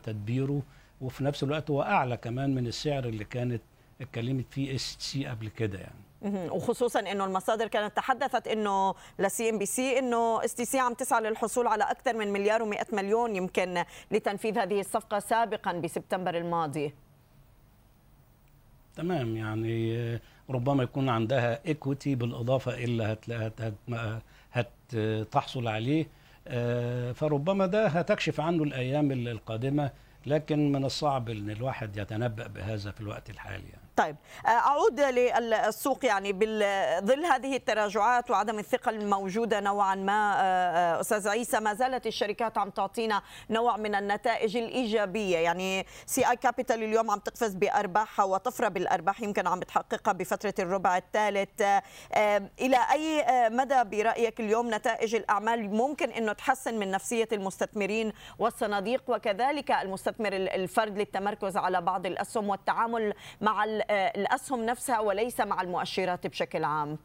تدبيره. 0.02 0.62
وفي 1.00 1.24
نفس 1.24 1.42
الوقت 1.42 1.70
هو 1.70 1.82
أعلى 1.82 2.16
كمان 2.16 2.54
من 2.54 2.66
السعر 2.66 3.04
اللي 3.04 3.24
كانت 3.24 3.62
اتكلمت 4.00 4.46
فيه 4.50 4.74
STC 4.74 5.26
قبل 5.26 5.48
كده 5.48 5.78
يعني. 5.78 6.04
وخصوصا 6.22 7.00
إنه 7.00 7.24
المصادر 7.24 7.68
كانت 7.68 7.96
تحدثت 7.96 8.48
إنه 8.48 8.94
ل 9.18 9.50
CNBC 9.50 9.98
إنه 9.98 10.44
STC 10.44 10.78
عم 10.78 10.94
تسعى 10.94 11.20
للحصول 11.22 11.66
على 11.66 11.84
أكثر 11.84 12.16
من 12.16 12.32
مليار 12.32 12.72
و100 12.72 12.94
مليون 12.94 13.36
يمكن 13.36 13.84
لتنفيذ 14.10 14.58
هذه 14.58 14.80
الصفقة 14.80 15.18
سابقا 15.18 15.72
بسبتمبر 15.72 16.36
الماضي. 16.36 16.94
تمام 18.96 19.36
يعني 19.36 20.20
ربما 20.50 20.82
يكون 20.82 21.08
عندها 21.08 21.60
equity 21.66 22.14
بالإضافة 22.14 22.74
إلى 22.74 23.16
هتحصل 24.92 25.68
عليه. 25.68 26.06
آه، 26.48 27.12
فربما 27.12 27.66
ده 27.66 27.86
هتكشف 27.86 28.40
عنه 28.40 28.62
الأيام 28.62 29.12
القادمة 29.12 29.90
لكن 30.26 30.72
من 30.72 30.84
الصعب 30.84 31.28
إن 31.28 31.50
الواحد 31.50 31.96
يتنبأ 31.96 32.46
بهذا 32.46 32.90
في 32.90 33.00
الوقت 33.00 33.30
الحالي 33.30 33.68
يعني. 33.68 33.89
طيب 34.00 34.16
آه، 34.46 34.48
أعود 34.48 35.00
للسوق 35.00 36.04
يعني 36.04 36.32
بظل 36.32 37.24
هذه 37.24 37.56
التراجعات 37.56 38.30
وعدم 38.30 38.58
الثقه 38.58 38.90
الموجوده 38.90 39.60
نوعا 39.60 39.94
ما 39.94 40.32
آه، 40.32 40.96
آه، 40.96 41.00
أستاذ 41.00 41.28
عيسى 41.28 41.60
ما 41.60 41.74
زالت 41.74 42.06
الشركات 42.06 42.58
عم 42.58 42.70
تعطينا 42.70 43.22
نوع 43.50 43.76
من 43.76 43.94
النتائج 43.94 44.56
الإيجابية. 44.56 45.38
يعني 45.38 45.86
CI 46.06 46.30
Capital 46.30 46.82
اليوم 46.82 47.10
عم 47.10 47.18
تقفز 47.18 47.54
بارباحها 47.54 48.24
وطفرة 48.24 48.68
بالأرباح 48.68 49.20
يمكن 49.20 49.46
عم 49.46 49.60
تحققها 49.60 50.12
بفترة 50.12 50.54
الربع 50.58 50.96
الثالث. 50.96 51.62
إلى 52.60 52.78
أي 52.92 53.24
مدى 53.48 53.84
برأيك 53.84 54.40
اليوم 54.40 54.74
نتائج 54.74 55.14
الأعمال 55.14 55.70
ممكن 55.70 56.10
إنه 56.10 56.32
تحسن 56.32 56.78
من 56.78 56.90
نفسية 56.90 57.28
المستثمرين 57.32 58.12
والصناديق؟ 58.38 59.02
وكذلك 59.08 59.70
المستثمر 59.70 60.32
الفرد 60.32 60.98
للتمركز 60.98 61.56
على 61.56 61.80
بعض 61.80 62.06
الأسهم 62.06 62.48
والتعامل 62.48 63.14
مع 63.40 63.64
الأسهم 63.90 64.66
نفسها 64.66 65.00
وليس 65.00 65.40
مع 65.40 65.62
المؤشرات 65.62 66.26
بشكل 66.26 66.64
عام. 66.64 66.98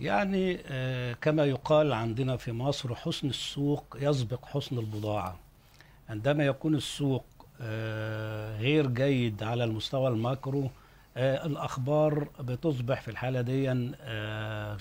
يعني 0.00 0.60
آه، 0.66 1.12
كما 1.12 1.44
يقال 1.44 1.92
عندنا 1.92 2.36
في 2.36 2.52
مصر 2.52 2.94
حسن 2.94 3.28
السوق 3.28 3.96
يسبق 4.00 4.46
حسن 4.46 4.78
البضاعة. 4.78 5.38
عندما 6.08 6.46
يكون 6.46 6.74
السوق 6.74 7.24
آه، 7.60 8.58
غير 8.58 8.86
جيد 8.86 9.42
على 9.42 9.64
المستوى 9.64 10.08
الماكرو 10.08 10.70
آه، 11.16 11.46
الأخبار 11.46 12.28
بتصبح 12.40 13.00
في 13.00 13.08
الحالة 13.10 13.40
دي 13.40 13.68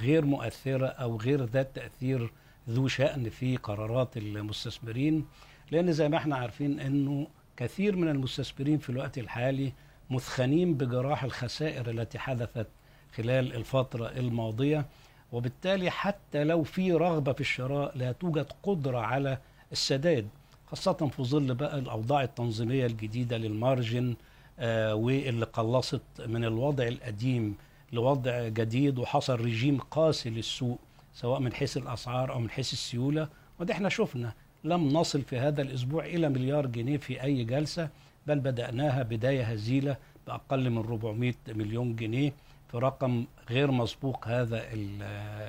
غير 0.04 0.26
مؤثرة 0.26 0.88
أو 0.88 1.18
غير 1.18 1.44
ذات 1.44 1.76
تأثير 1.76 2.32
ذو 2.70 2.88
شأن 2.88 3.30
في 3.30 3.58
قرارات 3.58 4.18
المستثمرين. 4.18 5.26
لأن 5.72 5.92
زي 5.92 6.10
ما 6.10 6.18
إحنا 6.18 6.36
عارفين 6.36 6.80
إنه 6.80 7.28
كثير 7.58 7.96
من 7.96 8.08
المستثمرين 8.10 8.78
في 8.78 8.90
الوقت 8.90 9.18
الحالي 9.18 9.74
مثخنين 10.10 10.74
بجراح 10.74 11.24
الخسائر 11.24 11.90
التي 11.90 12.20
حدثت 12.20 12.68
خلال 13.16 13.56
الفترة 13.56 14.08
الماضية 14.08 14.86
وبالتالي 15.32 15.90
حتى 15.90 16.44
لو 16.44 16.64
في 16.64 16.92
رغبة 16.94 17.34
في 17.34 17.42
الشراء 17.42 17.98
لا 17.98 18.12
توجد 18.12 18.46
قدرة 18.64 18.98
على 19.00 19.38
السداد 19.72 20.28
خاصة 20.68 20.94
في 20.94 21.24
ظل 21.24 21.56
بقى 21.56 21.80
الأوضاع 21.80 22.24
التنظيمية 22.24 22.86
الجديدة 22.86 23.38
للمارجن 23.38 24.16
آه 24.60 24.96
واللي 24.96 25.46
قلصت 25.46 26.02
من 26.28 26.46
الوضع 26.46 26.88
القديم 26.88 27.56
لوضع 27.94 28.48
جديد 28.48 29.00
وحصل 29.00 29.40
رجيم 29.40 29.80
قاسي 29.80 30.30
للسوق 30.30 30.80
سواء 31.14 31.40
من 31.40 31.54
حيث 31.54 31.78
الأسعار 31.78 32.32
أو 32.34 32.40
من 32.40 32.50
حيث 32.50 32.74
السيولة. 32.74 33.28
وده 33.60 33.74
إحنا 33.74 33.90
شفنا 33.90 34.34
لم 34.68 34.88
نصل 34.88 35.22
في 35.22 35.38
هذا 35.40 35.62
الأسبوع 35.62 36.06
إلى 36.06 36.30
مليار 36.30 36.66
جنيه 36.66 36.98
في 36.98 37.24
أي 37.24 37.44
جلسة 37.44 37.90
بل 38.28 38.40
بدأناها 38.40 39.04
بداية 39.04 39.44
هزيلة 39.44 39.96
بأقل 40.28 40.70
من 40.70 40.78
400 40.78 41.34
مليون 41.48 41.96
جنيه 41.96 42.34
في 42.72 42.78
رقم 42.78 43.26
غير 43.50 43.72
مسبوق 43.72 44.28
هذا 44.28 44.64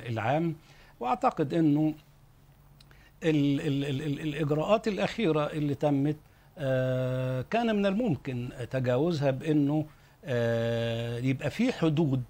العام. 0.09 0.55
وأعتقد 1.01 1.55
أنه 1.55 1.95
ال 3.23 3.61
ال 3.61 3.85
ال 3.85 4.03
ال 4.03 4.21
الإجراءات 4.21 4.89
الأخيرة 4.89 5.47
اللي 5.53 5.75
تمت 5.75 6.17
آه 6.59 7.45
كان 7.51 7.77
من 7.77 7.87
الممكن 7.87 8.49
تجاوزها 8.71 9.31
بأنه 9.31 9.87
آه 10.25 11.19
يبقى 11.19 11.51
في 11.51 11.73
حدود 11.73 12.23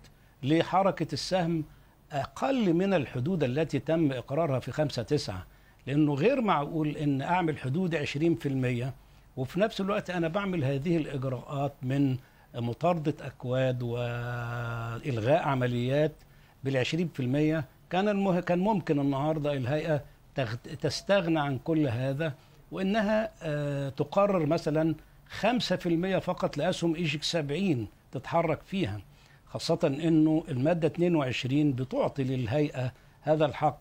لحركة 0.42 1.06
السهم 1.12 1.64
أقل 2.12 2.74
من 2.74 2.94
الحدود 2.94 3.44
التي 3.44 3.78
تم 3.78 4.12
إقرارها 4.12 4.58
في 4.60 4.72
5 4.72 5.02
9 5.02 5.46
لأنه 5.88 6.14
غير 6.14 6.40
معقول 6.40 6.96
إن 6.96 7.22
أعمل 7.22 7.58
حدود 7.58 7.96
20% 7.96 8.86
وفي 9.36 9.60
نفس 9.60 9.80
الوقت 9.80 10.10
أنا 10.10 10.28
بعمل 10.28 10.64
هذه 10.64 10.96
الإجراءات 10.96 11.72
من 11.82 12.16
مطاردة 12.54 13.14
أكواد 13.20 13.82
وإلغاء 13.82 15.42
عمليات 15.48 16.12
بال 16.64 16.86
20% 16.86 17.64
كان 17.90 18.08
المه... 18.08 18.40
كان 18.40 18.58
ممكن 18.58 19.00
النهارده 19.00 19.52
الهيئة 19.52 20.02
تستغنى 20.80 21.40
عن 21.40 21.58
كل 21.58 21.86
هذا 21.88 22.34
وإنها 22.72 23.30
آه 23.42 23.88
تقرر 23.88 24.46
مثلا 24.46 24.94
5% 25.42 25.44
فقط 26.18 26.56
لأسهم 26.56 26.94
إيجيك 26.94 27.22
70 27.22 27.86
تتحرك 28.12 28.62
فيها 28.62 29.00
خاصة 29.46 29.78
إنه 29.84 30.44
المادة 30.48 30.88
22 30.88 31.72
بتعطي 31.72 32.24
للهيئة 32.24 32.92
هذا 33.22 33.44
الحق 33.46 33.78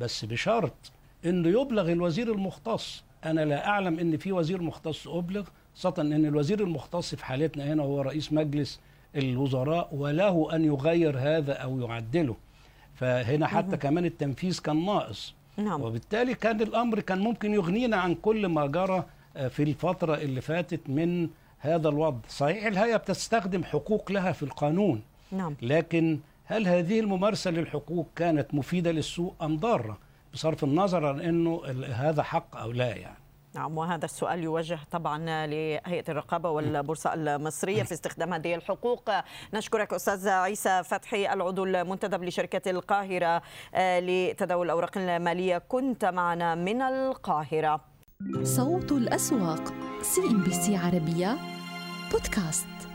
بس 0.00 0.24
بشرط 0.24 0.92
انه 1.24 1.60
يبلغ 1.60 1.92
الوزير 1.92 2.32
المختص 2.32 3.04
أنا 3.24 3.44
لا 3.44 3.68
أعلم 3.68 3.98
إن 3.98 4.16
في 4.16 4.32
وزير 4.32 4.62
مختص 4.62 5.08
أبلغ 5.08 5.48
خاصه 5.74 5.94
إن 6.02 6.26
الوزير 6.26 6.60
المختص 6.60 7.14
في 7.14 7.24
حالتنا 7.24 7.72
هنا 7.72 7.82
هو 7.82 8.00
رئيس 8.00 8.32
مجلس 8.32 8.80
الوزراء 9.16 9.88
وله 9.92 10.56
أن 10.56 10.64
يغير 10.64 11.18
هذا 11.18 11.52
أو 11.52 11.80
يعدله. 11.80 12.36
فهنا 12.94 13.46
حتى 13.46 13.76
كمان 13.76 14.04
التنفيذ 14.04 14.60
كان 14.60 14.84
ناقص. 14.86 15.34
نعم. 15.56 15.82
وبالتالي 15.82 16.34
كان 16.34 16.62
الأمر 16.62 17.00
كان 17.00 17.18
ممكن 17.18 17.54
يغنينا 17.54 17.96
عن 17.96 18.14
كل 18.14 18.46
ما 18.46 18.66
جرى 18.66 19.04
آه، 19.36 19.48
في 19.48 19.62
الفترة 19.62 20.14
اللي 20.14 20.40
فاتت 20.40 20.80
من 20.90 21.28
هذا 21.58 21.88
الوضع. 21.88 22.18
صحيح 22.28 22.66
الهيئة 22.66 22.96
بتستخدم 22.96 23.64
حقوق 23.64 24.12
لها 24.12 24.32
في 24.32 24.42
القانون. 24.42 25.02
نعم. 25.32 25.54
لكن 25.62 26.18
هل 26.44 26.68
هذه 26.68 27.00
الممارسة 27.00 27.50
للحقوق 27.50 28.08
كانت 28.16 28.54
مفيدة 28.54 28.92
للسوق 28.92 29.34
أم 29.42 29.56
ضارة؟ 29.56 29.98
بصرف 30.34 30.64
النظر 30.64 31.06
عن 31.06 31.20
إنه 31.20 31.62
هذا 31.92 32.22
حق 32.22 32.56
أو 32.56 32.72
لا 32.72 32.96
يعني. 32.96 33.18
نعم 33.54 33.78
وهذا 33.78 34.04
السؤال 34.04 34.42
يوجه 34.42 34.78
طبعا 34.90 35.46
لهيئة 35.46 36.04
الرقابة 36.08 36.50
والبورصة 36.50 37.14
المصرية 37.14 37.82
في 37.82 37.92
استخدام 37.92 38.34
هذه 38.34 38.54
الحقوق. 38.54 39.10
نشكرك 39.54 39.92
أستاذ 39.92 40.28
عيسى 40.28 40.82
فتحي 40.84 41.32
العضو 41.32 41.64
المنتدب 41.64 42.24
لشركة 42.24 42.70
القاهرة 42.70 43.42
آه، 43.74 44.00
لتداول 44.00 44.66
الاوراق 44.66 44.98
الماليه 44.98 45.58
كنت 45.58 46.04
معنا 46.04 46.54
من 46.54 46.82
القاهرة. 46.82 47.80
صوت 48.42 48.92
الأسواق 48.92 49.72
سي 50.02 50.20
ام 50.20 50.44
بي 50.44 50.50
سي 50.50 50.76
عربية 50.76 51.36
بودكاست. 52.12 52.93